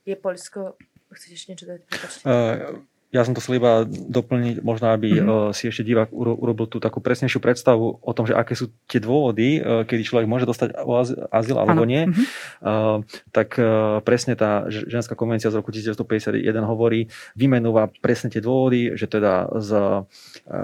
Je 0.05 0.13
Poľsko 0.13 0.77
Chceš 1.11 1.43
ešte 1.43 1.47
niečo 1.51 1.67
dať? 1.67 1.79
Uh, 2.23 2.87
ja 3.11 3.27
som 3.27 3.35
to 3.35 3.43
chcel 3.43 3.59
iba 3.59 3.83
doplniť, 3.87 4.63
možno 4.63 4.95
aby 4.95 5.19
mm-hmm. 5.19 5.51
si 5.51 5.67
ešte 5.67 5.83
divák 5.83 6.15
urobil 6.15 6.71
tú 6.71 6.79
takú 6.79 7.03
presnejšiu 7.03 7.43
predstavu 7.43 7.99
o 7.99 8.11
tom, 8.15 8.23
že 8.23 8.31
aké 8.31 8.55
sú 8.55 8.71
tie 8.87 9.03
dôvody, 9.03 9.59
eh, 9.59 9.83
kedy 9.83 10.01
človek 10.07 10.27
môže 10.31 10.47
dostať 10.47 10.79
azyl 11.29 11.57
alebo 11.59 11.83
nie. 11.83 12.07
Mm-hmm. 12.07 13.03
Tak 13.35 13.49
presne 14.07 14.33
tá 14.39 14.65
ženská 14.69 15.13
konvencia 15.13 15.51
z 15.51 15.59
roku 15.59 15.73
1951 15.73 16.39
hovorí, 16.63 17.11
vymenúva 17.35 17.91
presne 17.99 18.31
tie 18.31 18.39
dôvody, 18.39 18.95
že 18.95 19.11
teda 19.11 19.51
z 19.59 19.69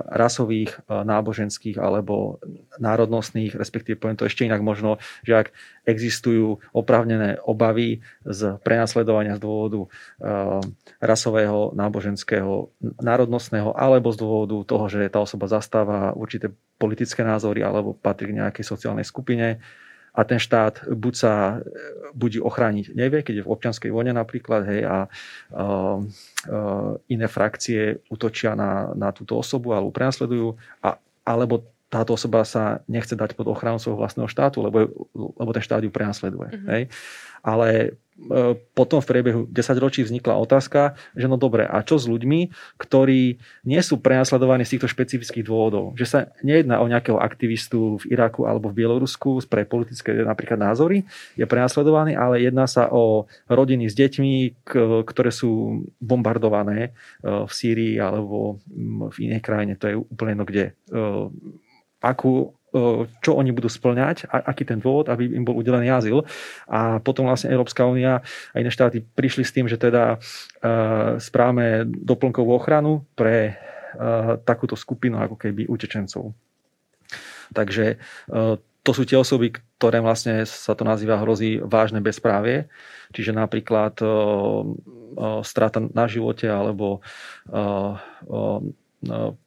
rasových, 0.07 0.87
náboženských 0.87 1.77
alebo 1.81 2.39
národnostných, 2.79 3.57
respektíve 3.57 3.99
poviem 3.99 4.17
to 4.17 4.29
ešte 4.29 4.47
inak 4.47 4.63
možno, 4.63 5.01
že 5.25 5.45
ak 5.45 5.47
existujú 5.87 6.59
oprávnené 6.75 7.39
obavy 7.47 8.03
z 8.27 8.59
prenasledovania 8.61 9.39
z 9.39 9.41
dôvodu 9.41 9.79
uh, 9.87 10.59
rasového, 10.99 11.71
náboženského, 11.71 12.36
národnostného 13.01 13.73
alebo 13.73 14.11
z 14.13 14.17
dôvodu 14.19 14.57
toho, 14.67 14.85
že 14.89 15.09
tá 15.09 15.21
osoba 15.21 15.47
zastáva 15.47 16.11
určité 16.13 16.53
politické 16.77 17.25
názory 17.25 17.63
alebo 17.63 17.97
patrí 17.97 18.33
k 18.33 18.39
nejakej 18.41 18.65
sociálnej 18.65 19.05
skupine 19.05 19.61
a 20.17 20.21
ten 20.25 20.41
štát 20.41 20.89
buď 20.89 21.13
sa 21.13 21.61
budí 22.17 22.41
ochrániť 22.41 22.97
nevie, 22.97 23.21
keď 23.21 23.33
je 23.37 23.45
v 23.45 23.53
občianskej 23.53 23.93
vojne 23.93 24.17
napríklad, 24.17 24.65
hej, 24.65 24.81
a 24.81 24.97
uh, 25.53 26.01
uh, 26.01 26.97
iné 27.05 27.27
frakcie 27.29 28.01
útočia 28.09 28.57
na, 28.57 28.97
na 28.97 29.13
túto 29.13 29.37
osobu 29.37 29.77
alebo 29.77 29.93
prenasledujú, 29.93 30.57
a, 30.81 30.97
alebo 31.21 31.69
táto 31.87 32.17
osoba 32.17 32.43
sa 32.43 32.83
nechce 32.89 33.15
dať 33.15 33.37
pod 33.37 33.47
ochranu 33.47 33.79
svojho 33.79 34.01
vlastného 34.01 34.27
štátu, 34.27 34.59
lebo, 34.59 34.91
lebo 35.15 35.51
ten 35.55 35.63
štát 35.63 35.85
ju 35.85 35.91
prenasleduje. 35.93 36.49
Mm-hmm. 36.51 36.69
Hej? 36.73 36.83
Ale 37.47 37.67
e, 37.79 37.89
potom 38.75 38.99
v 38.99 39.07
priebehu 39.07 39.41
10 39.47 39.55
ročí 39.79 40.03
vznikla 40.03 40.35
otázka, 40.35 40.99
že 41.15 41.31
no 41.31 41.39
dobre, 41.39 41.63
a 41.63 41.79
čo 41.79 41.95
s 41.95 42.11
ľuďmi, 42.11 42.51
ktorí 42.75 43.39
nie 43.63 43.79
sú 43.79 44.03
prenasledovaní 44.03 44.67
z 44.67 44.75
týchto 44.75 44.91
špecifických 44.91 45.47
dôvodov? 45.47 45.95
Že 45.95 46.05
sa 46.11 46.19
nejedná 46.43 46.83
o 46.83 46.91
nejakého 46.91 47.15
aktivistu 47.15 48.03
v 48.03 48.11
Iraku 48.11 48.43
alebo 48.43 48.67
v 48.67 48.83
Bielorusku 48.83 49.39
pre 49.47 49.63
politické 49.63 50.11
napríklad 50.27 50.59
názory, 50.59 51.07
je 51.39 51.47
prenasledovaný, 51.47 52.19
ale 52.19 52.43
jedná 52.43 52.67
sa 52.67 52.91
o 52.91 53.31
rodiny 53.47 53.87
s 53.87 53.95
deťmi, 53.95 54.67
ktoré 55.07 55.31
sú 55.31 55.81
bombardované 56.03 56.91
e, 57.23 57.47
v 57.47 57.51
Sýrii 57.55 57.95
alebo 57.95 58.59
v 59.07 59.17
inej 59.23 59.39
krajine, 59.39 59.79
to 59.79 59.87
je 59.87 59.95
úplne 59.95 60.35
jedno 60.35 60.43
kde 60.43 60.65
e, 60.67 60.71
akú 62.03 62.56
čo 63.23 63.31
oni 63.31 63.55
budú 63.55 63.71
splňať, 63.71 64.27
aký 64.27 64.67
ten 64.67 64.83
dôvod, 64.83 65.07
aby 65.07 65.31
im 65.31 65.47
bol 65.47 65.55
udelený 65.55 65.87
azyl. 65.87 66.27
A 66.67 66.99
potom 66.99 67.25
vlastne 67.31 67.49
Európska 67.49 67.87
únia 67.87 68.19
a 68.51 68.55
iné 68.59 68.67
štáty 68.67 69.01
prišli 69.01 69.47
s 69.47 69.55
tým, 69.55 69.71
že 69.71 69.79
teda 69.79 70.19
správame 71.17 71.87
doplnkovú 71.87 72.51
ochranu 72.51 73.07
pre 73.15 73.55
takúto 74.43 74.75
skupinu 74.75 75.17
ako 75.17 75.39
keby 75.39 75.65
utečencov. 75.71 76.35
Takže 77.55 77.97
to 78.83 78.91
sú 78.95 79.03
tie 79.07 79.15
osoby, 79.19 79.55
ktoré 79.79 80.03
vlastne 80.03 80.43
sa 80.43 80.75
to 80.75 80.83
nazýva 80.83 81.23
hrozí 81.23 81.59
vážne 81.63 82.03
bezprávie. 82.03 82.67
Čiže 83.15 83.31
napríklad 83.31 83.95
strata 85.47 85.79
na 85.81 86.05
živote 86.11 86.51
alebo 86.51 86.99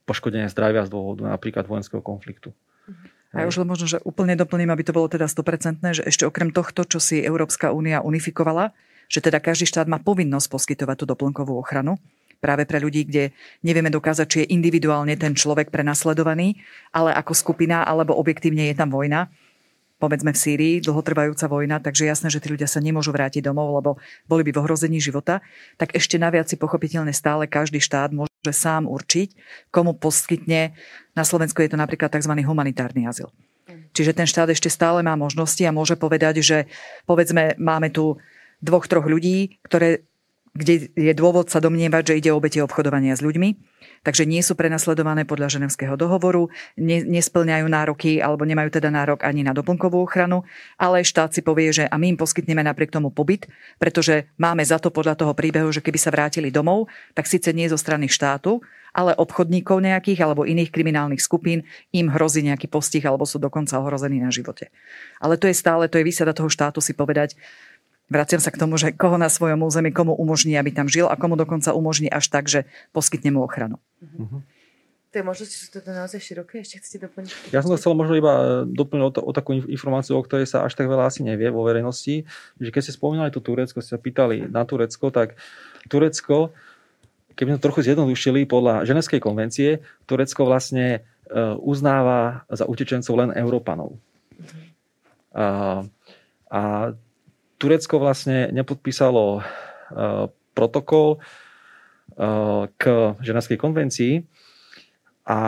poškodenie 0.09 0.49
zdravia 0.49 0.89
z 0.89 0.91
dôvodu 0.91 1.29
napríklad 1.29 1.69
vojenského 1.69 2.01
konfliktu. 2.01 2.57
A 3.31 3.47
už 3.47 3.63
len 3.63 3.69
možno, 3.71 3.87
že 3.87 4.03
úplne 4.03 4.35
doplním, 4.35 4.75
aby 4.75 4.83
to 4.83 4.91
bolo 4.91 5.07
teda 5.07 5.31
100%, 5.31 5.79
že 5.95 6.03
ešte 6.03 6.27
okrem 6.27 6.51
tohto, 6.51 6.83
čo 6.83 6.99
si 6.99 7.23
Európska 7.23 7.71
únia 7.71 8.03
unifikovala, 8.03 8.75
že 9.07 9.23
teda 9.23 9.39
každý 9.39 9.71
štát 9.71 9.87
má 9.87 10.03
povinnosť 10.03 10.51
poskytovať 10.51 10.97
tú 10.99 11.05
doplnkovú 11.07 11.55
ochranu 11.55 11.99
práve 12.41 12.65
pre 12.65 12.81
ľudí, 12.81 13.05
kde 13.05 13.37
nevieme 13.61 13.93
dokázať, 13.93 14.27
či 14.27 14.39
je 14.43 14.53
individuálne 14.57 15.13
ten 15.15 15.37
človek 15.37 15.69
prenasledovaný, 15.69 16.59
ale 16.91 17.13
ako 17.13 17.37
skupina 17.37 17.85
alebo 17.85 18.17
objektívne 18.17 18.73
je 18.73 18.75
tam 18.75 18.89
vojna, 18.89 19.29
povedzme 20.01 20.33
v 20.33 20.41
Sýrii, 20.41 20.75
dlhotrvajúca 20.81 21.47
vojna, 21.47 21.77
takže 21.85 22.09
jasné, 22.09 22.33
že 22.33 22.41
tí 22.41 22.49
ľudia 22.49 22.65
sa 22.65 22.81
nemôžu 22.81 23.13
vrátiť 23.13 23.45
domov, 23.45 23.77
lebo 23.77 23.91
boli 24.25 24.43
by 24.49 24.57
v 24.57 24.61
ohrození 24.65 24.99
života, 24.99 25.45
tak 25.77 25.93
ešte 25.93 26.17
naviac 26.17 26.49
si 26.49 26.57
pochopiteľne 26.57 27.13
stále 27.13 27.45
každý 27.45 27.79
štát 27.79 28.11
môže 28.17 28.30
sám 28.49 28.89
určiť, 28.89 29.37
komu 29.69 29.93
poskytne. 30.01 30.73
Na 31.13 31.25
Slovensku 31.29 31.61
je 31.61 31.77
to 31.77 31.77
napríklad 31.77 32.09
tzv. 32.09 32.33
humanitárny 32.41 33.05
azyl. 33.05 33.29
Čiže 33.93 34.17
ten 34.17 34.27
štát 34.27 34.49
ešte 34.49 34.73
stále 34.73 35.05
má 35.05 35.15
možnosti 35.15 35.61
a 35.61 35.75
môže 35.75 35.95
povedať, 36.01 36.41
že 36.41 36.59
povedzme 37.05 37.61
máme 37.61 37.93
tu 37.93 38.17
dvoch, 38.65 38.89
troch 38.89 39.05
ľudí, 39.05 39.61
ktoré, 39.67 40.09
kde 40.55 40.91
je 40.95 41.13
dôvod 41.15 41.49
sa 41.49 41.63
domnievať, 41.63 42.15
že 42.15 42.19
ide 42.19 42.31
o 42.33 42.39
obete 42.39 42.59
obchodovania 42.63 43.15
s 43.15 43.23
ľuďmi 43.23 43.71
takže 44.01 44.25
nie 44.25 44.41
sú 44.41 44.57
prenasledované 44.57 45.29
podľa 45.29 45.61
ženevského 45.61 45.97
dohovoru, 45.97 46.49
ne, 46.81 47.05
nesplňajú 47.05 47.67
nároky 47.69 48.21
alebo 48.21 48.49
nemajú 48.49 48.81
teda 48.81 48.89
nárok 48.89 49.25
ani 49.25 49.45
na 49.45 49.53
doplnkovú 49.53 50.01
ochranu, 50.01 50.45
ale 50.81 51.05
štát 51.05 51.37
si 51.37 51.45
povie, 51.45 51.73
že 51.73 51.85
a 51.85 51.95
my 52.01 52.17
im 52.17 52.19
poskytneme 52.19 52.65
napriek 52.65 52.93
tomu 52.93 53.13
pobyt, 53.13 53.49
pretože 53.77 54.33
máme 54.41 54.65
za 54.65 54.81
to 54.81 54.89
podľa 54.89 55.21
toho 55.21 55.33
príbehu, 55.37 55.69
že 55.73 55.85
keby 55.85 55.99
sa 56.01 56.13
vrátili 56.13 56.49
domov, 56.49 56.89
tak 57.13 57.29
síce 57.29 57.53
nie 57.53 57.69
zo 57.69 57.77
strany 57.77 58.09
štátu, 58.09 58.65
ale 58.91 59.15
obchodníkov 59.15 59.79
nejakých 59.79 60.27
alebo 60.27 60.43
iných 60.43 60.75
kriminálnych 60.75 61.23
skupín 61.23 61.63
im 61.95 62.11
hrozí 62.11 62.43
nejaký 62.43 62.67
postih 62.67 63.07
alebo 63.07 63.23
sú 63.23 63.39
dokonca 63.39 63.79
ohrození 63.79 64.19
na 64.19 64.35
živote. 64.35 64.75
Ale 65.23 65.39
to 65.39 65.47
je 65.47 65.55
stále, 65.55 65.87
to 65.87 66.03
je 66.03 66.09
výsada 66.09 66.35
toho 66.35 66.51
štátu 66.51 66.83
si 66.83 66.91
povedať, 66.91 67.39
Vraciam 68.11 68.43
sa 68.43 68.51
k 68.51 68.59
tomu, 68.59 68.75
že 68.75 68.91
koho 68.91 69.15
na 69.15 69.31
svojom 69.31 69.63
území, 69.63 69.95
komu 69.95 70.19
umožní, 70.19 70.59
aby 70.59 70.75
tam 70.75 70.91
žil 70.91 71.07
a 71.07 71.15
komu 71.15 71.39
dokonca 71.39 71.71
umožní 71.71 72.11
až 72.11 72.27
tak, 72.27 72.51
že 72.51 72.67
poskytne 72.91 73.39
mu 73.39 73.47
ochranu. 73.47 73.79
Uh-huh. 74.03 74.43
Tie 75.15 75.23
možnosti 75.23 75.55
sú 75.55 75.71
teda 75.71 75.95
naozaj 75.95 76.19
široké, 76.19 76.63
ešte 76.63 76.83
chcete 76.83 77.07
doplniť? 77.07 77.55
Ja 77.55 77.63
som 77.63 77.75
chcel 77.79 77.95
možno 77.95 78.19
iba 78.19 78.35
e, 78.35 78.43
doplniť 78.67 79.03
o, 79.07 79.11
to, 79.11 79.21
o 79.23 79.31
takú 79.35 79.59
informáciu, 79.59 80.19
o 80.19 80.23
ktorej 80.23 80.51
sa 80.51 80.67
až 80.67 80.75
tak 80.75 80.91
veľa 80.91 81.07
asi 81.07 81.23
nevie 81.23 81.51
vo 81.51 81.67
verejnosti, 81.67 82.27
že 82.59 82.71
keď 82.71 82.83
ste 82.83 82.95
spomínali 82.95 83.31
to 83.35 83.43
Turecko, 83.43 83.79
ste 83.79 83.95
sa 83.95 83.99
pýtali 83.99 84.47
na 84.51 84.63
Turecko, 84.63 85.11
tak 85.15 85.39
Turecko, 85.87 86.55
keby 87.35 87.55
sme 87.55 87.59
to 87.59 87.67
trochu 87.71 87.91
zjednodušili, 87.91 88.47
podľa 88.47 88.87
Ženevskej 88.87 89.19
konvencie, 89.19 89.83
Turecko 90.07 90.47
vlastne 90.47 90.87
e, 90.99 91.01
uznáva 91.59 92.47
za 92.51 92.67
utečencov 92.71 93.15
len 93.19 93.31
Európanov. 93.35 93.99
Uh-huh. 93.99 94.63
A, 95.35 95.47
a 96.51 96.63
Turecko 97.61 98.01
vlastne 98.01 98.49
nepodpísalo 98.49 99.25
uh, 99.37 99.43
protokol 100.57 101.21
uh, 101.21 102.65
k 102.81 103.15
ženevskej 103.21 103.61
konvencii 103.61 104.25
a 105.29 105.39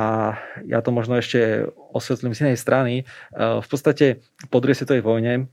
ja 0.69 0.79
to 0.85 0.93
možno 0.93 1.17
ešte 1.17 1.65
osvetlím 1.97 2.37
z 2.37 2.45
inej 2.45 2.61
strany. 2.61 2.95
Uh, 3.33 3.65
v 3.65 3.69
podstate 3.73 4.07
po 4.53 4.61
druhej 4.61 4.77
svetovej 4.77 5.03
vojne 5.03 5.49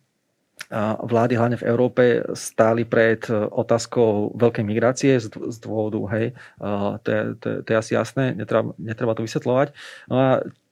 vlády 1.08 1.40
hlavne 1.40 1.56
v 1.56 1.68
Európe 1.72 2.04
stáli 2.36 2.84
pred 2.84 3.24
otázkou 3.32 4.36
veľkej 4.36 4.66
migrácie 4.68 5.16
z, 5.18 5.32
dôvodu, 5.64 6.04
hej, 6.20 6.36
to 7.00 7.08
je, 7.08 7.22
to, 7.40 7.46
je, 7.48 7.58
to 7.64 7.68
je 7.72 7.78
asi 7.80 7.92
jasné, 7.96 8.36
netreba, 8.36 8.76
netreba 8.76 9.16
to 9.16 9.24
vysvetľovať. 9.24 9.68
No 10.12 10.16
a 10.20 10.28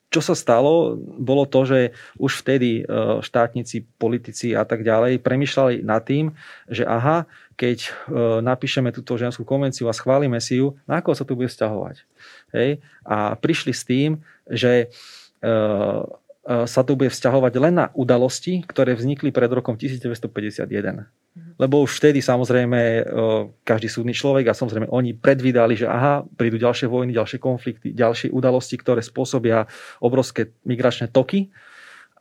čo 0.08 0.24
sa 0.24 0.36
stalo, 0.40 0.96
bolo 1.20 1.44
to, 1.44 1.68
že 1.68 1.80
už 2.16 2.40
vtedy 2.40 2.82
e, 2.82 2.84
štátnici, 3.20 3.84
politici 4.00 4.56
a 4.56 4.64
tak 4.64 4.88
ďalej 4.88 5.20
premyšľali 5.20 5.84
nad 5.84 6.00
tým, 6.08 6.32
že 6.72 6.88
aha, 6.88 7.28
keď 7.60 7.78
e, 7.84 7.90
napíšeme 8.40 8.96
túto 8.96 9.20
ženskú 9.20 9.44
konvenciu 9.44 9.92
a 9.92 9.98
schválime 9.98 10.40
si 10.40 10.64
ju, 10.64 10.80
na 10.88 11.04
koho 11.04 11.12
sa 11.12 11.28
tu 11.28 11.36
bude 11.36 11.52
vzťahovať. 11.52 12.08
Hej? 12.56 12.80
A 13.04 13.36
prišli 13.36 13.74
s 13.76 13.84
tým, 13.84 14.24
že 14.48 14.88
e, 15.44 15.52
sa 16.48 16.82
to 16.88 16.96
bude 16.96 17.12
vzťahovať 17.12 17.54
len 17.60 17.76
na 17.76 17.88
udalosti, 17.92 18.64
ktoré 18.64 18.96
vznikli 18.96 19.36
pred 19.36 19.52
rokom 19.52 19.76
1951. 19.76 21.12
Lebo 21.60 21.84
už 21.84 22.00
vtedy 22.00 22.24
samozrejme 22.24 23.04
každý 23.68 23.92
súdny 23.92 24.16
človek 24.16 24.48
a 24.48 24.58
samozrejme 24.58 24.88
oni 24.88 25.12
predvídali, 25.12 25.76
že 25.76 25.92
aha, 25.92 26.24
prídu 26.40 26.56
ďalšie 26.56 26.88
vojny, 26.88 27.12
ďalšie 27.12 27.44
konflikty, 27.44 27.92
ďalšie 27.92 28.32
udalosti, 28.32 28.80
ktoré 28.80 29.04
spôsobia 29.04 29.68
obrovské 30.00 30.56
migračné 30.64 31.12
toky. 31.12 31.52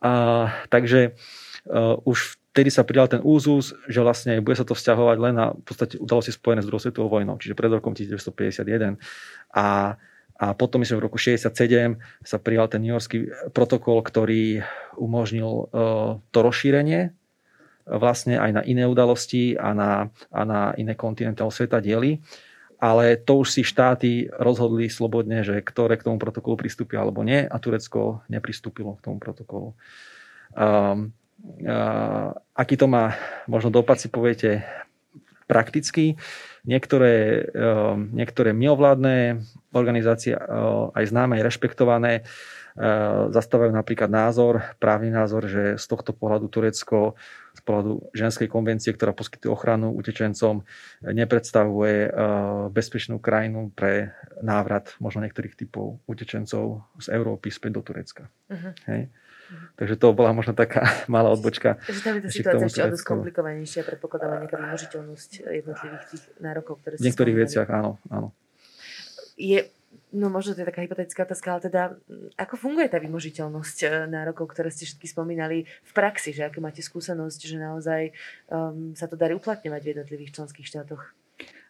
A, 0.03 0.51
takže 0.69 1.15
uh, 1.71 1.97
už 2.05 2.37
vtedy 2.57 2.73
sa 2.73 2.89
pridal 2.89 3.05
ten 3.07 3.21
úzus, 3.21 3.77
že 3.85 4.01
vlastne 4.01 4.41
bude 4.41 4.57
sa 4.57 4.65
to 4.65 4.73
vzťahovať 4.73 5.17
len 5.21 5.35
na 5.37 5.53
v 5.53 5.61
podstate 5.61 6.01
udalosti 6.01 6.33
spojené 6.33 6.65
s 6.65 6.69
druhou 6.69 6.81
svetovou 6.81 7.13
vojnou, 7.13 7.37
čiže 7.37 7.53
pred 7.53 7.69
rokom 7.69 7.93
1951. 7.93 8.97
A 9.53 9.97
A 10.37 10.53
potom, 10.53 10.85
myslím, 10.85 11.01
v 11.01 11.07
roku 11.09 11.17
67 11.17 11.97
sa 12.21 12.37
prijal 12.37 12.69
ten 12.69 12.85
New 12.85 12.93
Yorkský 12.93 13.33
protokol, 13.57 14.05
ktorý 14.05 14.61
umožnil 15.01 15.73
to 16.29 16.39
rozšírenie 16.45 17.17
vlastne 17.87 18.35
aj 18.35 18.51
na 18.51 18.63
iné 18.67 18.83
udalosti 18.83 19.55
a 19.55 19.71
na, 19.71 20.11
a 20.35 20.43
na 20.43 20.75
iné 20.75 20.99
kontinenty 20.99 21.41
sveta 21.47 21.79
diely 21.79 22.19
ale 22.77 23.17
to 23.17 23.41
už 23.41 23.49
si 23.49 23.63
štáty 23.65 24.29
rozhodli 24.37 24.93
slobodne, 24.93 25.41
že 25.41 25.65
ktoré 25.65 25.97
k 25.97 26.07
tomu 26.07 26.21
protokolu 26.21 26.61
pristúpia 26.61 27.01
alebo 27.01 27.25
nie 27.25 27.45
a 27.45 27.57
Turecko 27.57 28.21
nepristúpilo 28.29 29.01
k 29.01 29.05
tomu 29.05 29.17
protokolu. 29.17 29.73
Um, 30.53 31.13
uh, 31.65 32.37
aký 32.53 32.77
to 32.77 32.87
má 32.89 33.17
možno 33.49 33.73
dopad, 33.73 33.97
si 33.97 34.13
poviete 34.13 34.65
prakticky. 35.49 36.21
Niektoré, 36.69 37.47
um, 37.55 38.13
niektoré 38.13 38.53
mimovládne 38.53 39.41
organizácie, 39.77 40.35
uh, 40.35 40.91
aj 40.97 41.05
známe, 41.13 41.39
aj 41.39 41.47
rešpektované, 41.53 42.25
uh, 42.25 43.29
zastávajú 43.31 43.73
napríklad 43.73 44.09
názor, 44.09 44.65
právny 44.81 45.13
názor, 45.13 45.47
že 45.47 45.77
z 45.77 45.85
tohto 45.87 46.17
pohľadu 46.17 46.49
Turecko 46.49 47.15
z 47.57 47.61
pohľadu 47.65 48.13
ženskej 48.13 48.49
konvencie, 48.53 48.93
ktorá 48.93 49.17
poskytuje 49.17 49.49
ochranu 49.49 49.97
utečencom, 49.97 50.61
nepredstavuje 51.01 51.97
eh, 52.05 52.11
bezpečnú 52.69 53.17
krajinu 53.17 53.73
pre 53.73 54.13
návrat 54.45 54.93
možno 55.01 55.25
niektorých 55.25 55.57
typov 55.57 56.05
utečencov 56.05 56.85
z 57.01 57.07
Európy 57.17 57.49
späť 57.49 57.81
do 57.81 57.83
Turecka. 57.83 58.29
Uh-huh. 58.53 58.73
Hej. 58.93 59.09
Uh-huh. 59.09 59.69
Takže 59.81 59.95
to 59.97 60.13
bola 60.13 60.37
možno 60.37 60.53
taká 60.53 60.85
malá 61.15 61.33
odbočka. 61.33 61.81
Takže 61.89 62.03
tam 62.05 62.15
je 62.21 62.21
tá 62.21 62.29
situácia 62.29 62.69
ešte 62.69 62.83
o 62.85 62.93
dosť 62.93 63.07
komplikovanejšia, 63.09 63.81
predpokladáva 63.89 64.45
nejaká 64.45 64.57
vymožiteľnosť 64.61 65.31
jednotlivých 65.49 66.05
tých 66.13 66.25
nárokov, 66.45 66.85
ktoré 66.85 67.01
V 67.01 67.07
niektorých 67.09 67.37
veciach 67.49 67.69
áno, 67.73 67.97
áno. 68.13 68.37
Je 69.37 69.69
No 70.17 70.33
možno 70.33 70.57
to 70.57 70.65
je 70.65 70.71
taká 70.71 70.81
hypotetická 70.81 71.29
otázka, 71.29 71.49
ale 71.53 71.61
teda 71.69 71.83
ako 72.41 72.55
funguje 72.57 72.89
tá 72.89 72.97
vymožiteľnosť 72.97 73.79
e, 73.85 73.87
nárokov, 74.09 74.49
ktoré 74.49 74.73
ste 74.73 74.89
všetky 74.89 75.13
spomínali 75.13 75.69
v 75.69 75.93
praxi, 75.93 76.33
že 76.33 76.47
aké 76.47 76.63
máte 76.63 76.81
skúsenosť, 76.81 77.41
že 77.45 77.57
naozaj 77.61 78.03
um, 78.49 78.97
sa 78.97 79.11
to 79.11 79.19
darí 79.19 79.37
uplatňovať 79.37 79.81
v 79.83 79.91
jednotlivých 79.93 80.33
členských 80.41 80.69
štátoch? 80.69 81.13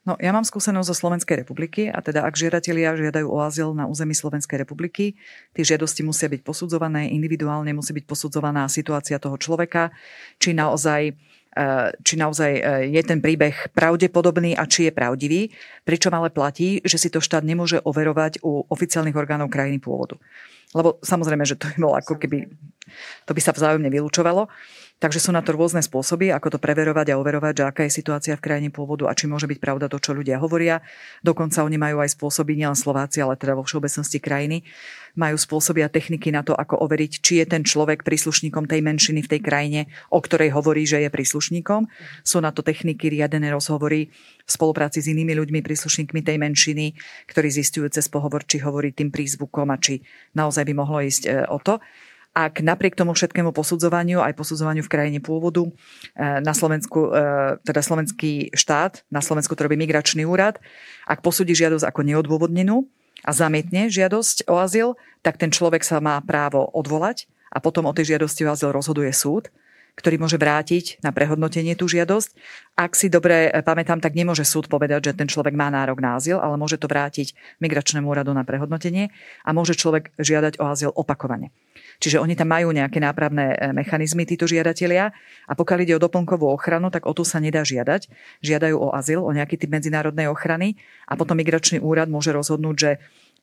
No, 0.06 0.14
ja 0.22 0.30
mám 0.30 0.46
skúsenosť 0.46 0.86
zo 0.86 0.94
Slovenskej 0.94 1.42
republiky 1.42 1.90
a 1.90 1.98
teda 1.98 2.22
ak 2.22 2.38
žiadatelia 2.38 2.94
žiadajú 2.94 3.26
o 3.26 3.42
azyl 3.42 3.74
na 3.74 3.90
území 3.90 4.14
Slovenskej 4.14 4.62
republiky, 4.62 5.18
tie 5.50 5.64
žiadosti 5.66 6.06
musia 6.06 6.30
byť 6.30 6.46
posudzované 6.46 7.10
individuálne, 7.10 7.74
musí 7.74 7.90
byť 7.90 8.06
posudzovaná 8.06 8.70
situácia 8.70 9.18
toho 9.18 9.34
človeka, 9.34 9.90
či 10.38 10.54
naozaj 10.54 11.18
či 12.04 12.14
naozaj 12.20 12.52
eh, 12.52 12.62
je 12.92 13.02
ten 13.02 13.24
príbeh 13.24 13.72
pravdepodobný 13.72 14.52
a 14.52 14.68
či 14.68 14.88
je 14.88 14.92
pravdivý, 14.92 15.40
pričom 15.88 16.12
ale 16.12 16.28
platí, 16.28 16.84
že 16.84 17.00
si 17.00 17.08
to 17.08 17.24
štát 17.24 17.40
nemôže 17.40 17.80
overovať 17.80 18.44
u 18.44 18.68
oficiálnych 18.68 19.16
orgánov 19.16 19.48
krajiny 19.48 19.80
pôvodu. 19.80 20.20
Lebo 20.76 21.00
samozrejme, 21.00 21.48
že 21.48 21.56
to 21.56 21.72
by 21.72 21.76
bolo 21.80 21.94
ako 21.96 22.20
keby, 22.20 22.52
to 23.24 23.32
by 23.32 23.40
sa 23.40 23.56
vzájomne 23.56 23.88
vylúčovalo. 23.88 24.52
Takže 24.96 25.28
sú 25.28 25.30
na 25.30 25.44
to 25.44 25.52
rôzne 25.52 25.84
spôsoby, 25.84 26.32
ako 26.32 26.56
to 26.56 26.58
preverovať 26.58 27.12
a 27.12 27.20
overovať, 27.20 27.54
že 27.60 27.64
aká 27.68 27.82
je 27.84 28.00
situácia 28.00 28.32
v 28.32 28.40
krajine 28.40 28.72
pôvodu 28.72 29.04
a 29.04 29.12
či 29.12 29.28
môže 29.28 29.44
byť 29.44 29.60
pravda 29.60 29.92
to, 29.92 30.00
čo 30.00 30.16
ľudia 30.16 30.40
hovoria. 30.40 30.80
Dokonca 31.20 31.68
oni 31.68 31.76
majú 31.76 32.00
aj 32.00 32.16
spôsoby, 32.16 32.56
nielen 32.56 32.72
Slováci, 32.72 33.20
ale 33.20 33.36
teda 33.36 33.52
vo 33.52 33.68
všeobecnosti 33.68 34.16
krajiny, 34.24 34.64
majú 35.12 35.36
spôsoby 35.36 35.84
a 35.84 35.92
techniky 35.92 36.32
na 36.32 36.40
to, 36.40 36.56
ako 36.56 36.80
overiť, 36.80 37.12
či 37.20 37.40
je 37.40 37.46
ten 37.48 37.60
človek 37.60 38.08
príslušníkom 38.08 38.64
tej 38.64 38.80
menšiny 38.80 39.20
v 39.24 39.30
tej 39.36 39.40
krajine, 39.44 39.80
o 40.08 40.20
ktorej 40.20 40.56
hovorí, 40.56 40.88
že 40.88 41.04
je 41.04 41.12
príslušníkom. 41.12 41.88
Sú 42.24 42.40
na 42.40 42.48
to 42.52 42.64
techniky, 42.64 43.12
riadené 43.12 43.52
rozhovory 43.52 44.08
v 44.08 44.50
spolupráci 44.50 45.04
s 45.04 45.12
inými 45.12 45.36
ľuďmi, 45.36 45.60
príslušníkmi 45.60 46.24
tej 46.24 46.40
menšiny, 46.40 46.96
ktorí 47.28 47.48
zistujú 47.52 47.92
cez 47.92 48.08
pohovor, 48.08 48.48
či 48.48 48.64
hovorí 48.64 48.96
tým 48.96 49.12
prízvukom 49.12 49.68
a 49.72 49.76
či 49.76 50.00
naozaj 50.32 50.64
by 50.68 50.72
mohlo 50.72 51.04
ísť 51.04 51.22
e, 51.28 51.30
o 51.52 51.60
to 51.60 51.80
ak 52.36 52.60
napriek 52.60 52.92
tomu 52.92 53.16
všetkému 53.16 53.56
posudzovaniu, 53.56 54.20
aj 54.20 54.36
posudzovaniu 54.36 54.84
v 54.84 54.92
krajine 54.92 55.20
pôvodu, 55.24 55.64
e, 55.64 55.70
na 56.44 56.52
Slovensku, 56.52 57.08
e, 57.08 57.56
teda 57.64 57.80
slovenský 57.80 58.52
štát, 58.52 59.08
na 59.08 59.24
Slovensku 59.24 59.56
to 59.56 59.64
robí 59.64 59.80
migračný 59.80 60.28
úrad, 60.28 60.60
ak 61.08 61.24
posúdi 61.24 61.56
žiadosť 61.56 61.88
ako 61.88 62.00
neodôvodnenú 62.04 62.84
a 63.24 63.32
zamietne 63.32 63.88
žiadosť 63.88 64.52
o 64.52 64.60
azyl, 64.60 65.00
tak 65.24 65.40
ten 65.40 65.48
človek 65.48 65.80
sa 65.80 65.96
má 66.04 66.20
právo 66.20 66.68
odvolať 66.76 67.24
a 67.48 67.56
potom 67.64 67.88
o 67.88 67.96
tej 67.96 68.12
žiadosti 68.12 68.44
o 68.44 68.52
azyl 68.52 68.68
rozhoduje 68.68 69.16
súd 69.16 69.48
ktorý 69.96 70.20
môže 70.20 70.36
vrátiť 70.36 71.00
na 71.00 71.10
prehodnotenie 71.10 71.72
tú 71.72 71.88
žiadosť. 71.88 72.36
Ak 72.76 72.92
si 72.92 73.08
dobre 73.08 73.48
pamätám, 73.64 74.04
tak 74.04 74.12
nemôže 74.12 74.44
súd 74.44 74.68
povedať, 74.68 75.10
že 75.10 75.16
ten 75.16 75.24
človek 75.24 75.56
má 75.56 75.72
nárok 75.72 76.04
na 76.04 76.20
azyl, 76.20 76.36
ale 76.36 76.60
môže 76.60 76.76
to 76.76 76.84
vrátiť 76.84 77.32
migračnému 77.64 78.04
úradu 78.04 78.36
na 78.36 78.44
prehodnotenie 78.44 79.08
a 79.42 79.50
môže 79.56 79.72
človek 79.72 80.12
žiadať 80.20 80.60
o 80.60 80.64
azyl 80.68 80.92
opakovane. 80.92 81.48
Čiže 81.96 82.20
oni 82.20 82.36
tam 82.36 82.52
majú 82.52 82.76
nejaké 82.76 83.00
nápravné 83.00 83.56
e, 83.56 83.72
mechanizmy, 83.72 84.28
títo 84.28 84.44
žiadatelia. 84.44 85.16
A 85.48 85.52
pokiaľ 85.56 85.78
ide 85.80 85.96
o 85.96 86.04
doplnkovú 86.04 86.44
ochranu, 86.44 86.92
tak 86.92 87.08
o 87.08 87.16
tu 87.16 87.24
sa 87.24 87.40
nedá 87.40 87.64
žiadať. 87.64 88.12
Žiadajú 88.44 88.76
o 88.76 88.92
azyl, 88.92 89.24
o 89.24 89.32
nejaký 89.32 89.56
typ 89.56 89.72
medzinárodnej 89.72 90.28
ochrany 90.28 90.76
a 91.08 91.16
potom 91.16 91.40
migračný 91.40 91.80
úrad 91.80 92.12
môže 92.12 92.36
rozhodnúť, 92.36 92.76
že 92.76 92.90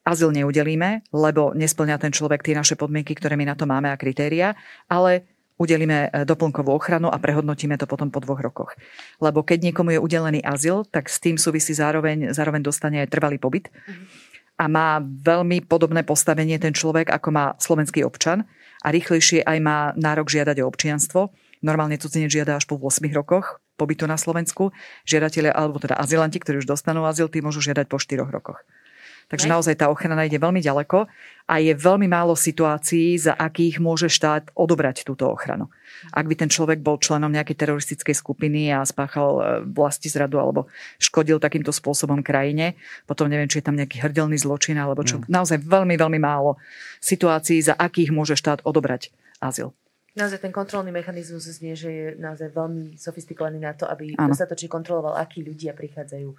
azyl 0.04 0.30
neudelíme, 0.36 1.02
lebo 1.10 1.56
nesplňa 1.56 1.96
ten 1.96 2.12
človek 2.12 2.44
tie 2.44 2.54
naše 2.54 2.76
podmienky, 2.76 3.16
ktoré 3.16 3.40
my 3.40 3.48
na 3.48 3.56
to 3.56 3.64
máme 3.64 3.88
a 3.88 3.96
kritéria, 3.96 4.52
ale 4.86 5.33
udelíme 5.58 6.10
e, 6.10 6.26
doplnkovú 6.26 6.70
ochranu 6.74 7.10
a 7.10 7.20
prehodnotíme 7.20 7.78
to 7.78 7.86
potom 7.86 8.10
po 8.10 8.18
dvoch 8.18 8.42
rokoch. 8.42 8.70
Lebo 9.22 9.46
keď 9.46 9.70
niekomu 9.70 9.94
je 9.94 10.02
udelený 10.02 10.40
azyl, 10.42 10.82
tak 10.88 11.06
s 11.06 11.22
tým 11.22 11.38
súvisí 11.38 11.74
zároveň, 11.74 12.34
zároveň 12.34 12.62
dostane 12.62 13.02
aj 13.02 13.12
trvalý 13.14 13.38
pobyt. 13.38 13.70
A 14.54 14.70
má 14.70 15.02
veľmi 15.02 15.66
podobné 15.66 16.06
postavenie 16.06 16.58
ten 16.62 16.70
človek, 16.70 17.10
ako 17.10 17.28
má 17.34 17.46
slovenský 17.58 18.06
občan 18.06 18.46
a 18.86 18.94
rýchlejšie 18.94 19.42
aj 19.42 19.58
má 19.58 19.90
nárok 19.98 20.30
žiadať 20.30 20.62
o 20.62 20.68
občianstvo. 20.70 21.34
Normálne 21.64 21.98
cudzinec 21.98 22.30
žiada 22.30 22.60
až 22.60 22.68
po 22.70 22.78
8 22.78 23.02
rokoch 23.10 23.58
pobytu 23.74 24.06
na 24.06 24.14
Slovensku. 24.14 24.70
Žiadatelia, 25.02 25.50
alebo 25.50 25.82
teda 25.82 25.98
azylanti, 25.98 26.38
ktorí 26.38 26.62
už 26.62 26.70
dostanú 26.70 27.02
azyl, 27.06 27.26
tí 27.26 27.42
môžu 27.42 27.58
žiadať 27.64 27.90
po 27.90 27.98
4 27.98 28.22
rokoch. 28.30 28.62
Takže 29.28 29.46
naozaj 29.48 29.80
tá 29.80 29.86
ochrana 29.88 30.28
ide 30.28 30.36
veľmi 30.36 30.60
ďaleko 30.60 31.08
a 31.44 31.54
je 31.60 31.72
veľmi 31.76 32.08
málo 32.08 32.32
situácií, 32.32 33.20
za 33.20 33.36
akých 33.36 33.76
môže 33.76 34.08
štát 34.08 34.48
odobrať 34.56 35.04
túto 35.04 35.28
ochranu. 35.28 35.68
Ak 36.12 36.24
by 36.24 36.34
ten 36.36 36.48
človek 36.48 36.80
bol 36.80 36.96
členom 36.96 37.32
nejakej 37.32 37.56
teroristickej 37.64 38.16
skupiny 38.16 38.72
a 38.72 38.84
spáchal 38.84 39.30
e, 39.36 39.42
vlasti 39.68 40.08
zradu 40.08 40.40
alebo 40.40 40.68
škodil 41.00 41.40
takýmto 41.40 41.72
spôsobom 41.72 42.20
krajine, 42.20 42.76
potom 43.04 43.28
neviem, 43.28 43.48
či 43.48 43.60
je 43.60 43.66
tam 43.68 43.76
nejaký 43.76 44.00
hrdelný 44.04 44.36
zločin 44.40 44.76
alebo 44.76 45.04
čo. 45.04 45.20
Mm. 45.20 45.28
Naozaj 45.28 45.58
veľmi, 45.64 45.94
veľmi 45.96 46.20
málo 46.20 46.60
situácií, 47.00 47.60
za 47.60 47.76
akých 47.76 48.12
môže 48.12 48.36
štát 48.36 48.64
odobrať 48.64 49.12
azyl. 49.40 49.72
Naozaj 50.14 50.46
ten 50.46 50.54
kontrolný 50.54 50.94
mechanizmus 50.94 51.50
znie, 51.58 51.74
že 51.74 51.90
je 51.90 52.06
naozaj 52.22 52.54
veľmi 52.54 52.94
sofistikovaný 52.94 53.58
na 53.58 53.74
to, 53.74 53.82
aby 53.90 54.14
dostatočne 54.14 54.70
kontroloval, 54.70 55.18
akí 55.18 55.42
ľudia 55.42 55.74
prichádzajú 55.74 56.28
e, 56.30 56.36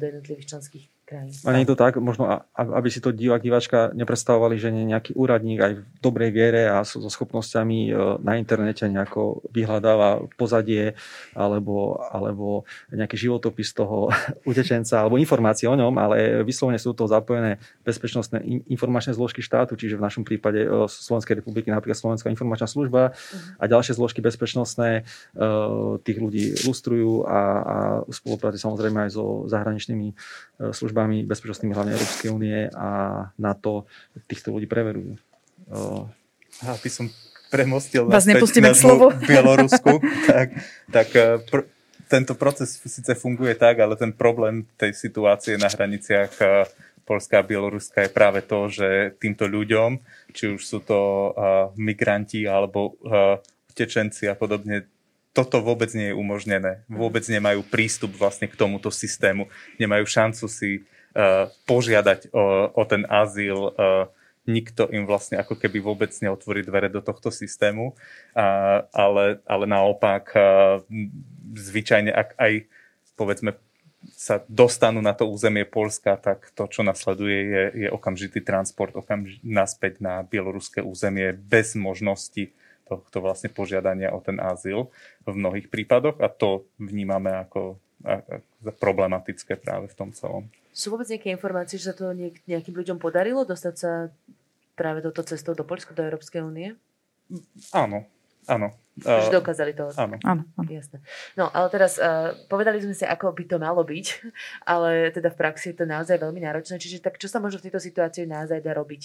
do 0.00 0.04
jednotlivých 0.08 0.56
členských 0.56 0.84
krajín. 1.10 1.34
A 1.42 1.50
nie 1.50 1.66
je 1.66 1.74
to 1.74 1.76
tak, 1.76 1.98
možno 1.98 2.46
aby 2.54 2.86
si 2.86 3.02
to 3.02 3.10
divák, 3.10 3.42
diváčka 3.42 3.90
nepredstavovali, 3.90 4.54
že 4.54 4.70
nie 4.70 4.86
nejaký 4.86 5.18
úradník 5.18 5.58
aj 5.58 5.72
v 5.74 5.84
dobrej 5.98 6.30
viere 6.30 6.70
a 6.70 6.86
so, 6.86 7.02
schopnosťami 7.02 7.90
e, 7.90 7.92
na 8.22 8.38
internete 8.38 8.86
nejako 8.86 9.42
vyhľadáva 9.50 10.30
pozadie 10.38 10.94
alebo, 11.34 11.98
alebo 11.98 12.62
nejaký 12.94 13.18
životopis 13.18 13.74
toho 13.74 14.14
utečenca 14.50 15.02
alebo 15.02 15.18
informácie 15.18 15.66
o 15.66 15.74
ňom, 15.74 15.98
ale 15.98 16.46
vyslovene 16.46 16.78
sú 16.78 16.94
to 16.94 17.10
zapojené 17.10 17.58
bezpečnostné 17.82 18.38
informačné 18.70 19.10
zložky 19.10 19.42
štátu, 19.42 19.74
čiže 19.74 19.98
v 19.98 20.06
našom 20.06 20.22
prípade 20.22 20.62
e, 20.62 20.86
Slovenskej 20.86 21.42
republiky 21.42 21.74
napríklad 21.74 21.98
Slovenská 21.98 22.30
informačná 22.30 22.70
služba 22.70 23.10
uh-huh. 23.10 23.58
a 23.58 23.64
ďalšie 23.66 23.98
zložky 23.98 24.22
bezpečnostné 24.22 25.02
e, 25.34 25.42
tých 26.06 26.18
ľudí 26.22 26.62
lustrujú 26.62 27.26
a, 27.26 27.40
a 27.60 27.76
spolupráci 28.06 28.62
samozrejme 28.62 29.08
aj 29.08 29.10
so 29.10 29.48
zahraničnými 29.50 30.14
službami 30.60 30.99
bezpečnostnými 31.06 31.72
hlavne 31.76 31.94
Európskej 31.94 32.28
únie 32.32 32.68
a 32.74 32.88
na 33.38 33.52
to 33.54 33.86
týchto 34.26 34.50
ľudí 34.50 34.66
preverujú. 34.66 35.16
Aby 36.66 36.88
som 36.90 37.06
premostil 37.50 38.06
Vás 38.06 38.24
nepustíme 38.24 38.70
k 38.70 38.78
slovu. 38.78 39.10
Bielorusku, 39.30 39.98
tak, 40.30 40.48
tak 40.88 41.08
e, 41.18 41.42
pr- 41.50 41.66
tento 42.06 42.38
proces 42.38 42.78
síce 42.78 43.12
funguje 43.18 43.58
tak, 43.58 43.82
ale 43.82 43.98
ten 43.98 44.14
problém 44.14 44.62
tej 44.78 44.94
situácie 44.94 45.58
na 45.58 45.66
hraniciach 45.66 46.32
e, 46.38 46.46
Polska 47.10 47.42
a 47.42 47.46
Bieloruska 47.46 48.06
je 48.06 48.14
práve 48.14 48.46
to, 48.46 48.70
že 48.70 49.18
týmto 49.18 49.50
ľuďom, 49.50 49.98
či 50.30 50.54
už 50.54 50.62
sú 50.62 50.78
to 50.78 51.34
uh, 51.34 51.74
migranti 51.74 52.46
alebo 52.46 52.94
uh, 53.02 53.34
utečenci 53.66 54.30
a 54.30 54.38
podobne, 54.38 54.86
toto 55.30 55.62
vôbec 55.62 55.90
nie 55.94 56.10
je 56.10 56.18
umožnené. 56.18 56.82
Vôbec 56.90 57.22
nemajú 57.26 57.62
prístup 57.62 58.10
vlastne 58.18 58.50
k 58.50 58.58
tomuto 58.58 58.90
systému. 58.90 59.46
Nemajú 59.78 60.04
šancu 60.06 60.44
si 60.50 60.82
uh, 60.82 61.46
požiadať 61.70 62.34
o, 62.34 62.74
o 62.74 62.82
ten 62.82 63.06
azyl. 63.06 63.70
Uh, 63.74 64.10
nikto 64.50 64.90
im 64.90 65.06
vlastne 65.06 65.38
ako 65.38 65.54
keby 65.54 65.78
vôbec 65.78 66.10
neotvorí 66.18 66.66
dvere 66.66 66.90
do 66.90 66.98
tohto 66.98 67.30
systému. 67.30 67.94
Uh, 68.34 68.82
ale, 68.90 69.38
ale 69.46 69.64
naopak 69.70 70.34
uh, 70.34 70.82
zvyčajne, 71.54 72.10
ak 72.10 72.34
aj 72.34 72.52
povedzme 73.14 73.54
sa 74.16 74.40
dostanú 74.48 75.04
na 75.04 75.12
to 75.12 75.28
územie 75.28 75.68
Polska, 75.68 76.16
tak 76.16 76.48
to, 76.56 76.64
čo 76.66 76.80
nasleduje, 76.80 77.38
je, 77.38 77.64
je 77.86 77.88
okamžitý 77.92 78.40
transport 78.40 78.96
okamž- 78.96 79.44
naspäť 79.44 80.00
na 80.00 80.24
bieloruské 80.24 80.80
územie 80.80 81.36
bez 81.36 81.76
možnosti 81.76 82.48
tohto 82.90 83.22
vlastne 83.22 83.54
požiadania 83.54 84.10
o 84.10 84.18
ten 84.18 84.42
azyl 84.42 84.90
v 85.22 85.34
mnohých 85.38 85.70
prípadoch 85.70 86.18
a 86.18 86.26
to 86.26 86.66
vnímame 86.82 87.30
ako, 87.30 87.78
ako 88.02 88.72
problematické 88.82 89.54
práve 89.62 89.86
v 89.86 89.94
tom 89.94 90.10
celom. 90.10 90.50
Sú 90.74 90.90
vôbec 90.90 91.06
nejaké 91.06 91.30
informácie, 91.30 91.78
že 91.78 91.94
sa 91.94 91.94
to 91.94 92.10
nejakým 92.50 92.74
ľuďom 92.74 92.98
podarilo 92.98 93.46
dostať 93.46 93.74
sa 93.78 94.10
práve 94.74 95.06
touto 95.06 95.22
cestou 95.22 95.54
do 95.54 95.62
Polska, 95.62 95.94
do 95.94 96.02
Európskej 96.02 96.42
únie? 96.42 96.74
Áno, 97.70 98.10
áno. 98.46 98.72
Už 99.00 99.32
dokázali 99.32 99.72
to. 99.72 99.88
Áno. 99.96 100.20
áno, 100.20 100.44
áno. 100.60 100.68
Jasné. 100.68 101.00
No, 101.32 101.48
ale 101.48 101.72
teraz 101.72 101.96
uh, 101.96 102.36
povedali 102.52 102.84
sme 102.84 102.92
si, 102.92 103.08
ako 103.08 103.32
by 103.32 103.44
to 103.48 103.56
malo 103.56 103.80
byť, 103.80 104.06
ale 104.72 105.08
teda 105.08 105.32
v 105.32 105.40
praxi 105.40 105.72
je 105.72 105.80
to 105.80 105.84
naozaj 105.88 106.20
veľmi 106.20 106.40
náročné. 106.44 106.76
Čiže 106.76 107.00
tak 107.00 107.16
čo 107.16 107.28
sa 107.28 107.40
možno 107.40 107.64
v 107.64 107.70
tejto 107.70 107.80
situácii 107.80 108.28
naozaj 108.28 108.60
dá 108.60 108.76
robiť 108.76 109.02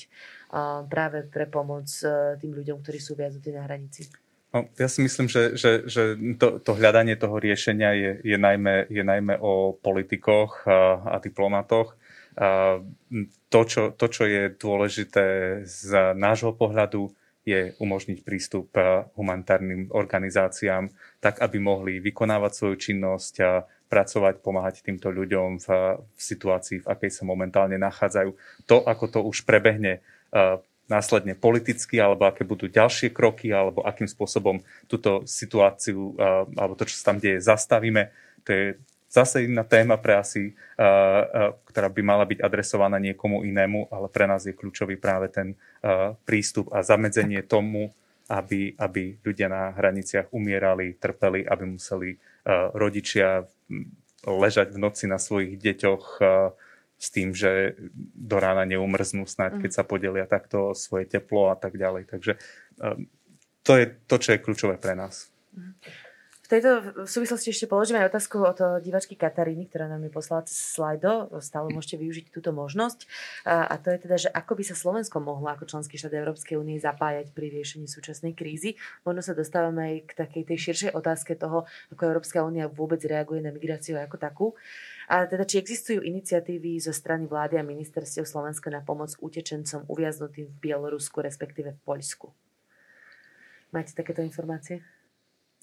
uh, 0.52 0.84
práve 0.88 1.24
pre 1.28 1.48
pomoc 1.48 1.88
uh, 2.04 2.36
tým 2.36 2.52
ľuďom, 2.52 2.84
ktorí 2.84 3.00
sú 3.00 3.16
viazutí 3.16 3.56
na 3.56 3.64
hranici? 3.64 4.12
No, 4.56 4.72
ja 4.80 4.88
si 4.88 5.04
myslím, 5.04 5.28
že, 5.28 5.60
že, 5.60 5.84
že 5.84 6.16
to, 6.40 6.64
to 6.64 6.72
hľadanie 6.80 7.20
toho 7.20 7.36
riešenia 7.44 7.92
je, 7.92 8.12
je, 8.24 8.38
najmä, 8.40 8.88
je 8.88 9.04
najmä 9.04 9.36
o 9.44 9.76
politikoch 9.76 10.64
a, 10.64 11.04
a 11.12 11.16
diplomatoch. 11.20 12.00
A 12.40 12.80
to, 13.52 13.60
čo, 13.68 13.92
to, 13.92 14.08
čo 14.08 14.24
je 14.24 14.56
dôležité 14.56 15.60
z 15.68 16.16
nášho 16.16 16.56
pohľadu, 16.56 17.12
je 17.46 17.78
umožniť 17.78 18.26
prístup 18.26 18.74
eh, 18.76 19.06
humanitárnym 19.14 19.94
organizáciám 19.94 20.90
tak, 21.22 21.40
aby 21.40 21.62
mohli 21.62 22.02
vykonávať 22.02 22.52
svoju 22.52 22.76
činnosť 22.76 23.36
pracovať, 23.86 24.42
pomáhať 24.42 24.82
týmto 24.82 25.14
ľuďom 25.14 25.62
v, 25.62 25.68
v 26.02 26.20
situácii, 26.20 26.84
v 26.84 26.90
akej 26.90 27.12
sa 27.22 27.24
momentálne 27.24 27.78
nachádzajú. 27.78 28.30
To, 28.66 28.82
ako 28.84 29.06
to 29.08 29.20
už 29.22 29.46
prebehne 29.46 30.02
uh, 30.34 30.58
následne 30.90 31.38
politicky, 31.38 32.02
alebo 32.02 32.26
aké 32.26 32.44
budú 32.46 32.66
ďalšie 32.66 33.14
kroky, 33.14 33.54
alebo 33.54 33.86
akým 33.86 34.10
spôsobom 34.10 34.62
túto 34.90 35.22
situáciu, 35.30 36.18
uh, 36.18 36.50
alebo 36.58 36.74
to, 36.74 36.90
čo 36.90 36.98
sa 36.98 37.14
tam 37.14 37.22
deje, 37.22 37.42
zastavíme, 37.42 38.10
to 38.42 38.50
je 38.52 38.66
zase 39.16 39.48
iná 39.48 39.64
téma 39.64 39.96
pre 39.96 40.20
asi, 40.20 40.52
ktorá 41.72 41.88
by 41.88 42.02
mala 42.04 42.28
byť 42.28 42.44
adresovaná 42.44 43.00
niekomu 43.00 43.48
inému, 43.48 43.88
ale 43.88 44.12
pre 44.12 44.28
nás 44.28 44.44
je 44.44 44.52
kľúčový 44.52 45.00
práve 45.00 45.32
ten 45.32 45.56
prístup 46.28 46.68
a 46.76 46.84
zamedzenie 46.84 47.40
tomu, 47.48 47.96
aby, 48.28 48.76
aby 48.76 49.16
ľudia 49.24 49.48
na 49.48 49.72
hraniciach 49.72 50.36
umierali, 50.36 51.00
trpeli, 51.00 51.48
aby 51.48 51.64
museli 51.64 52.20
rodičia 52.76 53.48
ležať 54.28 54.76
v 54.76 54.82
noci 54.84 55.08
na 55.08 55.16
svojich 55.16 55.56
deťoch 55.56 56.04
s 56.96 57.08
tým, 57.12 57.32
že 57.32 57.80
do 58.16 58.36
rána 58.40 58.68
neumrznú 58.68 59.24
snáď, 59.28 59.64
keď 59.64 59.72
mhm. 59.72 59.78
sa 59.80 59.84
podelia 59.88 60.26
takto 60.28 60.76
svoje 60.76 61.08
teplo 61.08 61.54
a 61.54 61.56
tak 61.56 61.80
ďalej. 61.80 62.04
Takže 62.12 62.36
to 63.64 63.72
je 63.80 63.86
to, 64.12 64.16
čo 64.20 64.30
je 64.36 64.44
kľúčové 64.44 64.76
pre 64.76 64.98
nás. 64.98 65.32
Mhm. 65.56 66.04
V 66.46 66.54
tejto 66.54 67.02
súvislosti 67.10 67.50
ešte 67.50 67.66
položím 67.66 67.98
aj 67.98 68.14
otázku 68.14 68.38
od 68.38 68.78
divačky 68.86 69.18
Kataríny, 69.18 69.66
ktorá 69.66 69.90
nám 69.90 70.06
je 70.06 70.14
poslala 70.14 70.46
cez 70.46 70.78
slajdo. 70.78 71.34
Stále 71.42 71.74
môžete 71.74 71.98
využiť 71.98 72.30
túto 72.30 72.54
možnosť. 72.54 73.10
A 73.50 73.74
to 73.82 73.90
je 73.90 73.98
teda, 74.06 74.16
že 74.22 74.30
ako 74.30 74.54
by 74.54 74.64
sa 74.70 74.78
Slovensko 74.78 75.18
mohlo 75.26 75.50
ako 75.50 75.66
členský 75.66 75.98
štát 75.98 76.14
Európskej 76.14 76.62
únie 76.62 76.78
zapájať 76.78 77.34
pri 77.34 77.50
riešení 77.50 77.90
súčasnej 77.90 78.38
krízy. 78.38 78.78
Možno 79.02 79.26
sa 79.26 79.34
dostávame 79.34 79.82
aj 79.90 79.96
k 80.06 80.12
takej 80.22 80.44
tej 80.46 80.58
širšej 80.70 80.92
otázke 80.94 81.34
toho, 81.34 81.66
ako 81.90 82.14
Európska 82.14 82.46
únia 82.46 82.70
vôbec 82.70 83.02
reaguje 83.02 83.42
na 83.42 83.50
migráciu 83.50 83.98
ako 83.98 84.22
takú. 84.22 84.48
A 85.10 85.26
teda, 85.26 85.50
či 85.50 85.58
existujú 85.58 86.06
iniciatívy 86.06 86.78
zo 86.78 86.94
strany 86.94 87.26
vlády 87.26 87.58
a 87.58 87.66
ministerstiev 87.66 88.30
Slovenska 88.30 88.70
na 88.70 88.86
pomoc 88.86 89.18
utečencom 89.18 89.90
uviaznutým 89.90 90.46
v 90.46 90.58
Bielorusku, 90.62 91.26
respektíve 91.26 91.74
v 91.74 91.82
Poľsku? 91.82 92.30
Máte 93.74 93.98
takéto 93.98 94.22
informácie? 94.22 94.86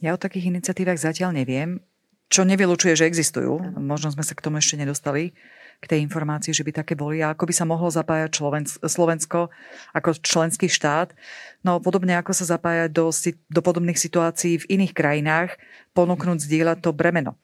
Ja 0.03 0.18
o 0.18 0.20
takých 0.20 0.50
iniciatívach 0.50 0.98
zatiaľ 0.98 1.30
neviem, 1.30 1.78
čo 2.26 2.42
nevylučuje, 2.42 2.98
že 2.98 3.07
existujú. 3.07 3.78
Možno 3.78 4.11
sme 4.11 4.26
sa 4.26 4.34
k 4.34 4.42
tomu 4.42 4.59
ešte 4.59 4.74
nedostali, 4.74 5.30
k 5.78 5.84
tej 5.86 6.03
informácii, 6.03 6.50
že 6.50 6.66
by 6.66 6.74
také 6.82 6.98
boli. 6.98 7.22
A 7.22 7.30
ako 7.30 7.46
by 7.46 7.55
sa 7.55 7.62
mohlo 7.62 7.86
zapájať 7.86 8.34
Slovensko 8.82 9.55
ako 9.94 10.11
členský 10.18 10.66
štát? 10.66 11.14
No 11.62 11.78
podobne 11.78 12.18
ako 12.18 12.34
sa 12.34 12.42
zapájať 12.59 12.90
do, 12.90 13.14
do 13.46 13.61
podobných 13.62 14.00
situácií 14.00 14.66
v 14.66 14.68
iných 14.74 14.90
krajinách, 14.90 15.55
ponúknuť 15.94 16.42
zdieľať 16.42 16.78
to 16.82 16.90
bremeno 16.90 17.38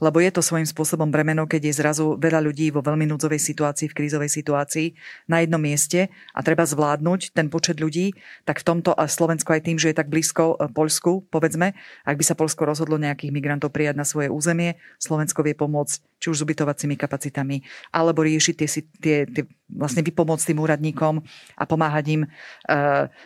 lebo 0.00 0.18
je 0.18 0.32
to 0.32 0.42
svojím 0.42 0.66
spôsobom 0.66 1.12
bremeno, 1.12 1.46
keď 1.46 1.70
je 1.70 1.78
zrazu 1.78 2.16
veľa 2.16 2.40
ľudí 2.42 2.72
vo 2.74 2.80
veľmi 2.82 3.06
núdzovej 3.06 3.38
situácii, 3.38 3.92
v 3.92 3.96
krízovej 3.96 4.32
situácii 4.32 4.96
na 5.28 5.44
jednom 5.44 5.60
mieste 5.60 6.10
a 6.34 6.40
treba 6.40 6.66
zvládnuť 6.66 7.36
ten 7.36 7.52
počet 7.52 7.78
ľudí, 7.78 8.16
tak 8.48 8.64
v 8.64 8.66
tomto 8.66 8.96
a 8.96 9.06
Slovensko 9.06 9.54
aj 9.54 9.70
tým, 9.70 9.76
že 9.78 9.92
je 9.92 9.98
tak 10.00 10.10
blízko 10.10 10.56
e, 10.58 10.66
Polsku, 10.72 11.28
povedzme, 11.30 11.76
ak 12.02 12.16
by 12.16 12.24
sa 12.24 12.34
Polsko 12.34 12.66
rozhodlo 12.66 12.98
nejakých 12.98 13.30
migrantov 13.30 13.70
prijať 13.70 13.94
na 13.94 14.08
svoje 14.08 14.32
územie, 14.32 14.80
Slovensko 14.98 15.46
vie 15.46 15.54
pomôcť 15.54 16.09
či 16.20 16.28
už 16.28 16.36
s 16.38 16.44
ubytovacími 16.44 17.00
kapacitami, 17.00 17.64
alebo 17.90 18.20
riešiť 18.20 18.54
tie, 18.54 18.68
tie, 19.00 19.16
tie 19.24 19.42
vlastne 19.72 20.04
vypomôcť 20.04 20.52
tým 20.52 20.60
úradníkom 20.60 21.24
a 21.56 21.64
pomáhať 21.64 22.04
im 22.20 22.22
e, 22.24 22.28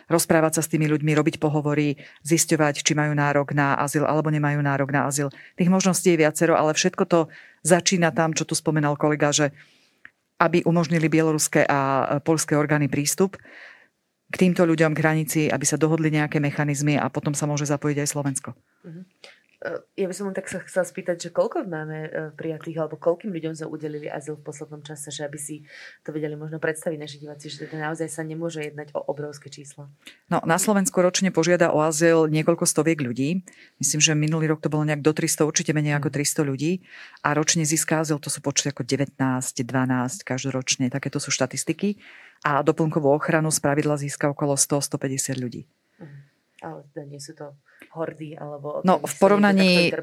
rozprávať 0.07 0.57
sa 0.57 0.61
s 0.63 0.71
tými 0.71 0.87
ľuďmi, 0.87 1.11
robiť 1.11 1.35
pohovory, 1.43 1.99
zisťovať, 2.23 2.81
či 2.81 2.95
majú 2.95 3.11
nárok 3.11 3.51
na 3.51 3.75
azyl 3.75 4.07
alebo 4.07 4.31
nemajú 4.31 4.63
nárok 4.63 4.95
na 4.95 5.11
azyl. 5.11 5.27
Tých 5.59 5.67
možností 5.67 6.15
je 6.15 6.23
viacero, 6.23 6.55
ale 6.55 6.71
všetko 6.71 7.03
to 7.03 7.19
začína 7.67 8.15
tam, 8.15 8.31
čo 8.31 8.47
tu 8.47 8.55
spomenal 8.55 8.95
kolega, 8.95 9.35
že 9.35 9.51
aby 10.39 10.63
umožnili 10.67 11.07
bieloruské 11.07 11.63
a 11.63 12.19
polské 12.23 12.59
orgány 12.59 12.91
prístup 12.91 13.39
k 14.25 14.35
týmto 14.35 14.67
ľuďom 14.67 14.91
k 14.91 15.01
hranici, 15.01 15.41
aby 15.47 15.63
sa 15.63 15.79
dohodli 15.79 16.11
nejaké 16.11 16.43
mechanizmy 16.43 16.99
a 16.99 17.07
potom 17.07 17.31
sa 17.31 17.47
môže 17.47 17.69
zapojiť 17.69 17.97
aj 18.03 18.09
Slovensko. 18.09 18.49
Eh, 19.65 19.81
ja 19.97 20.05
by 20.05 20.13
som 20.13 20.29
len 20.29 20.37
tak 20.37 20.45
sa 20.45 20.61
chcela 20.61 20.85
spýtať, 20.85 21.17
že 21.17 21.29
koľko 21.33 21.65
máme 21.65 21.97
eh, 22.05 22.09
prijatých, 22.37 22.85
alebo 22.85 23.01
koľkým 23.01 23.33
ľuďom 23.33 23.57
sme 23.57 23.67
udelili 23.73 24.05
azyl 24.05 24.37
v 24.37 24.45
poslednom 24.45 24.85
čase, 24.85 25.09
že 25.09 25.25
aby 25.25 25.41
si 25.41 25.65
to 26.05 26.13
vedeli 26.13 26.37
možno 26.37 26.61
predstaviť 26.61 26.99
naši 27.01 27.17
diváci, 27.17 27.49
že 27.49 27.65
teda 27.65 27.89
naozaj 27.89 28.05
sa 28.13 28.21
nemôže 28.21 28.61
jednať 28.61 28.93
o 28.93 29.01
obrovské 29.09 29.49
čísla. 29.49 29.89
No, 30.29 30.37
na 30.45 30.61
Slovensku 30.61 31.01
ročne 31.01 31.33
požiada 31.33 31.73
o 31.73 31.81
azyl 31.81 32.29
niekoľko 32.29 32.69
stoviek 32.69 33.01
ľudí. 33.01 33.41
Myslím, 33.81 33.99
že 34.05 34.13
minulý 34.13 34.53
rok 34.53 34.61
to 34.61 34.69
bolo 34.69 34.85
nejak 34.85 35.01
do 35.01 35.17
300, 35.17 35.49
určite 35.49 35.73
menej 35.73 35.97
ako 35.97 36.13
300 36.13 36.45
ľudí. 36.45 36.85
A 37.25 37.33
ročne 37.33 37.65
získa 37.65 38.05
azyl, 38.05 38.21
to 38.21 38.29
sú 38.29 38.45
počty 38.45 38.69
ako 38.69 38.85
19, 38.85 39.17
12 39.17 39.65
každoročne, 40.21 40.93
takéto 40.93 41.17
sú 41.17 41.33
štatistiky. 41.33 41.97
A 42.45 42.61
doplnkovú 42.61 43.09
ochranu 43.09 43.49
z 43.49 43.57
pravidla 43.57 43.97
získa 43.97 44.29
okolo 44.29 44.53
100-150 44.53 45.41
ľudí. 45.41 45.65
Uh-huh. 45.97 46.34
Ale 46.65 46.81
teda 46.89 47.05
nie 47.05 47.21
sú 47.21 47.37
to 47.37 47.53
hordy, 47.93 48.33
alebo 48.33 48.81
no, 48.81 48.97
v 48.97 49.15
porovnaní, 49.21 49.93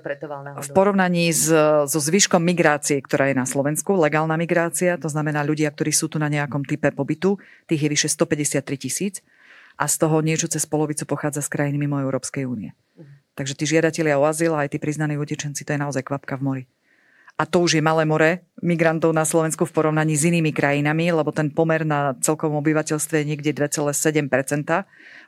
v 0.54 0.70
porovnaní 0.70 1.34
s, 1.34 1.50
so 1.90 1.98
zvyškom 1.98 2.38
migrácie, 2.38 3.02
ktorá 3.02 3.34
je 3.34 3.36
na 3.36 3.42
Slovensku, 3.42 3.98
legálna 3.98 4.38
migrácia, 4.38 4.94
to 4.94 5.10
znamená 5.10 5.42
ľudia, 5.42 5.74
ktorí 5.74 5.90
sú 5.90 6.06
tu 6.06 6.22
na 6.22 6.30
nejakom 6.30 6.62
type 6.62 6.94
pobytu, 6.94 7.42
tých 7.66 7.82
je 7.82 7.88
vyše 7.90 8.08
153 8.14 8.62
tisíc 8.78 9.14
a 9.74 9.90
z 9.90 9.94
toho 9.98 10.22
niečo 10.22 10.46
cez 10.46 10.62
polovicu 10.62 11.02
pochádza 11.02 11.42
z 11.42 11.50
krajín 11.50 11.82
mimo 11.82 11.98
Európskej 11.98 12.46
únie. 12.46 12.78
Uh-huh. 12.94 13.10
Takže 13.34 13.58
tí 13.58 13.66
žiadatelia 13.66 14.20
o 14.20 14.24
azyl 14.28 14.54
a 14.54 14.62
aj 14.62 14.76
tí 14.76 14.78
priznaní 14.78 15.18
utečenci, 15.18 15.66
to 15.66 15.74
je 15.74 15.82
naozaj 15.82 16.06
kvapka 16.06 16.38
v 16.38 16.44
mori 16.46 16.64
a 17.43 17.45
to 17.51 17.66
už 17.66 17.74
je 17.74 17.82
malé 17.82 18.07
more 18.07 18.47
migrantov 18.62 19.11
na 19.11 19.26
Slovensku 19.26 19.66
v 19.66 19.74
porovnaní 19.74 20.14
s 20.14 20.22
inými 20.30 20.55
krajinami, 20.55 21.11
lebo 21.11 21.34
ten 21.34 21.51
pomer 21.51 21.82
na 21.82 22.14
celkovom 22.22 22.62
obyvateľstve 22.62 23.18
je 23.18 23.24
niekde 23.34 23.51
2,7%. 23.51 23.90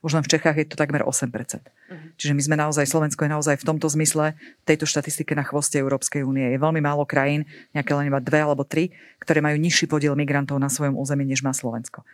Už 0.06 0.10
len 0.14 0.22
v 0.22 0.30
Čechách 0.30 0.54
je 0.62 0.66
to 0.70 0.78
takmer 0.78 1.02
8%. 1.02 1.26
Uh-huh. 1.26 1.98
Čiže 2.14 2.38
my 2.38 2.42
sme 2.46 2.54
naozaj, 2.54 2.86
Slovensko 2.86 3.26
je 3.26 3.34
naozaj 3.34 3.58
v 3.58 3.66
tomto 3.66 3.90
zmysle 3.90 4.38
tejto 4.62 4.86
štatistike 4.86 5.34
na 5.34 5.42
chvoste 5.42 5.74
Európskej 5.82 6.22
únie. 6.22 6.54
Je 6.54 6.58
veľmi 6.62 6.78
málo 6.78 7.02
krajín, 7.02 7.50
nejaké 7.74 7.90
len 7.98 8.06
iba 8.06 8.22
dve 8.22 8.46
alebo 8.46 8.62
tri, 8.62 8.94
ktoré 9.18 9.42
majú 9.42 9.58
nižší 9.58 9.90
podiel 9.90 10.14
migrantov 10.14 10.62
na 10.62 10.70
svojom 10.70 10.94
území, 10.94 11.26
než 11.26 11.42
má 11.42 11.50
Slovensko. 11.50 12.06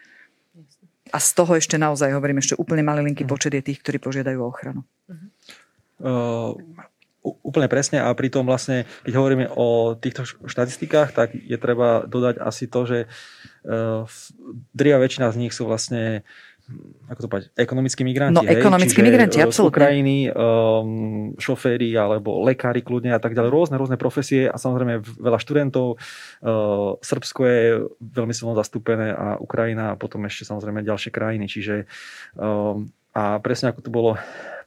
A 1.12 1.20
z 1.20 1.30
toho 1.36 1.60
ešte 1.60 1.76
naozaj, 1.76 2.08
hovorím, 2.16 2.40
ešte 2.40 2.56
úplne 2.56 2.80
malý 2.80 3.04
linky 3.04 3.28
uh-huh. 3.28 3.36
počet 3.36 3.52
je 3.52 3.60
tých, 3.60 3.84
ktorí 3.84 4.00
požiadajú 4.00 4.40
o 4.40 4.48
ochranu. 4.48 4.80
Uh-huh. 5.12 5.28
Uh, 6.00 6.88
úplne 7.20 7.68
presne 7.68 8.00
a 8.00 8.08
pritom 8.16 8.48
vlastne, 8.48 8.88
keď 9.04 9.12
hovoríme 9.16 9.46
o 9.52 9.92
týchto 9.96 10.24
štatistikách, 10.24 11.12
tak 11.12 11.36
je 11.36 11.56
treba 11.60 12.08
dodať 12.08 12.40
asi 12.40 12.64
to, 12.64 12.80
že 12.88 12.98
uh, 13.68 14.08
drvia 14.72 14.96
väčšina 14.96 15.28
z 15.32 15.36
nich 15.36 15.52
sú 15.52 15.68
vlastne 15.68 16.24
ako 17.10 17.20
to 17.26 17.28
povedať, 17.28 17.48
ekonomickí 17.58 18.02
migranti. 18.06 18.36
No, 18.38 18.46
ekonomickí 18.46 19.02
migranti, 19.02 19.42
absolútne. 19.42 19.74
Z 19.74 19.82
Ukrajiny, 19.82 20.16
um, 20.30 21.34
šoféry 21.34 21.90
alebo 21.98 22.46
lekári 22.46 22.86
kľudne 22.86 23.10
a 23.10 23.20
tak 23.20 23.34
ďalej. 23.34 23.50
Rôzne, 23.50 23.76
rôzne 23.76 23.98
profesie 23.98 24.46
a 24.46 24.54
samozrejme 24.54 25.02
veľa 25.02 25.38
študentov. 25.42 25.98
Uh, 26.40 26.94
Srbsko 27.02 27.40
je 27.42 27.62
veľmi 27.98 28.30
silno 28.30 28.54
zastúpené 28.54 29.10
a 29.10 29.34
Ukrajina 29.42 29.94
a 29.94 29.98
potom 29.98 30.22
ešte 30.30 30.46
samozrejme 30.46 30.86
ďalšie 30.86 31.10
krajiny. 31.10 31.50
Čiže 31.50 31.90
um, 32.38 32.86
a 33.10 33.42
presne 33.42 33.74
ako 33.74 33.80
to 33.82 33.90
bolo 33.90 34.14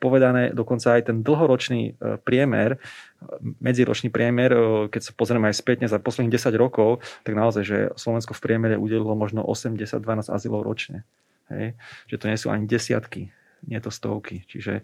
povedané, 0.03 0.51
dokonca 0.51 0.99
aj 0.99 1.07
ten 1.07 1.23
dlhoročný 1.23 1.95
priemer, 2.27 2.75
medziročný 3.63 4.11
priemer, 4.11 4.51
keď 4.91 4.99
sa 4.99 5.11
pozrieme 5.15 5.47
aj 5.47 5.55
spätne 5.55 5.87
za 5.87 6.03
posledných 6.03 6.35
10 6.35 6.59
rokov, 6.59 6.99
tak 7.23 7.39
naozaj, 7.39 7.63
že 7.63 7.77
Slovensko 7.95 8.35
v 8.35 8.43
priemere 8.43 8.75
udelilo 8.75 9.15
možno 9.15 9.47
80-12 9.47 10.03
azylov 10.27 10.67
ročne. 10.67 11.07
Hej? 11.47 11.79
Že 12.11 12.15
to 12.19 12.25
nie 12.27 12.37
sú 12.37 12.47
ani 12.51 12.67
desiatky, 12.67 13.31
nie 13.63 13.79
to 13.79 13.87
stovky. 13.87 14.43
Čiže 14.43 14.83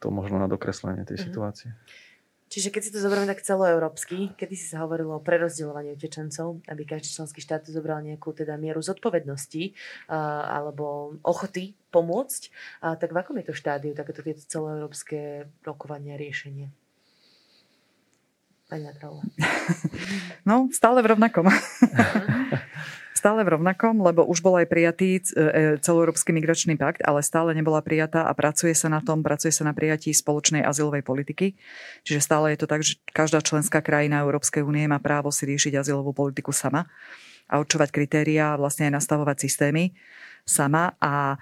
to 0.00 0.08
možno 0.08 0.40
na 0.40 0.48
dokreslenie 0.48 1.04
tej 1.04 1.20
mm-hmm. 1.20 1.26
situácie. 1.28 1.70
Čiže 2.56 2.72
keď 2.72 2.82
si 2.88 2.94
to 2.96 3.04
zoberieme 3.04 3.28
tak 3.28 3.44
celoeurópsky, 3.44 4.32
kedy 4.32 4.56
si 4.56 4.72
sa 4.72 4.80
hovorilo 4.80 5.20
o 5.20 5.20
prerozdeľovaní 5.20 5.92
utečencov, 5.92 6.64
aby 6.72 6.88
každý 6.88 7.12
členský 7.12 7.44
štát 7.44 7.68
zobral 7.68 8.00
nejakú 8.00 8.32
teda 8.32 8.56
mieru 8.56 8.80
zodpovednosti 8.80 9.76
uh, 10.08 10.16
alebo 10.48 11.20
ochoty 11.20 11.76
pomôcť, 11.92 12.42
uh, 12.80 12.96
tak 12.96 13.12
v 13.12 13.20
akom 13.20 13.36
je 13.36 13.52
to 13.52 13.52
štádiu 13.52 13.92
takéto 13.92 14.24
tieto 14.24 14.40
celoeurópske 14.48 15.52
rokovania 15.68 16.16
a 16.16 16.20
riešenie? 16.24 16.72
Pani 18.72 18.88
No, 20.48 20.72
stále 20.72 21.04
v 21.04 21.12
rovnakom. 21.12 21.52
stále 23.26 23.42
v 23.42 23.58
rovnakom, 23.58 24.06
lebo 24.06 24.22
už 24.22 24.38
bol 24.38 24.54
aj 24.54 24.70
prijatý 24.70 25.18
e, 25.18 25.82
celoeurópsky 25.82 26.30
migračný 26.30 26.78
pakt, 26.78 27.02
ale 27.02 27.26
stále 27.26 27.58
nebola 27.58 27.82
prijatá 27.82 28.22
a 28.22 28.30
pracuje 28.38 28.70
sa 28.70 28.86
na 28.86 29.02
tom, 29.02 29.26
pracuje 29.26 29.50
sa 29.50 29.66
na 29.66 29.74
prijatí 29.74 30.14
spoločnej 30.14 30.62
azylovej 30.62 31.02
politiky. 31.02 31.58
Čiže 32.06 32.22
stále 32.22 32.54
je 32.54 32.62
to 32.62 32.70
tak, 32.70 32.86
že 32.86 33.02
každá 33.10 33.42
členská 33.42 33.82
krajina 33.82 34.22
Európskej 34.22 34.62
únie 34.62 34.86
má 34.86 35.02
právo 35.02 35.34
si 35.34 35.42
riešiť 35.42 35.74
azylovú 35.74 36.14
politiku 36.14 36.54
sama 36.54 36.86
a 37.50 37.58
určovať 37.58 37.90
kritériá 37.90 38.54
a 38.54 38.60
vlastne 38.62 38.86
aj 38.94 39.02
nastavovať 39.02 39.42
systémy 39.42 39.90
sama 40.46 40.94
a 41.02 41.34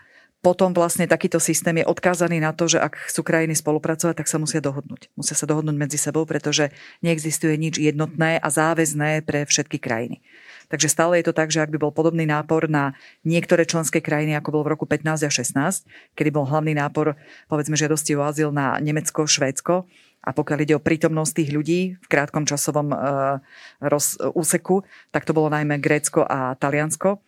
potom 0.45 0.76
vlastne 0.76 1.09
takýto 1.09 1.40
systém 1.40 1.80
je 1.80 1.88
odkázaný 1.88 2.36
na 2.36 2.53
to, 2.53 2.68
že 2.68 2.76
ak 2.76 3.01
chcú 3.09 3.24
krajiny 3.24 3.57
spolupracovať, 3.57 4.20
tak 4.20 4.28
sa 4.28 4.36
musia 4.36 4.61
dohodnúť. 4.61 5.09
Musia 5.16 5.32
sa 5.32 5.49
dohodnúť 5.49 5.72
medzi 5.72 5.97
sebou, 5.97 6.28
pretože 6.28 6.68
neexistuje 7.01 7.57
nič 7.57 7.80
jednotné 7.80 8.36
a 8.36 8.49
záväzné 8.53 9.24
pre 9.24 9.49
všetky 9.49 9.80
krajiny. 9.80 10.20
Takže 10.68 10.92
stále 10.92 11.20
je 11.20 11.32
to 11.32 11.36
tak, 11.36 11.49
že 11.49 11.64
ak 11.64 11.72
by 11.72 11.80
bol 11.80 11.92
podobný 11.97 12.28
nápor 12.28 12.68
na 12.68 12.92
niektoré 13.24 13.64
členské 13.64 14.05
krajiny, 14.05 14.36
ako 14.36 14.61
bol 14.61 14.62
v 14.68 14.76
roku 14.76 14.84
15 14.84 15.24
a 15.24 15.30
16, 15.32 15.88
kedy 16.12 16.28
bol 16.28 16.45
hlavný 16.45 16.76
nápor, 16.76 17.16
povedzme, 17.49 17.76
žiadosti 17.76 18.12
o 18.12 18.24
azyl 18.24 18.53
na 18.53 18.76
Nemecko, 18.84 19.24
Švédsko, 19.24 19.88
a 20.24 20.32
pokiaľ 20.32 20.59
ide 20.64 20.74
o 20.76 20.80
prítomnosť 20.80 21.32
tých 21.36 21.51
ľudí 21.53 21.80
v 22.01 22.07
krátkom 22.09 22.49
časovom 22.49 22.97
uh, 22.97 23.45
roz, 23.84 24.16
úseku, 24.32 24.80
tak 25.12 25.28
to 25.28 25.36
bolo 25.36 25.53
najmä 25.53 25.76
Grécko 25.76 26.24
a 26.24 26.57
Taliansko 26.57 27.20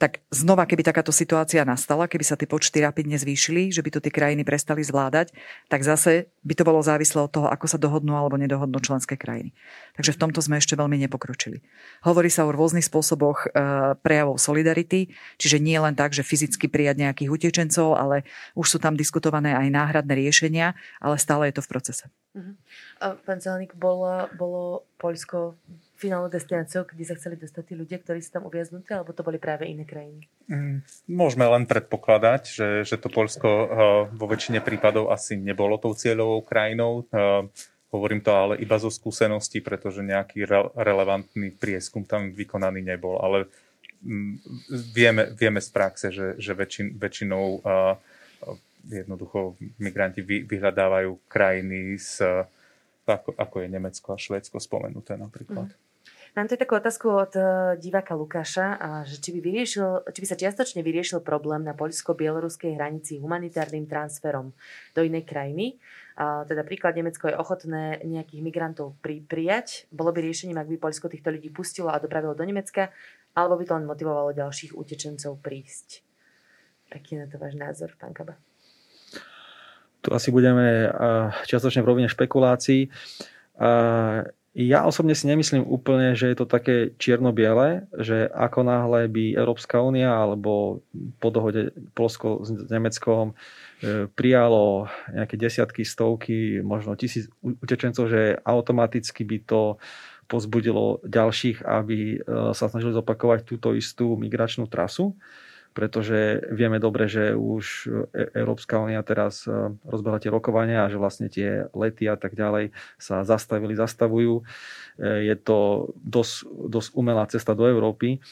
tak 0.00 0.24
znova, 0.32 0.64
keby 0.64 0.80
takáto 0.80 1.12
situácia 1.12 1.60
nastala, 1.68 2.08
keby 2.08 2.24
sa 2.24 2.32
tie 2.32 2.48
počty 2.48 2.80
rapidne 2.80 3.20
zvýšili, 3.20 3.68
že 3.68 3.84
by 3.84 3.92
to 3.92 4.00
tie 4.00 4.08
krajiny 4.08 4.48
prestali 4.48 4.80
zvládať, 4.80 5.36
tak 5.68 5.84
zase 5.84 6.32
by 6.40 6.56
to 6.56 6.64
bolo 6.64 6.80
závislé 6.80 7.20
od 7.20 7.28
toho, 7.28 7.52
ako 7.52 7.68
sa 7.68 7.76
dohodnú 7.76 8.16
alebo 8.16 8.40
nedohodnú 8.40 8.80
členské 8.80 9.20
krajiny. 9.20 9.52
Takže 10.00 10.16
v 10.16 10.20
tomto 10.24 10.40
sme 10.40 10.56
ešte 10.56 10.72
veľmi 10.72 10.96
nepokročili. 11.04 11.60
Hovorí 12.00 12.32
sa 12.32 12.48
o 12.48 12.54
rôznych 12.56 12.88
spôsoboch 12.88 13.44
e, 13.44 13.48
prejavov 14.00 14.40
solidarity, 14.40 15.12
čiže 15.36 15.60
nie 15.60 15.76
len 15.76 15.92
tak, 15.92 16.16
že 16.16 16.24
fyzicky 16.24 16.72
prijať 16.72 16.96
nejakých 16.96 17.28
utečencov, 17.28 18.00
ale 18.00 18.24
už 18.56 18.72
sú 18.72 18.78
tam 18.80 18.96
diskutované 18.96 19.52
aj 19.52 19.68
náhradné 19.68 20.16
riešenia, 20.16 20.72
ale 20.96 21.20
stále 21.20 21.52
je 21.52 21.60
to 21.60 21.62
v 21.68 21.70
procese. 21.76 22.04
Uh-huh. 22.32 22.56
Pán 23.28 23.44
Zeleník, 23.44 23.76
bolo, 23.76 24.32
bolo 24.32 24.88
Poľsko 24.96 25.60
finálnou 26.00 26.32
destináciou, 26.32 26.88
kde 26.88 27.04
sa 27.04 27.14
chceli 27.20 27.36
dostať 27.36 27.62
tí 27.68 27.74
ľudia, 27.76 28.00
ktorí 28.00 28.24
sú 28.24 28.32
tam 28.32 28.48
uviaznutí, 28.48 28.88
alebo 28.96 29.12
to 29.12 29.20
boli 29.20 29.36
práve 29.36 29.68
iné 29.68 29.84
krajiny? 29.84 30.24
Mm, 30.48 30.80
môžeme 31.12 31.44
len 31.44 31.68
predpokladať, 31.68 32.42
že, 32.48 32.68
že 32.88 32.96
to 32.96 33.12
Polsko 33.12 33.48
uh, 33.48 33.68
vo 34.08 34.26
väčšine 34.26 34.64
prípadov 34.64 35.12
asi 35.12 35.36
nebolo 35.36 35.76
tou 35.76 35.92
cieľovou 35.92 36.40
krajinou. 36.40 37.04
Uh, 37.12 37.52
hovorím 37.92 38.24
to 38.24 38.32
ale 38.32 38.56
iba 38.56 38.80
zo 38.80 38.88
skúseností, 38.88 39.60
pretože 39.60 40.00
nejaký 40.00 40.48
re- 40.48 40.72
relevantný 40.72 41.52
prieskum 41.52 42.08
tam 42.08 42.32
vykonaný 42.32 42.80
nebol. 42.80 43.20
Ale 43.20 43.52
um, 44.00 44.40
vieme, 44.96 45.36
vieme 45.36 45.60
z 45.60 45.68
praxe, 45.68 46.08
že, 46.08 46.40
že 46.40 46.56
väčšin, 46.56 46.96
väčšinou 46.96 47.44
uh, 47.60 48.00
jednoducho 48.88 49.60
migranti 49.76 50.24
vy, 50.24 50.48
vyhľadávajú 50.48 51.28
krajiny 51.28 52.00
s 52.00 52.24
ako, 53.10 53.34
ako 53.34 53.56
je 53.60 53.68
Nemecko 53.68 54.14
a 54.14 54.18
Švédsko 54.18 54.62
spomenuté 54.62 55.18
napríklad. 55.18 55.66
Mm. 55.66 55.89
Mám 56.30 56.46
tu 56.46 56.54
takú 56.54 56.78
otázku 56.78 57.10
od 57.10 57.34
eh, 57.34 57.44
diváka 57.82 58.14
Lukáša, 58.14 58.78
že 59.02 59.18
či 59.18 59.34
by, 59.34 59.40
vyriešil, 59.42 60.06
či 60.14 60.20
by 60.22 60.28
sa 60.30 60.38
čiastočne 60.38 60.78
vyriešil 60.86 61.26
problém 61.26 61.66
na 61.66 61.74
poľsko-bieloruskej 61.74 62.78
hranici 62.78 63.18
humanitárnym 63.18 63.90
transferom 63.90 64.54
do 64.94 65.00
inej 65.02 65.26
krajiny. 65.26 65.82
Teda 66.20 66.62
príklad, 66.62 66.94
Nemecko 66.94 67.32
je 67.32 67.34
ochotné 67.34 68.04
nejakých 68.04 68.44
migrantov 68.44 68.92
pri, 69.00 69.24
prijať. 69.24 69.88
Bolo 69.88 70.12
by 70.12 70.20
riešením, 70.20 70.60
ak 70.60 70.68
by 70.68 70.76
Poľsko 70.76 71.08
týchto 71.08 71.32
ľudí 71.32 71.48
pustilo 71.48 71.88
a 71.88 71.96
dopravilo 71.96 72.36
do 72.36 72.44
Nemecka, 72.44 72.92
alebo 73.32 73.56
by 73.56 73.64
to 73.64 73.72
len 73.80 73.88
motivovalo 73.88 74.36
ďalších 74.36 74.76
utečencov 74.76 75.40
prísť. 75.40 76.04
Aký 76.92 77.16
je 77.16 77.24
na 77.24 77.26
to 77.26 77.40
váš 77.40 77.56
názor, 77.56 77.96
pán 77.96 78.12
Kaba? 78.12 78.36
Tu 80.04 80.08
asi 80.12 80.28
budeme 80.28 80.92
čiastočne 81.48 81.80
v 81.80 81.88
rovine 81.88 82.08
špekulácií. 82.12 82.92
Ja 84.50 84.82
osobne 84.82 85.14
si 85.14 85.30
nemyslím 85.30 85.62
úplne, 85.62 86.18
že 86.18 86.26
je 86.26 86.36
to 86.42 86.42
také 86.42 86.90
čierno-biele, 86.98 87.86
že 87.94 88.26
ako 88.26 88.66
náhle 88.66 89.06
by 89.06 89.38
Európska 89.38 89.78
únia 89.78 90.10
alebo 90.10 90.82
po 91.22 91.28
dohode 91.30 91.70
Polsko 91.94 92.42
s 92.42 92.66
Nemeckom 92.66 93.30
e, 93.30 93.34
prijalo 94.10 94.90
nejaké 95.14 95.38
desiatky, 95.38 95.86
stovky, 95.86 96.66
možno 96.66 96.98
tisíc 96.98 97.30
utečencov, 97.46 98.10
že 98.10 98.42
automaticky 98.42 99.22
by 99.22 99.38
to 99.46 99.78
pozbudilo 100.26 100.98
ďalších, 101.06 101.62
aby 101.62 102.18
e, 102.18 102.50
sa 102.50 102.66
snažili 102.66 102.90
zopakovať 102.90 103.46
túto 103.46 103.70
istú 103.78 104.18
migračnú 104.18 104.66
trasu 104.66 105.14
pretože 105.70 106.44
vieme 106.50 106.82
dobre, 106.82 107.06
že 107.06 107.32
už 107.32 107.88
e- 108.12 108.30
Európska 108.34 108.82
únia 108.82 109.00
teraz 109.06 109.46
e, 109.46 109.74
rozbehla 109.86 110.18
tie 110.18 110.30
rokovania 110.34 110.84
a 110.84 110.90
že 110.90 110.98
vlastne 110.98 111.30
tie 111.30 111.70
lety 111.72 112.10
a 112.10 112.18
tak 112.18 112.34
ďalej 112.34 112.74
sa 112.98 113.22
zastavili, 113.22 113.78
zastavujú. 113.78 114.42
E, 114.42 115.30
je 115.30 115.36
to 115.38 115.90
dosť, 116.00 116.34
dosť 116.70 116.88
umelá 116.98 117.24
cesta 117.30 117.54
do 117.54 117.66
Európy. 117.66 118.22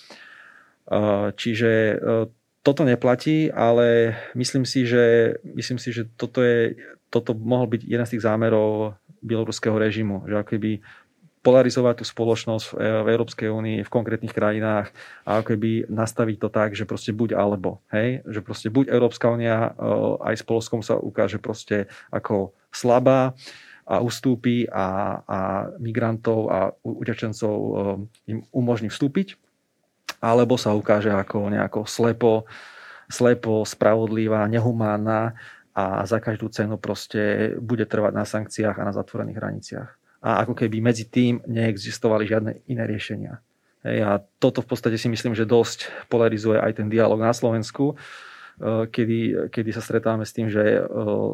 Čiže 1.36 2.00
toto 2.64 2.84
neplatí, 2.84 3.52
ale 3.52 4.16
myslím 4.32 4.64
si, 4.64 4.88
že, 4.88 5.36
myslím 5.44 5.76
si, 5.76 5.92
že 5.92 6.08
toto, 6.16 6.40
je, 6.40 6.76
toto 7.12 7.36
mohol 7.36 7.68
byť 7.76 7.82
jeden 7.84 8.06
z 8.08 8.16
tých 8.16 8.24
zámerov 8.24 8.96
bieloruského 9.22 9.74
režimu, 9.74 10.26
že 10.28 10.34
ako 10.38 10.48
keby 10.56 10.70
polarizovať 11.48 11.94
tú 11.96 12.04
spoločnosť 12.04 12.76
v 12.76 13.08
Európskej 13.08 13.48
únii, 13.48 13.80
v 13.80 13.88
konkrétnych 13.88 14.36
krajinách 14.36 14.92
a 15.24 15.40
ako 15.40 15.56
keby 15.56 15.88
nastaviť 15.88 16.36
to 16.36 16.48
tak, 16.52 16.76
že 16.76 16.84
proste 16.84 17.16
buď 17.16 17.40
alebo. 17.40 17.80
Hej? 17.88 18.20
Že 18.28 18.40
proste 18.44 18.68
buď 18.68 18.92
Európska 18.92 19.32
únia 19.32 19.72
aj 20.20 20.34
s 20.36 20.44
Polskom 20.44 20.84
sa 20.84 21.00
ukáže 21.00 21.40
proste 21.40 21.88
ako 22.12 22.52
slabá 22.68 23.32
a 23.88 24.04
ustúpi 24.04 24.68
a, 24.68 25.20
a 25.24 25.38
migrantov 25.80 26.52
a 26.52 26.68
utečencov 26.84 27.56
im 28.28 28.44
umožní 28.52 28.92
vstúpiť, 28.92 29.40
alebo 30.20 30.60
sa 30.60 30.76
ukáže 30.76 31.08
ako 31.08 31.48
nejako 31.48 31.88
slepo, 31.88 32.44
slepo, 33.08 33.64
spravodlivá, 33.64 34.44
nehumánna 34.52 35.32
a 35.72 36.04
za 36.04 36.20
každú 36.20 36.52
cenu 36.52 36.76
proste 36.76 37.56
bude 37.56 37.88
trvať 37.88 38.12
na 38.12 38.28
sankciách 38.28 38.76
a 38.76 38.84
na 38.84 38.92
zatvorených 38.92 39.40
hraniciach 39.40 39.97
a 40.18 40.42
ako 40.42 40.54
keby 40.58 40.82
medzi 40.82 41.06
tým 41.06 41.38
neexistovali 41.46 42.26
žiadne 42.26 42.52
iné 42.66 42.84
riešenia. 42.86 43.38
Hej, 43.86 43.98
a 44.02 44.10
toto 44.42 44.58
v 44.58 44.74
podstate 44.74 44.98
si 44.98 45.06
myslím, 45.06 45.38
že 45.38 45.46
dosť 45.46 46.10
polarizuje 46.10 46.58
aj 46.58 46.82
ten 46.82 46.90
dialog 46.90 47.22
na 47.22 47.30
Slovensku, 47.30 47.94
e, 47.94 48.90
kedy, 48.90 49.50
kedy 49.54 49.70
sa 49.70 49.78
stretávame 49.78 50.26
s 50.26 50.34
tým, 50.34 50.50
že 50.50 50.82
e, 50.82 50.82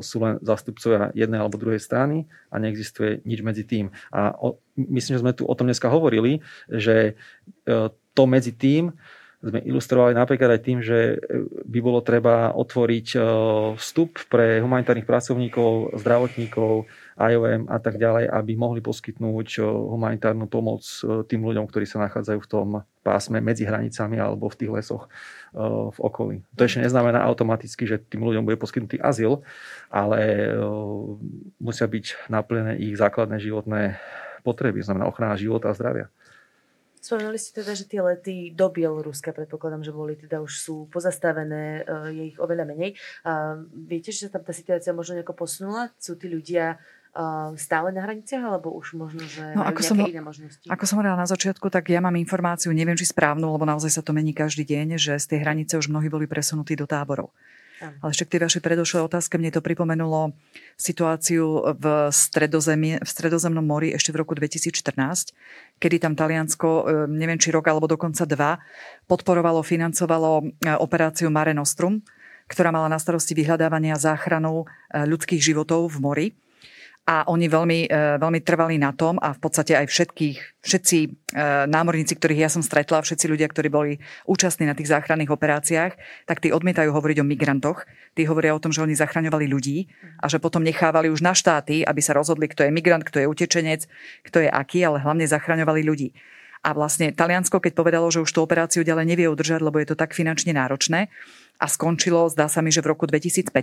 sú 0.05 0.17
len 0.21 0.37
zastupcovia 0.45 1.09
jednej 1.17 1.41
alebo 1.41 1.57
druhej 1.57 1.81
strany 1.81 2.29
a 2.53 2.61
neexistuje 2.61 3.25
nič 3.25 3.41
medzi 3.41 3.65
tým. 3.65 3.89
A 4.13 4.37
o, 4.37 4.61
myslím, 4.77 5.17
že 5.17 5.23
sme 5.25 5.33
tu 5.33 5.49
o 5.49 5.55
tom 5.57 5.73
dneska 5.73 5.89
hovorili, 5.89 6.45
že 6.69 7.17
e, 7.65 7.89
to 7.89 8.23
medzi 8.29 8.53
tým 8.53 8.93
sme 9.45 9.61
ilustrovali 9.61 10.17
napríklad 10.17 10.57
aj 10.57 10.63
tým, 10.65 10.81
že 10.81 11.21
by 11.69 11.79
bolo 11.85 12.01
treba 12.01 12.57
otvoriť 12.57 13.13
vstup 13.77 14.25
pre 14.33 14.65
humanitárnych 14.65 15.05
pracovníkov, 15.05 16.01
zdravotníkov, 16.01 16.89
IOM 17.15 17.71
a 17.71 17.79
tak 17.79 18.03
ďalej, 18.03 18.27
aby 18.27 18.53
mohli 18.59 18.83
poskytnúť 18.83 19.63
humanitárnu 19.63 20.51
pomoc 20.51 20.83
tým 21.31 21.47
ľuďom, 21.47 21.71
ktorí 21.71 21.87
sa 21.87 22.03
nachádzajú 22.03 22.39
v 22.43 22.51
tom 22.51 22.69
pásme 23.07 23.39
medzi 23.39 23.63
hranicami 23.63 24.19
alebo 24.19 24.51
v 24.51 24.59
tých 24.59 24.71
lesoch 24.75 25.07
v 25.55 25.99
okolí. 26.03 26.43
To 26.59 26.67
ešte 26.67 26.83
neznamená 26.83 27.23
automaticky, 27.23 27.87
že 27.87 28.03
tým 28.03 28.27
ľuďom 28.27 28.43
bude 28.43 28.59
poskytnutý 28.59 28.99
azyl, 28.99 29.47
ale 29.95 30.51
musia 31.63 31.87
byť 31.87 32.27
naplnené 32.27 32.83
ich 32.83 32.99
základné 32.99 33.39
životné 33.39 34.01
potreby, 34.43 34.83
znamená 34.83 35.07
ochrana 35.07 35.39
života 35.39 35.71
a 35.71 35.77
zdravia. 35.79 36.11
Spomenuli 37.05 37.37
ste 37.37 37.61
teda, 37.61 37.77
že 37.77 37.85
tie 37.85 38.01
lety 38.01 38.57
do 38.57 38.73
Bieloruska, 38.73 39.37
predpokladám, 39.37 39.85
že 39.85 39.93
boli 39.93 40.17
teda 40.17 40.41
už 40.41 40.53
sú 40.57 40.77
pozastavené, 40.89 41.85
je 42.09 42.33
ich 42.33 42.41
oveľa 42.41 42.65
menej. 42.65 42.97
A 43.29 43.61
viete, 43.69 44.09
že 44.09 44.25
sa 44.25 44.41
tam 44.41 44.49
tá 44.49 44.57
situácia 44.57 44.97
možno 44.97 45.21
nejako 45.21 45.37
posunula? 45.37 45.93
Sú 46.01 46.17
tí 46.17 46.33
ľudia 46.33 46.81
stále 47.55 47.95
na 47.95 48.03
hraniciach, 48.03 48.43
alebo 48.43 48.75
už 48.75 48.99
možno, 48.99 49.23
že 49.23 49.55
no, 49.55 49.63
ako 49.63 49.81
som, 49.87 49.97
iné 50.03 50.19
možnosti? 50.19 50.67
Ako 50.67 50.83
som 50.83 50.99
hovorila 50.99 51.15
na 51.15 51.31
začiatku, 51.31 51.71
tak 51.71 51.95
ja 51.95 52.03
mám 52.03 52.19
informáciu, 52.19 52.75
neviem, 52.75 52.99
či 52.99 53.07
správnu, 53.07 53.47
lebo 53.55 53.63
naozaj 53.63 53.91
sa 53.95 54.03
to 54.03 54.11
mení 54.11 54.35
každý 54.35 54.67
deň, 54.67 54.99
že 54.99 55.13
z 55.23 55.27
tej 55.31 55.39
hranice 55.47 55.79
už 55.79 55.87
mnohí 55.95 56.11
boli 56.11 56.27
presunutí 56.27 56.75
do 56.75 56.91
táborov. 56.91 57.31
Ale 57.85 58.15
ešte 58.15 58.25
k 58.25 58.33
tej 58.39 58.41
vašej 58.49 58.63
predošlej 58.65 59.03
otázke, 59.05 59.35
mne 59.37 59.51
to 59.53 59.61
pripomenulo 59.61 60.33
situáciu 60.79 61.75
v, 61.77 62.09
stredozemie, 62.09 63.03
v 63.03 63.09
Stredozemnom 63.09 63.67
mori 63.67 63.93
ešte 63.93 64.15
v 64.15 64.25
roku 64.25 64.33
2014, 64.33 65.35
kedy 65.83 65.97
tam 66.01 66.15
Taliansko, 66.17 66.69
e, 66.71 66.83
neviem 67.11 67.37
či 67.37 67.51
rok 67.53 67.67
alebo 67.67 67.91
dokonca 67.91 68.25
dva, 68.25 68.63
podporovalo, 69.11 69.61
financovalo 69.61 70.31
e, 70.41 70.45
operáciu 70.81 71.29
Mare 71.29 71.53
Nostrum, 71.53 72.01
ktorá 72.49 72.71
mala 72.73 72.89
na 72.89 72.97
starosti 72.97 73.35
vyhľadávanie 73.37 73.93
a 73.93 73.99
záchranu 74.01 74.65
e, 74.65 75.05
ľudských 75.05 75.43
životov 75.43 75.91
v 75.93 75.99
mori 76.01 76.27
a 77.05 77.29
oni 77.29 77.53
veľmi, 77.53 77.81
e, 77.85 78.17
veľmi 78.17 78.41
trvali 78.41 78.81
na 78.81 78.97
tom 78.97 79.21
a 79.21 79.37
v 79.37 79.41
podstate 79.45 79.77
aj 79.77 79.93
všetkých, 79.93 80.39
všetci 80.65 80.99
e, 81.05 81.09
námorníci, 81.69 82.17
ktorých 82.17 82.49
ja 82.49 82.51
som 82.51 82.65
stretla, 82.65 83.05
všetci 83.05 83.29
ľudia, 83.29 83.45
ktorí 83.53 83.69
boli 83.69 83.93
účastní 84.25 84.65
na 84.65 84.73
tých 84.73 84.89
záchranných 84.89 85.29
operáciách, 85.29 85.93
tak 86.25 86.41
tí 86.41 86.49
odmietajú 86.49 86.89
hovoriť 86.89 87.21
o 87.21 87.29
migrantoch. 87.29 87.85
Tí 88.17 88.25
hovoria 88.25 88.57
o 88.57 88.63
tom, 88.63 88.73
že 88.73 88.81
oni 88.81 88.97
zachraňovali 88.97 89.45
ľudí 89.53 89.85
a 90.25 90.33
že 90.33 90.41
potom 90.41 90.65
nechávali 90.65 91.13
už 91.13 91.21
na 91.21 91.37
štáty, 91.37 91.85
aby 91.85 92.01
sa 92.01 92.17
rozhodli, 92.17 92.49
kto 92.49 92.65
je 92.65 92.73
migrant, 92.73 93.05
kto 93.05 93.21
je 93.21 93.29
utečenec, 93.29 93.85
kto 94.25 94.41
je 94.41 94.49
aký, 94.49 94.81
ale 94.81 95.05
hlavne 95.05 95.29
zachraňovali 95.29 95.85
ľudí. 95.85 96.09
A 96.65 96.73
vlastne 96.73 97.13
Taliansko, 97.13 97.61
keď 97.61 97.77
povedalo, 97.77 98.09
že 98.09 98.25
už 98.25 98.33
tú 98.33 98.41
operáciu 98.41 98.81
ďalej 98.81 99.05
nevie 99.05 99.29
udržať, 99.29 99.61
lebo 99.61 99.77
je 99.77 99.93
to 99.93 100.01
tak 100.01 100.17
finančne 100.17 100.57
náročné, 100.57 101.13
a 101.55 101.71
skončilo, 101.71 102.27
zdá 102.29 102.51
sa 102.51 102.59
mi, 102.61 102.75
že 102.75 102.83
v 102.83 102.91
roku 102.91 103.07
2015, 103.07 103.55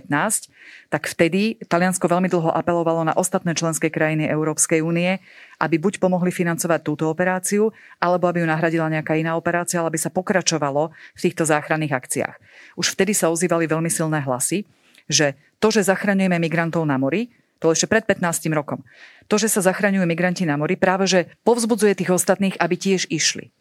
tak 0.88 1.02
vtedy 1.04 1.60
Taliansko 1.68 2.08
veľmi 2.08 2.26
dlho 2.32 2.48
apelovalo 2.48 3.04
na 3.04 3.12
ostatné 3.12 3.52
členské 3.52 3.92
krajiny 3.92 4.26
Európskej 4.26 4.80
únie, 4.80 5.20
aby 5.60 5.76
buď 5.76 6.00
pomohli 6.00 6.32
financovať 6.32 6.80
túto 6.80 7.04
operáciu, 7.12 7.70
alebo 8.00 8.32
aby 8.32 8.40
ju 8.42 8.48
nahradila 8.48 8.88
nejaká 8.88 9.14
iná 9.20 9.36
operácia, 9.36 9.78
ale 9.78 9.92
aby 9.92 10.00
sa 10.00 10.08
pokračovalo 10.08 10.90
v 10.90 11.20
týchto 11.20 11.44
záchranných 11.44 11.92
akciách. 11.92 12.36
Už 12.80 12.96
vtedy 12.96 13.12
sa 13.12 13.28
ozývali 13.28 13.68
veľmi 13.68 13.92
silné 13.92 14.24
hlasy, 14.24 14.64
že 15.06 15.36
to, 15.60 15.68
že 15.68 15.84
zachraňujeme 15.86 16.40
migrantov 16.40 16.88
na 16.88 16.96
mori, 16.96 17.28
to 17.62 17.70
ešte 17.70 17.86
pred 17.86 18.02
15 18.02 18.50
rokom. 18.58 18.82
To, 19.30 19.38
že 19.38 19.46
sa 19.46 19.62
zachraňujú 19.62 20.02
migranti 20.02 20.42
na 20.42 20.58
mori, 20.58 20.74
práve 20.74 21.06
že 21.06 21.30
povzbudzuje 21.46 21.94
tých 21.94 22.10
ostatných, 22.10 22.58
aby 22.58 22.74
tiež 22.74 23.06
išli. 23.06 23.54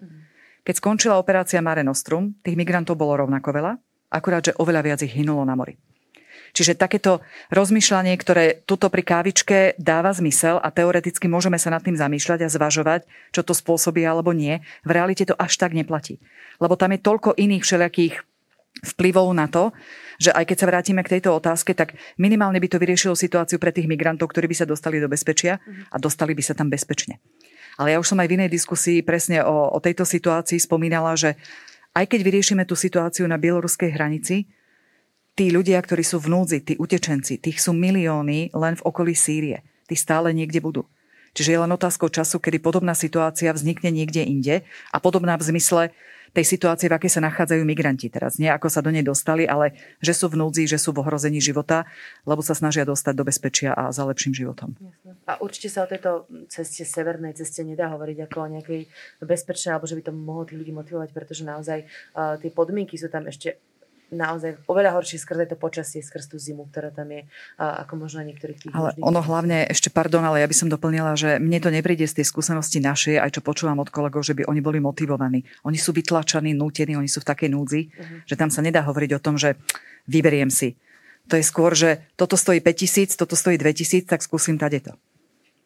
Keď 0.65 0.81
skončila 0.81 1.21
operácia 1.21 1.61
Mare 1.61 1.85
Nostrum, 1.85 2.33
tých 2.41 2.57
migrantov 2.57 2.97
bolo 2.97 3.21
rovnako 3.21 3.53
veľa, 3.53 3.73
akurát, 4.11 4.43
že 4.43 4.57
oveľa 4.59 4.81
viac 4.83 4.99
ich 5.01 5.15
hynulo 5.15 5.47
na 5.47 5.55
mori. 5.55 5.79
Čiže 6.51 6.75
takéto 6.75 7.23
rozmýšľanie, 7.47 8.11
ktoré 8.19 8.59
tuto 8.67 8.91
pri 8.91 9.07
kávičke 9.07 9.79
dáva 9.79 10.11
zmysel 10.11 10.59
a 10.59 10.67
teoreticky 10.67 11.31
môžeme 11.31 11.55
sa 11.55 11.71
nad 11.71 11.79
tým 11.79 11.95
zamýšľať 11.95 12.43
a 12.43 12.51
zvažovať, 12.51 13.07
čo 13.31 13.41
to 13.41 13.55
spôsobí 13.55 14.03
alebo 14.03 14.35
nie, 14.35 14.59
v 14.83 14.91
realite 14.91 15.23
to 15.23 15.35
až 15.39 15.55
tak 15.55 15.71
neplatí. 15.71 16.19
Lebo 16.59 16.75
tam 16.75 16.91
je 16.91 16.99
toľko 16.99 17.39
iných 17.39 17.63
všelijakých 17.63 18.15
vplyvov 18.95 19.31
na 19.31 19.47
to, 19.47 19.71
že 20.19 20.31
aj 20.31 20.47
keď 20.47 20.57
sa 20.59 20.69
vrátime 20.69 21.01
k 21.03 21.17
tejto 21.17 21.33
otázke, 21.33 21.75
tak 21.75 21.95
minimálne 22.19 22.59
by 22.59 22.67
to 22.71 22.77
vyriešilo 22.79 23.15
situáciu 23.17 23.57
pre 23.59 23.73
tých 23.73 23.87
migrantov, 23.87 24.31
ktorí 24.31 24.47
by 24.51 24.55
sa 24.63 24.69
dostali 24.69 24.99
do 24.99 25.11
bezpečia 25.11 25.59
a 25.91 25.97
dostali 25.99 26.35
by 26.35 26.43
sa 26.43 26.53
tam 26.55 26.71
bezpečne. 26.71 27.19
Ale 27.79 27.95
ja 27.95 27.97
už 27.97 28.13
som 28.13 28.19
aj 28.19 28.27
v 28.27 28.35
inej 28.37 28.49
diskusii 28.51 29.01
presne 29.01 29.41
o, 29.41 29.71
o 29.71 29.79
tejto 29.79 30.03
situácii 30.03 30.59
spomínala, 30.59 31.15
že 31.15 31.39
aj 31.91 32.05
keď 32.07 32.19
vyriešime 32.23 32.63
tú 32.63 32.79
situáciu 32.79 33.27
na 33.27 33.35
bieloruskej 33.35 33.91
hranici, 33.91 34.47
tí 35.35 35.51
ľudia, 35.51 35.79
ktorí 35.79 36.03
sú 36.03 36.23
v 36.23 36.31
núdzi, 36.31 36.59
tí 36.63 36.73
utečenci, 36.79 37.39
tých 37.39 37.59
sú 37.59 37.75
milióny 37.75 38.51
len 38.55 38.73
v 38.79 38.85
okolí 38.85 39.15
Sýrie. 39.15 39.63
Tí 39.87 39.95
stále 39.99 40.31
niekde 40.31 40.63
budú. 40.63 40.87
Čiže 41.31 41.55
je 41.55 41.61
len 41.63 41.71
otázkou 41.71 42.11
času, 42.11 42.43
kedy 42.43 42.59
podobná 42.59 42.91
situácia 42.91 43.55
vznikne 43.55 43.91
niekde 43.91 44.23
inde 44.23 44.55
a 44.91 44.97
podobná 44.99 45.39
v 45.39 45.47
zmysle 45.47 45.83
tej 46.31 46.45
situácie, 46.47 46.87
v 46.87 46.95
akej 46.95 47.19
sa 47.19 47.21
nachádzajú 47.27 47.61
migranti 47.67 48.07
teraz. 48.07 48.39
Nie 48.39 48.55
ako 48.55 48.71
sa 48.71 48.79
do 48.79 48.87
nej 48.87 49.03
dostali, 49.03 49.43
ale 49.43 49.75
že 49.99 50.15
sú 50.15 50.31
v 50.31 50.39
núdzi, 50.39 50.63
že 50.63 50.79
sú 50.79 50.95
v 50.95 51.03
ohrození 51.03 51.43
života, 51.43 51.83
lebo 52.23 52.39
sa 52.39 52.55
snažia 52.55 52.87
dostať 52.87 53.13
do 53.15 53.27
bezpečia 53.27 53.75
a 53.75 53.91
za 53.91 54.07
lepším 54.07 54.31
životom. 54.31 54.71
A 55.27 55.35
určite 55.43 55.67
sa 55.67 55.83
o 55.83 55.91
tejto 55.91 56.31
ceste, 56.47 56.87
severnej 56.87 57.35
ceste 57.35 57.67
nedá 57.67 57.91
hovoriť 57.91 58.31
ako 58.31 58.37
o 58.39 58.51
nejakej 58.59 58.81
bezpečnej, 59.19 59.75
alebo 59.75 59.87
že 59.91 59.99
by 59.99 60.03
to 60.07 60.13
mohlo 60.15 60.47
tých 60.47 60.59
ľudí 60.59 60.71
motivovať, 60.71 61.09
pretože 61.11 61.43
naozaj 61.43 61.83
uh, 61.83 62.39
tie 62.39 62.51
podmienky 62.51 62.95
sú 62.95 63.11
tam 63.11 63.27
ešte 63.27 63.59
naozaj 64.11 64.67
oveľa 64.67 64.99
horšie 64.99 65.17
skrz 65.17 65.47
to 65.47 65.57
počasie, 65.57 66.03
skrz 66.03 66.27
tú 66.29 66.37
zimu, 66.37 66.67
ktorá 66.67 66.91
tam 66.91 67.09
je, 67.09 67.25
ako 67.57 67.93
možno 67.95 68.21
niektorých 68.27 68.59
tých 68.59 68.71
Ale 68.75 68.93
možných... 68.93 69.07
ono 69.07 69.21
hlavne, 69.23 69.57
ešte 69.71 69.87
pardon, 69.87 70.21
ale 70.21 70.43
ja 70.43 70.47
by 70.51 70.55
som 70.55 70.67
doplnila, 70.67 71.15
že 71.15 71.39
mne 71.39 71.59
to 71.63 71.71
nepríde 71.71 72.03
z 72.05 72.21
tej 72.21 72.25
skúsenosti 72.27 72.83
našej, 72.83 73.17
aj 73.23 73.39
čo 73.39 73.41
počúvam 73.41 73.79
od 73.79 73.89
kolegov, 73.89 74.27
že 74.27 74.35
by 74.35 74.45
oni 74.45 74.59
boli 74.59 74.83
motivovaní. 74.83 75.47
Oni 75.63 75.79
sú 75.79 75.95
vytlačaní, 75.95 76.51
nútení, 76.51 76.99
oni 76.99 77.07
sú 77.07 77.23
v 77.23 77.29
takej 77.31 77.49
núdzi, 77.49 77.81
uh-huh. 77.87 78.17
že 78.27 78.35
tam 78.35 78.51
sa 78.51 78.59
nedá 78.59 78.83
hovoriť 78.83 79.11
o 79.15 79.23
tom, 79.23 79.39
že 79.39 79.55
vyberiem 80.11 80.51
si. 80.51 80.75
To 81.31 81.39
je 81.39 81.45
skôr, 81.47 81.71
že 81.71 82.03
toto 82.19 82.35
stojí 82.35 82.59
5000, 82.59 83.15
toto 83.15 83.39
stojí 83.39 83.55
2000, 83.55 84.09
tak 84.09 84.19
skúsim 84.19 84.59
tadeto. 84.59 84.99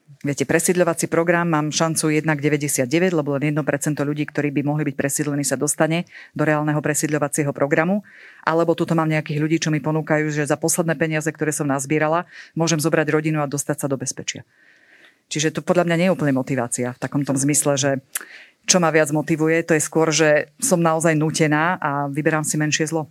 Viete, 0.05 0.45
presídľovací 0.45 1.09
program 1.09 1.49
mám 1.49 1.73
šancu 1.73 2.13
1 2.13 2.29
k 2.29 2.41
99, 2.41 3.13
lebo 3.13 3.37
len 3.37 3.57
1% 3.57 3.61
ľudí, 3.97 4.29
ktorí 4.29 4.53
by 4.53 4.61
mohli 4.61 4.83
byť 4.89 4.95
presídlení, 4.97 5.41
sa 5.41 5.57
dostane 5.57 6.05
do 6.37 6.45
reálneho 6.45 6.77
presídľovacieho 6.77 7.49
programu. 7.53 8.05
Alebo 8.45 8.77
tuto 8.77 8.93
mám 8.93 9.09
nejakých 9.09 9.41
ľudí, 9.41 9.57
čo 9.57 9.73
mi 9.73 9.81
ponúkajú, 9.81 10.29
že 10.29 10.45
za 10.45 10.61
posledné 10.61 10.93
peniaze, 10.93 11.29
ktoré 11.29 11.49
som 11.49 11.65
nazbierala, 11.65 12.29
môžem 12.53 12.77
zobrať 12.77 13.13
rodinu 13.13 13.41
a 13.41 13.49
dostať 13.49 13.85
sa 13.85 13.87
do 13.89 13.97
bezpečia. 13.97 14.45
Čiže 15.29 15.57
to 15.57 15.65
podľa 15.65 15.89
mňa 15.89 15.95
nie 15.97 16.07
je 16.09 16.15
úplne 16.17 16.37
motivácia 16.37 16.93
v 16.93 17.01
takom 17.01 17.25
tom 17.25 17.33
zmysle, 17.33 17.73
že 17.73 17.91
čo 18.69 18.77
ma 18.77 18.93
viac 18.93 19.09
motivuje, 19.09 19.61
to 19.65 19.73
je 19.73 19.81
skôr, 19.81 20.13
že 20.13 20.53
som 20.61 20.81
naozaj 20.81 21.17
nutená 21.17 21.81
a 21.81 22.09
vyberám 22.09 22.45
si 22.45 22.61
menšie 22.61 22.89
zlo. 22.89 23.09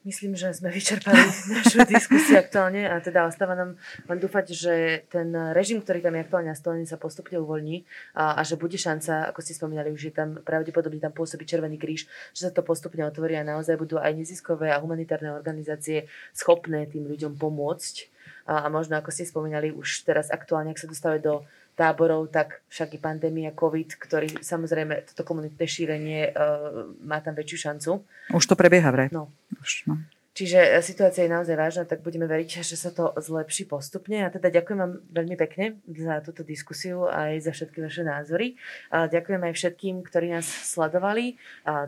Myslím, 0.00 0.32
že 0.32 0.56
sme 0.56 0.72
vyčerpali 0.72 1.20
našu 1.60 1.84
diskusiu 1.92 2.40
aktuálne 2.40 2.88
a 2.88 3.04
teda 3.04 3.28
ostáva 3.28 3.52
nám 3.52 3.76
len 4.08 4.16
dúfať, 4.16 4.56
že 4.56 5.04
ten 5.12 5.28
režim, 5.52 5.84
ktorý 5.84 6.00
tam 6.00 6.16
je 6.16 6.24
aktuálne 6.24 6.50
nastolený, 6.56 6.88
sa 6.88 6.96
postupne 6.96 7.36
uvoľní 7.36 7.84
a, 8.16 8.40
a 8.40 8.40
že 8.40 8.56
bude 8.56 8.80
šanca, 8.80 9.28
ako 9.28 9.44
ste 9.44 9.52
spomínali, 9.52 9.92
už 9.92 10.08
je 10.08 10.14
tam 10.16 10.40
pravdepodobne 10.40 11.04
tam 11.04 11.12
pôsobí 11.12 11.44
Červený 11.44 11.76
kríž, 11.76 12.08
že 12.32 12.48
sa 12.48 12.50
to 12.50 12.64
postupne 12.64 13.04
otvorí 13.04 13.36
a 13.36 13.44
naozaj 13.44 13.76
budú 13.76 14.00
aj 14.00 14.16
neziskové 14.16 14.72
a 14.72 14.80
humanitárne 14.80 15.36
organizácie 15.36 16.08
schopné 16.32 16.88
tým 16.88 17.04
ľuďom 17.04 17.36
pomôcť. 17.36 18.19
A, 18.50 18.66
a 18.66 18.68
možno, 18.68 18.98
ako 18.98 19.14
ste 19.14 19.30
spomínali, 19.30 19.70
už 19.70 20.02
teraz 20.02 20.26
aktuálne, 20.34 20.74
ak 20.74 20.82
sa 20.82 20.90
dostávajú 20.90 21.20
do 21.22 21.34
táborov, 21.78 22.28
tak 22.34 22.66
však 22.66 22.98
i 22.98 23.00
pandémia 23.00 23.54
COVID, 23.54 23.94
ktorý 23.94 24.42
samozrejme 24.42 25.06
toto 25.06 25.22
komunitné 25.22 25.64
šírenie 25.64 26.34
uh, 26.34 26.90
má 27.06 27.22
tam 27.22 27.38
väčšiu 27.38 27.70
šancu. 27.70 27.90
Už 28.34 28.44
to 28.44 28.58
prebieha 28.58 28.90
vraj. 28.90 29.08
No. 29.14 29.30
Už, 29.62 29.86
no. 29.86 29.96
Čiže 30.40 30.56
e, 30.56 30.80
situácia 30.80 31.28
je 31.28 31.34
naozaj 31.36 31.52
vážna, 31.52 31.84
tak 31.84 32.00
budeme 32.00 32.24
veriť, 32.24 32.64
že 32.64 32.72
sa 32.72 32.88
to 32.88 33.12
zlepší 33.20 33.68
postupne. 33.68 34.24
A 34.24 34.32
teda 34.32 34.48
ďakujem 34.48 34.78
vám 34.80 35.04
veľmi 35.12 35.36
pekne 35.36 35.84
za 35.84 36.24
túto 36.24 36.40
diskusiu 36.48 37.04
aj 37.12 37.44
za 37.44 37.52
všetky 37.52 37.84
vaše 37.84 38.08
názory. 38.08 38.56
A 38.88 39.04
ďakujem 39.04 39.36
aj 39.36 39.52
všetkým, 39.52 40.00
ktorí 40.00 40.32
nás 40.32 40.48
sledovali 40.48 41.36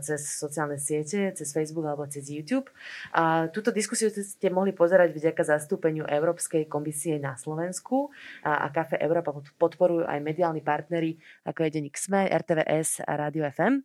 cez 0.05 0.21
sociálne 0.37 0.77
siete, 0.77 1.33
cez 1.33 1.49
Facebook 1.49 1.89
alebo 1.89 2.05
cez 2.05 2.29
YouTube. 2.29 2.69
A 3.17 3.49
túto 3.49 3.73
diskusiu 3.73 4.13
ste 4.13 4.53
mohli 4.53 4.77
pozerať 4.77 5.17
vďaka 5.17 5.49
zastúpeniu 5.49 6.05
Európskej 6.05 6.69
komisie 6.69 7.17
na 7.17 7.41
Slovensku 7.41 8.13
a, 8.45 8.69
a 8.69 8.75
Kafe 8.75 9.01
Európa 9.01 9.33
podporujú 9.57 10.05
aj 10.05 10.21
mediálni 10.21 10.61
partnery, 10.61 11.17
ako 11.49 11.65
je 11.65 11.71
Deník 11.73 11.97
SME, 11.97 12.29
RTVS 12.29 13.01
a 13.09 13.17
Radio 13.17 13.49
FM. 13.49 13.81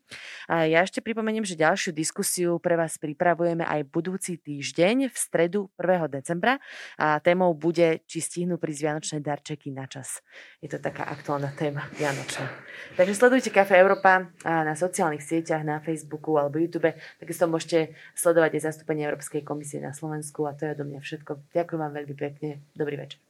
A 0.51 0.68
ja 0.68 0.84
ešte 0.84 0.99
pripomeniem, 0.99 1.47
že 1.47 1.55
ďalšiu 1.55 1.95
diskusiu 1.95 2.59
pre 2.59 2.76
vás 2.76 2.99
pripravujeme 2.99 3.63
aj 3.63 3.88
budúci 3.88 4.36
týždeň 4.58 5.14
v 5.14 5.18
stredu 5.18 5.70
1. 5.78 6.10
decembra 6.10 6.58
a 6.97 7.22
témou 7.22 7.53
bude, 7.53 8.01
či 8.10 8.18
stihnú 8.18 8.58
prísť 8.58 8.89
Vianočné 8.89 9.18
darčeky 9.22 9.70
na 9.70 9.86
čas. 9.86 10.26
Je 10.58 10.66
to 10.66 10.82
taká 10.82 11.05
aktuálna 11.05 11.53
téma 11.53 11.86
Vianočná. 11.93 12.49
Takže 12.97 13.14
sledujte 13.14 13.53
Kafe 13.53 13.78
Európa 13.78 14.34
na 14.41 14.74
sociálnych 14.74 15.22
sieťach, 15.22 15.62
na 15.62 15.78
Facebooku 15.78 16.41
alebo 16.41 16.58
YouTube. 16.58 16.89
Takisto 17.22 17.45
môžete 17.45 17.93
sledovať 18.18 18.58
aj 18.58 18.74
zastúpenie 18.74 19.05
Európskej 19.05 19.45
komisie 19.45 19.78
na 19.78 19.93
Slovensku 19.93 20.49
a 20.49 20.58
to 20.58 20.66
je 20.66 20.74
do 20.74 20.89
mňa 20.89 21.05
všetko. 21.05 21.53
Ďakujem 21.53 21.80
vám 21.80 21.93
veľmi 21.93 22.16
pekne. 22.18 22.66
Dobrý 22.74 22.97
večer. 22.97 23.26